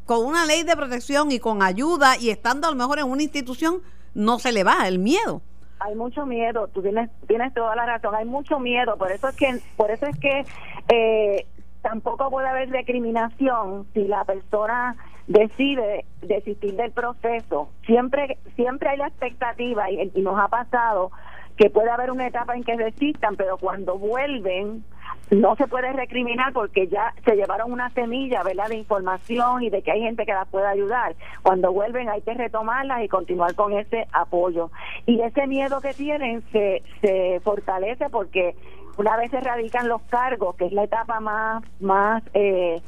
[0.07, 3.23] con una ley de protección y con ayuda y estando a lo mejor en una
[3.23, 3.83] institución,
[4.15, 5.43] no se le va el miedo.
[5.81, 9.37] Hay mucho miedo, tú tienes, tienes toda la razón, hay mucho miedo, por eso es
[9.37, 10.45] que, por eso es que
[10.89, 11.47] eh,
[11.83, 14.97] tampoco puede haber discriminación si la persona
[15.29, 17.69] decide desistir del proceso.
[17.87, 21.13] Siempre, siempre hay la expectativa y, nos ha pasado
[21.57, 24.85] que puede haber una etapa en que desistan, pero cuando vuelven
[25.31, 29.83] no se puede recriminar porque ya se llevaron una semilla, ¿verdad?, de información y de
[29.83, 31.15] que hay gente que las puede ayudar.
[31.43, 34.71] Cuando vuelven hay que retomarlas y continuar con ese apoyo.
[35.05, 38.55] Y ese miedo que tienen se, se fortalece porque
[38.97, 42.81] una vez se radican los cargos, que es la etapa más, más eh,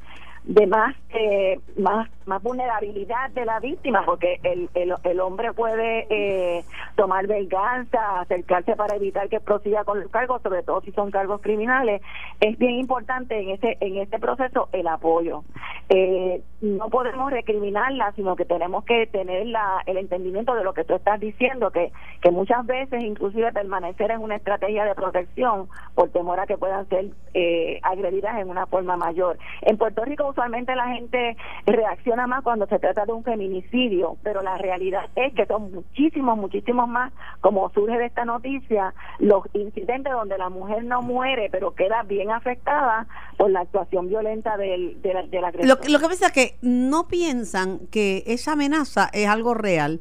[0.45, 6.65] de más, eh, más más vulnerabilidad de la víctima porque el, el, hombre puede eh,
[6.95, 11.41] tomar venganza acercarse para evitar que prosiga con los cargos sobre todo si son cargos
[11.41, 12.01] criminales.
[12.41, 15.43] Es bien importante en ese en este proceso el apoyo.
[15.89, 20.85] Eh, no podemos recriminarla sino que tenemos que tener la, el entendimiento de lo que
[20.85, 21.91] tú estás diciendo que
[22.23, 26.89] que muchas veces inclusive permanecer en una estrategia de protección por temor a que puedan
[26.89, 29.37] ser eh, agredidas en una forma mayor.
[29.63, 34.43] En Puerto Rico usualmente la gente reacciona más cuando se trata de un feminicidio, pero
[34.43, 40.13] la realidad es que son muchísimos, muchísimos más, como surge de esta noticia, los incidentes
[40.13, 43.07] donde la mujer no muere, pero queda bien afectada
[43.37, 46.57] por la actuación violenta del, de la, de la lo, lo que pasa es que
[46.63, 50.01] no piensan que esa amenaza es algo real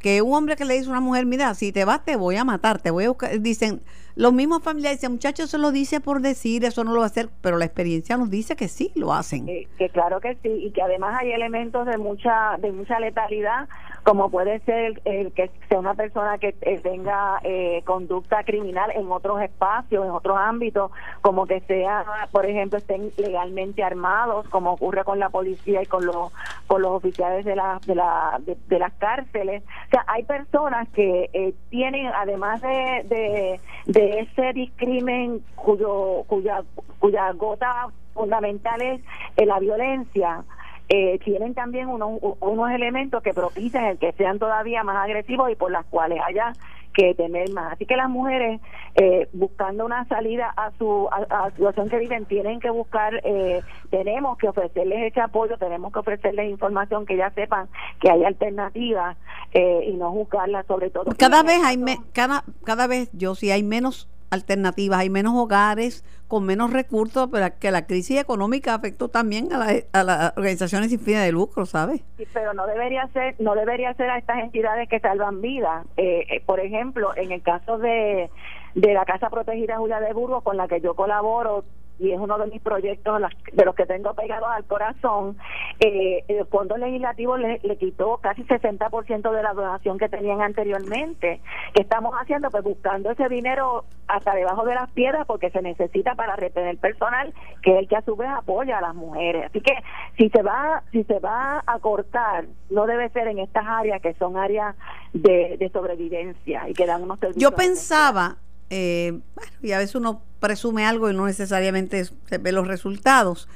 [0.00, 2.36] que un hombre que le dice a una mujer, mira, si te vas te voy
[2.36, 3.80] a matar, te voy a buscar, dicen,
[4.16, 7.08] los mismos familiares dicen, muchachos, se lo dice por decir, eso no lo va a
[7.08, 9.46] hacer, pero la experiencia nos dice que sí lo hacen.
[9.46, 13.68] Eh, que claro que sí, y que además hay elementos de mucha de mucha letalidad,
[14.04, 19.12] como puede ser el, que sea una persona que eh, tenga eh, conducta criminal en
[19.12, 25.04] otros espacios, en otros ámbitos, como que sea, por ejemplo, estén legalmente armados, como ocurre
[25.04, 26.32] con la policía y con los
[26.66, 29.62] con los oficiales de la de, la, de las cárceles.
[29.86, 36.62] O sea, hay personas que eh, tienen, además de, de, de ese discrimen cuyo, cuya,
[36.98, 39.00] cuya gota fundamental es
[39.36, 40.42] eh, la violencia,
[40.88, 45.56] eh, tienen también unos, unos elementos que propician el que sean todavía más agresivos y
[45.56, 46.52] por las cuales haya
[46.94, 47.74] que tener más.
[47.74, 48.58] Así que las mujeres
[48.94, 53.60] eh, buscando una salida a su a, a situación que viven tienen que buscar, eh,
[53.90, 57.68] tenemos que ofrecerles ese apoyo, tenemos que ofrecerles información que ya sepan
[58.00, 59.16] que hay alternativas
[59.52, 61.12] eh, y no juzgarlas sobre todo.
[61.18, 66.04] Cada vez hay me- cada cada vez yo sí hay menos alternativas, hay menos hogares
[66.28, 70.90] con menos recursos, pero que la crisis económica afectó también a, la- a las organizaciones
[70.90, 72.02] sin fines de lucro, ¿sabes?
[72.16, 76.26] Sí, pero no debería ser no debería ser a estas entidades que salvan vidas Eh,
[76.30, 78.30] eh, por ejemplo en el caso de
[78.74, 81.64] de la casa protegida Julia de Burgos con la que yo colaboro
[81.98, 83.20] y es uno de mis proyectos
[83.52, 85.36] de los que tengo pegados al corazón
[85.80, 91.40] eh, el fondo legislativo le, quitó casi 60% de la donación que tenían anteriormente
[91.74, 92.50] ¿qué estamos haciendo?
[92.50, 97.32] pues buscando ese dinero hasta debajo de las piedras porque se necesita para retener personal
[97.62, 99.74] que es el que a su vez apoya a las mujeres así que
[100.16, 104.14] si se va si se va a cortar no debe ser en estas áreas que
[104.14, 104.76] son áreas
[105.12, 108.36] de, de sobrevivencia y que dan unos servicios Yo pensaba,
[108.70, 113.48] eh, bueno, y a veces uno presume algo y no necesariamente se ve los resultados.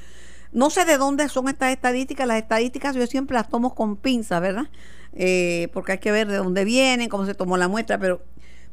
[0.51, 2.27] No sé de dónde son estas estadísticas.
[2.27, 4.69] Las estadísticas yo siempre las tomo con pinzas, ¿verdad?
[5.13, 8.21] Eh, porque hay que ver de dónde vienen, cómo se tomó la muestra, pero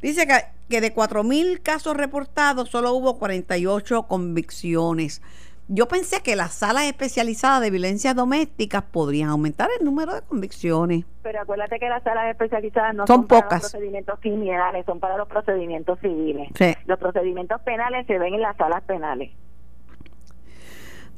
[0.00, 5.22] dice que, que de 4.000 casos reportados solo hubo 48 convicciones.
[5.70, 11.04] Yo pensé que las salas especializadas de violencia doméstica podrían aumentar el número de convicciones.
[11.22, 15.18] pero acuérdate que las salas especializadas no Son son, para los procedimientos criminales son para
[15.18, 16.74] los procedimientos civiles Sí.
[16.86, 19.30] los procedimientos penales se ven en las salas penales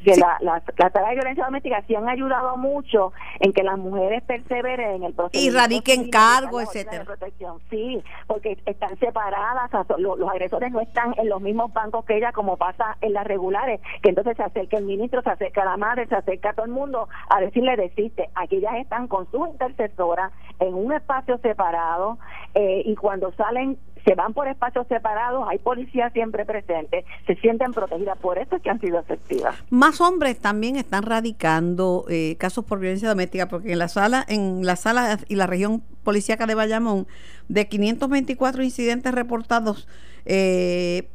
[0.05, 3.79] que la- las las salas de violencia doméstica sí han ayudado mucho en que las
[3.79, 7.05] mujeres perseveren en el procedimiento Y radiquen cargo, etcétera.
[7.05, 7.59] protección.
[7.71, 12.05] Sí, porque están separadas, o sea, lo- los, agresores no están en los mismos bancos
[12.05, 15.65] que ella como pasa en las regulares, que entonces se acerca el ministro, se acerca
[15.65, 18.31] la madre, se acerca todo el mundo a decirle desiste.
[18.35, 22.19] Aquí ellas están con sus intercesoras en un espacio separado
[22.55, 27.73] eh, y cuando salen se van por espacios separados, hay policía siempre presente, se sienten
[27.73, 29.55] protegidas, por eso es que han sido efectivas.
[29.71, 34.65] Más hombres también están radicando eh, casos por violencia doméstica, porque en la sala, en
[34.65, 37.07] la sala y la región policíaca de Bayamón,
[37.49, 39.87] de 524 incidentes reportados,
[40.25, 41.09] eh,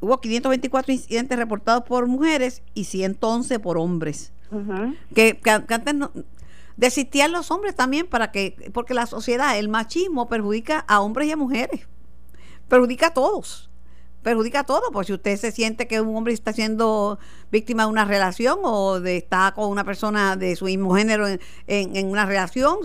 [0.00, 4.32] hubo 524 incidentes reportados por mujeres y 111 por hombres.
[5.14, 6.10] que, que- que antes no
[6.76, 11.32] desistían los hombres también para que, porque la sociedad, el machismo perjudica a hombres y
[11.32, 11.86] a mujeres,
[12.72, 13.68] perjudica a todos,
[14.22, 17.18] perjudica a todos, porque si usted se siente que un hombre está siendo
[17.50, 21.38] víctima de una relación o de está con una persona de su mismo género en,
[21.66, 22.78] en- en una relación,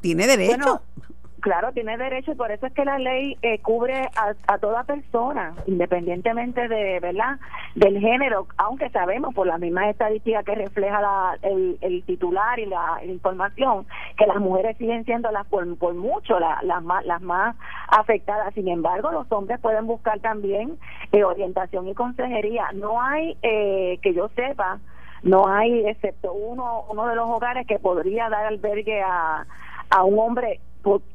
[0.00, 0.82] tiene derecho.
[1.48, 4.84] Claro, tiene derecho y por eso es que la ley eh, cubre a, a toda
[4.84, 7.38] persona, independientemente de, ¿verdad?
[7.74, 12.66] Del género, aunque sabemos por las mismas estadísticas que refleja la- el, el titular y
[12.66, 13.86] la, información
[14.18, 15.64] que las mujeres siguen siendo las por,
[15.94, 17.56] mucho la- las más las más
[17.88, 18.52] afectadas.
[18.52, 20.78] Sin embargo, los hombres pueden buscar también
[21.12, 22.66] eh, orientación y consejería.
[22.74, 24.80] No hay eh, que yo sepa
[25.22, 30.60] no hay excepto uno uno de los hogares que podría dar albergue a un hombre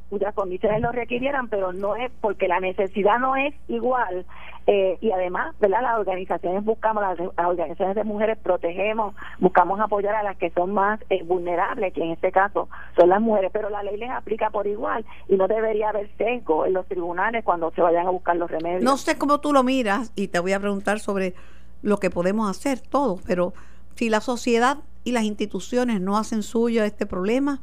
[0.10, 4.26] cuyas condiciones lo requirieran pero no es porque la necesidad no es igual
[4.68, 10.16] eh, y además verdad las organizaciones buscamos las, las organizaciones de mujeres protegemos buscamos apoyar
[10.16, 13.70] a las que son más eh, vulnerables que en este caso son las mujeres pero
[13.70, 17.72] la ley les aplica por igual y no debería haber sesgo en los tribunales cuando
[17.72, 18.84] se vayan a buscar los remedios.
[18.84, 21.34] No sé cómo tú lo miras y te voy a preguntar sobre
[21.82, 23.54] lo que podemos hacer todos, pero
[23.95, 27.62] si la sociedad y las instituciones no hacen suyo este problema,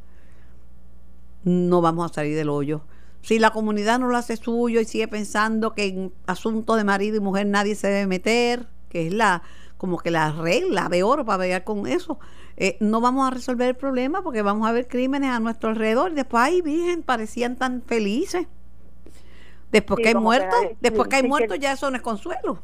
[1.43, 2.81] no vamos a salir del hoyo.
[3.21, 7.17] Si la comunidad no lo hace suyo y sigue pensando que en asuntos de marido
[7.17, 9.43] y mujer nadie se debe meter, que es la
[9.77, 12.19] como que la regla de oro para pelear con eso,
[12.57, 16.11] eh, no vamos a resolver el problema porque vamos a ver crímenes a nuestro alrededor
[16.11, 18.47] y después, ay, virgen, parecían tan felices.
[19.71, 21.95] Después Sí, que hay que muertos, después sí, que hay sí, muertos ya eso no
[21.97, 22.61] es consuelo.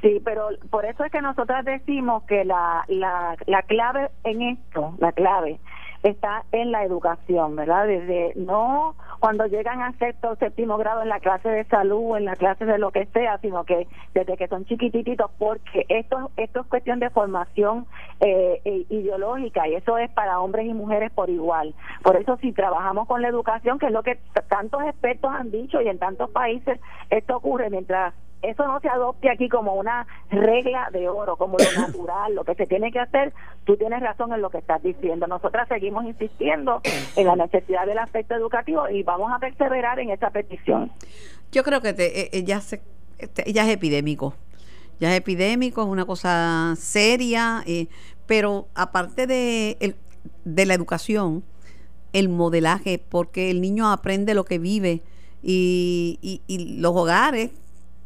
[0.00, 4.94] Sí, pero por eso es que nosotras decimos que la, la, la clave en esto,
[4.98, 5.60] la clave,
[6.04, 7.86] está en la educación, ¿verdad?
[7.86, 12.16] Desde no cuando llegan a sexto o séptimo grado en la clase de salud o
[12.18, 16.30] en la clase de lo que sea, sino que desde que son chiquititos, porque esto,
[16.36, 17.86] esto es cuestión de formación
[18.20, 21.74] eh, eh, ideológica y eso es para hombres y mujeres por igual.
[22.02, 24.18] Por eso si trabajamos con la educación, que es lo que
[24.50, 26.78] tantos expertos han dicho y en tantos países
[27.08, 28.12] esto ocurre mientras
[28.50, 32.54] eso no se adopte aquí como una regla de oro, como lo natural, lo que
[32.54, 33.32] se tiene que hacer,
[33.64, 35.26] tú tienes razón en lo que estás diciendo.
[35.26, 36.80] Nosotras seguimos insistiendo
[37.16, 40.90] en la necesidad del aspecto educativo y vamos a perseverar en esa petición.
[41.52, 42.80] Yo creo que te, eh, eh, ya, se,
[43.18, 44.34] este, ya es epidémico.
[45.00, 47.88] Ya es epidémico, es una cosa seria, eh,
[48.26, 49.96] pero aparte de, el-
[50.44, 51.42] de la educación,
[52.12, 55.02] el modelaje, porque el niño aprende lo que vive
[55.42, 57.50] y, y- y los hogares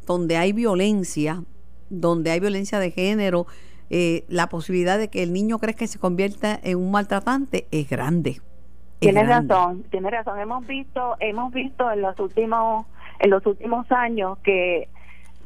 [0.09, 1.43] donde hay violencia,
[1.91, 3.45] donde hay violencia de género,
[3.91, 7.87] eh, la posibilidad de que el niño crezca y se convierta en un maltratante es
[7.87, 8.31] grande.
[8.31, 8.41] Es
[9.01, 10.39] Tienes razón, tienes razón.
[10.39, 12.87] Hemos visto, hemos visto en los últimos,
[13.19, 14.89] en los últimos años que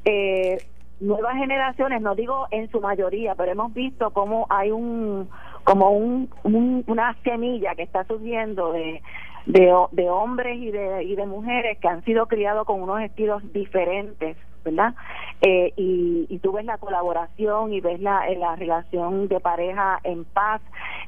[0.06, 0.58] eh,
[1.02, 5.28] nuevas generaciones, no digo en su mayoría, pero hemos visto cómo hay un,
[5.66, 9.02] como un, un- una semilla que está surgiendo de,
[9.46, 13.42] de, de hombres y de, y de mujeres que han sido criados con unos estilos
[13.54, 14.94] diferentes, ¿verdad?
[15.42, 20.00] Eh, y, y tú ves la colaboración y ves la, eh, la relación de pareja
[20.06, 20.62] en paz,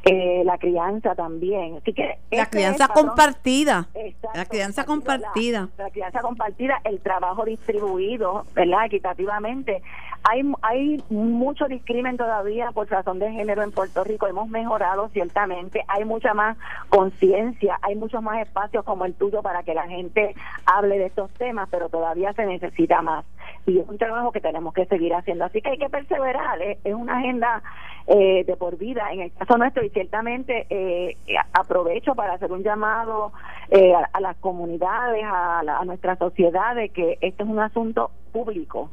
[0.03, 1.77] eh, la crianza también.
[1.77, 3.87] Así que La crianza patrón- compartida.
[3.93, 5.69] Exacto, La crianza compartida.
[5.77, 8.85] La, la crianza compartida, el trabajo distribuido, ¿verdad?
[8.87, 9.81] Equitativamente.
[10.27, 14.25] Hay, hay mucho discrimen todavía por razón de género en Puerto Rico.
[14.25, 15.83] Hemos mejorado ciertamente.
[15.87, 16.57] Hay mucha más
[16.89, 20.33] conciencia, hay muchos más espacios como el tuyo para que la gente
[20.65, 23.23] hable de estos temas, pero todavía se necesita más.
[23.67, 25.45] Y es un trabajo que tenemos que seguir haciendo.
[25.45, 26.59] Así que hay que perseverar.
[26.59, 27.61] Es, es una agenda
[28.07, 31.17] eh, de por vida en el caso nuestro y ciertamente eh,
[31.53, 33.31] aprovecho para hacer un llamado
[33.69, 38.89] eh, a, las comunidades, a, a nuestra sociedad de que esto es un asunto público.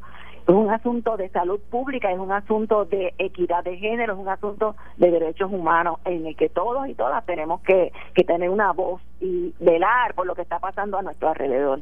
[0.47, 4.29] Es un asunto de salud pública, es un asunto de equidad de género, es un
[4.29, 8.73] asunto de derechos humanos en el que todos y todas tenemos que, que tener una
[8.73, 11.81] voz y velar por lo que está pasando a nuestro alrededor.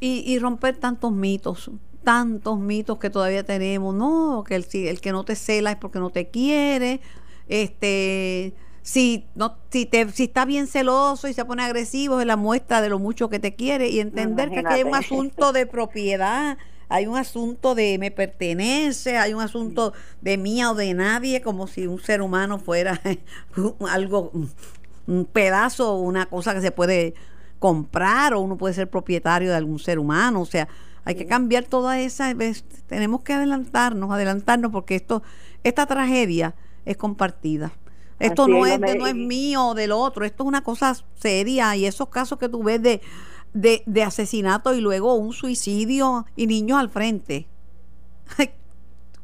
[0.00, 1.70] y, y romper tantos mitos,
[2.04, 5.76] tantos mitos que todavía tenemos, no, que el, si el que no te cela es
[5.76, 7.00] porque no te quiere,
[7.48, 12.36] este, si no, si te, si está bien celoso y se pone agresivo es la
[12.36, 13.88] muestra de lo mucho que te quiere.
[13.88, 19.18] Y entender que aquí hay un asunto de propiedad, hay un asunto de me pertenece,
[19.18, 23.00] hay un asunto de mía o de nadie, como si un ser humano fuera
[23.90, 24.30] algo,
[25.06, 27.14] un pedazo, una cosa que se puede
[27.58, 30.68] comprar o uno puede ser propietario de algún ser humano, o sea,
[31.04, 35.22] hay que cambiar toda esa, ves, tenemos que adelantarnos, adelantarnos porque esto,
[35.62, 36.54] esta tragedia
[36.84, 37.72] es compartida.
[38.18, 40.96] Esto Así no es, de- no es mío o del otro, esto es una cosa
[41.16, 43.00] seria y esos casos que tú ves de,
[43.56, 47.46] de, de asesinato y luego un suicidio y niños al frente.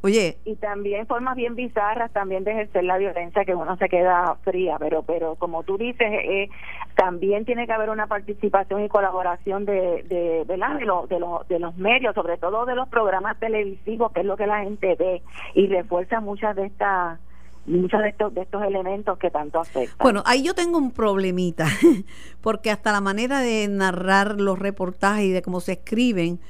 [0.04, 4.36] Oye, y también formas bien bizarras también de ejercer la violencia que uno se queda
[4.42, 6.50] fría pero pero como tú dices eh,
[6.96, 10.56] también tiene que haber una participación y colaboración de de de,
[10.86, 14.64] los de los medios sobre todo de los programas televisivos que es lo que la
[14.64, 15.22] gente ve
[15.54, 17.20] y refuerza muchas de estas
[17.66, 21.66] muchos de estos de estos elementos que tanto afectan Bueno, ahí yo tengo un problemita,
[22.40, 26.40] porque hasta la manera de narrar los reportajes y de cómo se escriben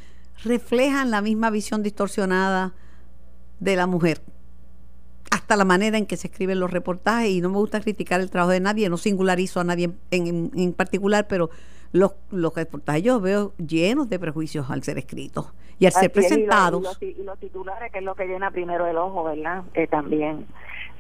[0.44, 2.72] reflejan la misma visión distorsionada
[3.60, 4.20] de la mujer.
[5.30, 8.30] Hasta la manera en que se escriben los reportajes, y no me gusta criticar el
[8.30, 11.48] trabajo de nadie, no singularizo a nadie en, en- en particular, pero
[11.93, 15.47] los, los reportajes yo veo llenos de prejuicios al ser escritos
[15.78, 16.82] y al ser Así es, y los- presentados.
[16.82, 19.62] Los, y los titulares, que es lo que llena primero el ojo, ¿verdad?
[19.74, 20.47] Eh, también.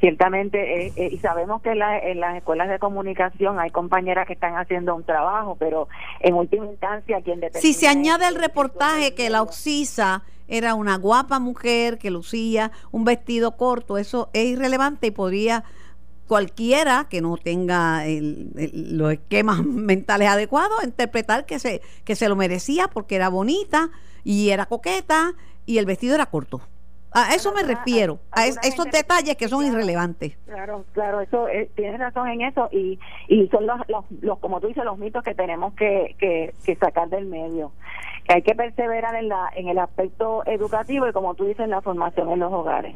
[0.02, 4.26] Ciertamente, eh, eh, y sabemos que en, la- en las escuelas de comunicación hay compañeras
[4.26, 5.86] que están haciendo un trabajo, pero
[6.18, 7.60] en última instancia, quien determina.
[7.60, 13.04] Si se añade al reportaje que la Oxisa era una guapa mujer que lucía un
[13.04, 15.62] vestido corto, eso es irrelevante y podría
[16.26, 22.28] cualquiera que no tenga el- el- los esquemas mentales adecuados interpretar que se, que se
[22.28, 23.90] lo merecía porque era bonita
[24.24, 25.34] y era coqueta
[25.64, 26.60] y el vestido era corto.
[27.14, 30.36] A eso me refiero, a es- esos detalles que son irrelevantes.
[30.46, 32.98] Claro, claro, eso eh, tienes razón en eso y,
[33.28, 36.76] y son los, los, los, como tú dices, los mitos que tenemos que, que, que
[36.76, 37.72] sacar del medio.
[38.26, 41.70] Que hay que perseverar en, la, en el aspecto educativo y como tú dices, en
[41.70, 42.94] la formación en los hogares.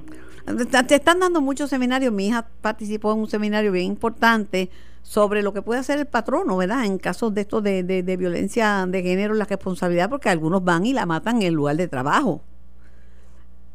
[0.71, 2.13] Te- Te están dando muchos seminarios.
[2.13, 4.71] Mi hija participó en un seminario bien importante
[5.03, 6.85] sobre lo que puede hacer el patrono, ¿verdad?
[6.85, 10.87] En casos de esto de, de, de violencia de género, la responsabilidad, porque algunos van
[10.87, 12.41] y la matan en el lugar de trabajo.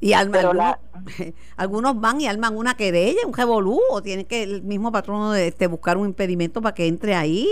[0.02, 0.80] Y alma- algunos, la-
[1.58, 5.48] algunos van y arman una querella, un revolú, o tiene que el mismo patrono de,
[5.48, 7.48] este, buscar un impedimento para que entre ahí.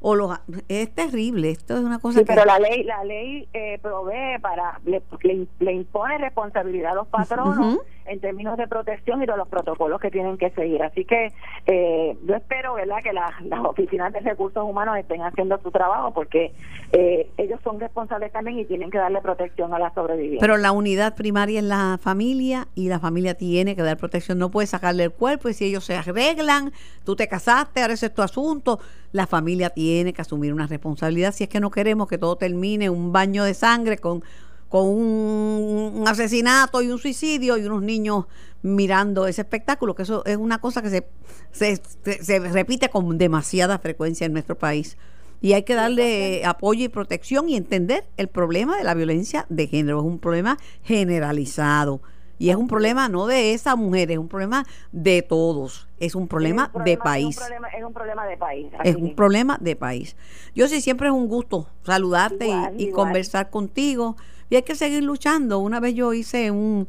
[0.00, 0.30] O los
[0.68, 4.38] es terrible esto es una cosa Sí, que pero la ley la ley eh, provee
[4.40, 9.36] para le, le, le impone responsabilidad a los patronos en términos de protección y de
[9.36, 10.80] los protocolos que tienen que seguir.
[10.80, 11.32] Así que
[11.66, 16.12] eh, yo espero verdad que la- las oficinas de recursos humanos estén haciendo su trabajo
[16.14, 16.52] porque
[16.92, 20.70] eh, ellos son responsables también y tienen que darle protección a las sobrevivientes pero la
[20.70, 24.38] unidad primaria es la familia y la familia tiene que dar protección.
[24.38, 26.72] No puedes sacarle el cuerpo y si ellos se arreglan
[27.04, 28.78] tú te casaste ahora ese es tu asunto.
[29.12, 32.90] La familia tiene que asumir una responsabilidad si es que no queremos que todo termine
[32.90, 34.22] un baño de sangre con
[34.68, 38.24] con un, un asesinato y un suicidio y unos niños
[38.62, 41.06] mirando ese espectáculo, que eso es una cosa que se,
[41.52, 44.96] se, se- se repite con demasiada frecuencia en nuestro país.
[45.40, 49.68] Y hay que darle apoyo y protección y entender el problema de la violencia de
[49.68, 50.00] género.
[50.00, 52.00] Es un problema generalizado.
[52.38, 55.88] Y es un problema no de esa mujer, es un problema de todos.
[55.98, 57.36] Es un problema, Es un de país.
[57.36, 60.16] es un problema, es un problema de país Es un problema de país.
[60.54, 63.04] Yo sí, siempre es un gusto saludarte y- Igual, y, igual.
[63.06, 64.16] conversar contigo.
[64.50, 65.58] Y hay que seguir luchando.
[65.58, 66.88] Una vez yo hice un,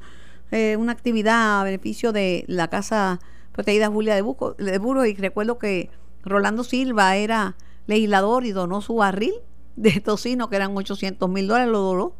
[0.51, 3.19] eh, una actividad a beneficio de la Casa
[3.53, 5.89] Protegida Julia de, Buco, de y recuerdo que
[6.23, 7.55] Rolando Silva era
[7.87, 9.33] legislador y donó su barril
[9.75, 12.13] de tocino, que eran 800 mil dólares, lo donó.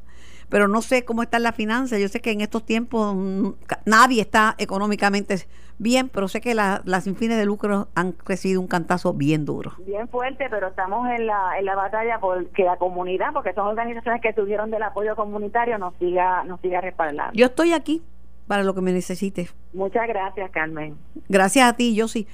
[0.50, 2.00] Pero no sé cómo están las finanzas.
[2.00, 3.50] Yo sé que en estos tiempos mm,
[3.86, 5.48] nadie está económicamente
[5.80, 9.46] bien, pero sé que la- las sin fines de lucro han recibido un cantazo bien
[9.46, 9.74] duro.
[9.86, 14.22] bien fuerte, pero estamos en la, en la batalla porque la comunidad, porque son organizaciones
[14.22, 17.34] que tuvieron del apoyo comunitario, nos siga, nos siga respaldando.
[17.34, 18.02] Yo estoy aquí
[18.48, 19.54] para lo que me necesites.
[19.74, 20.96] Muchas gracias, Carmen.
[21.28, 22.26] Gracias a ti, yo sí.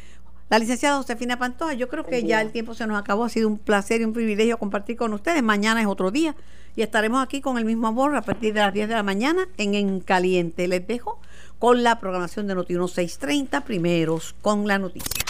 [0.49, 3.23] La licenciada Josefina Pantoja, yo creo que ya el tiempo se nos acabó.
[3.23, 5.41] Ha sido un placer y un privilegio compartir con ustedes.
[5.41, 6.35] Mañana es otro día
[6.75, 9.47] y estaremos aquí con el mismo amor a partir de las 10 de la mañana
[9.57, 10.67] en En Caliente.
[10.67, 11.19] Les dejo
[11.59, 15.23] con la programación de Noti 630 primeros con la noticia.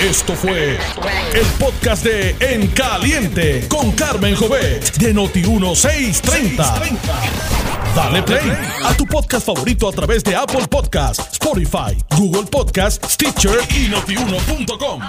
[0.00, 0.78] Esto fue
[1.34, 6.80] el podcast de En Caliente con Carmen Jovet de Noti 1630.
[7.94, 8.52] Dale play
[8.84, 15.02] a tu podcast favorito a través de Apple Podcasts, Spotify, Google Podcasts, Stitcher y notiuno.com.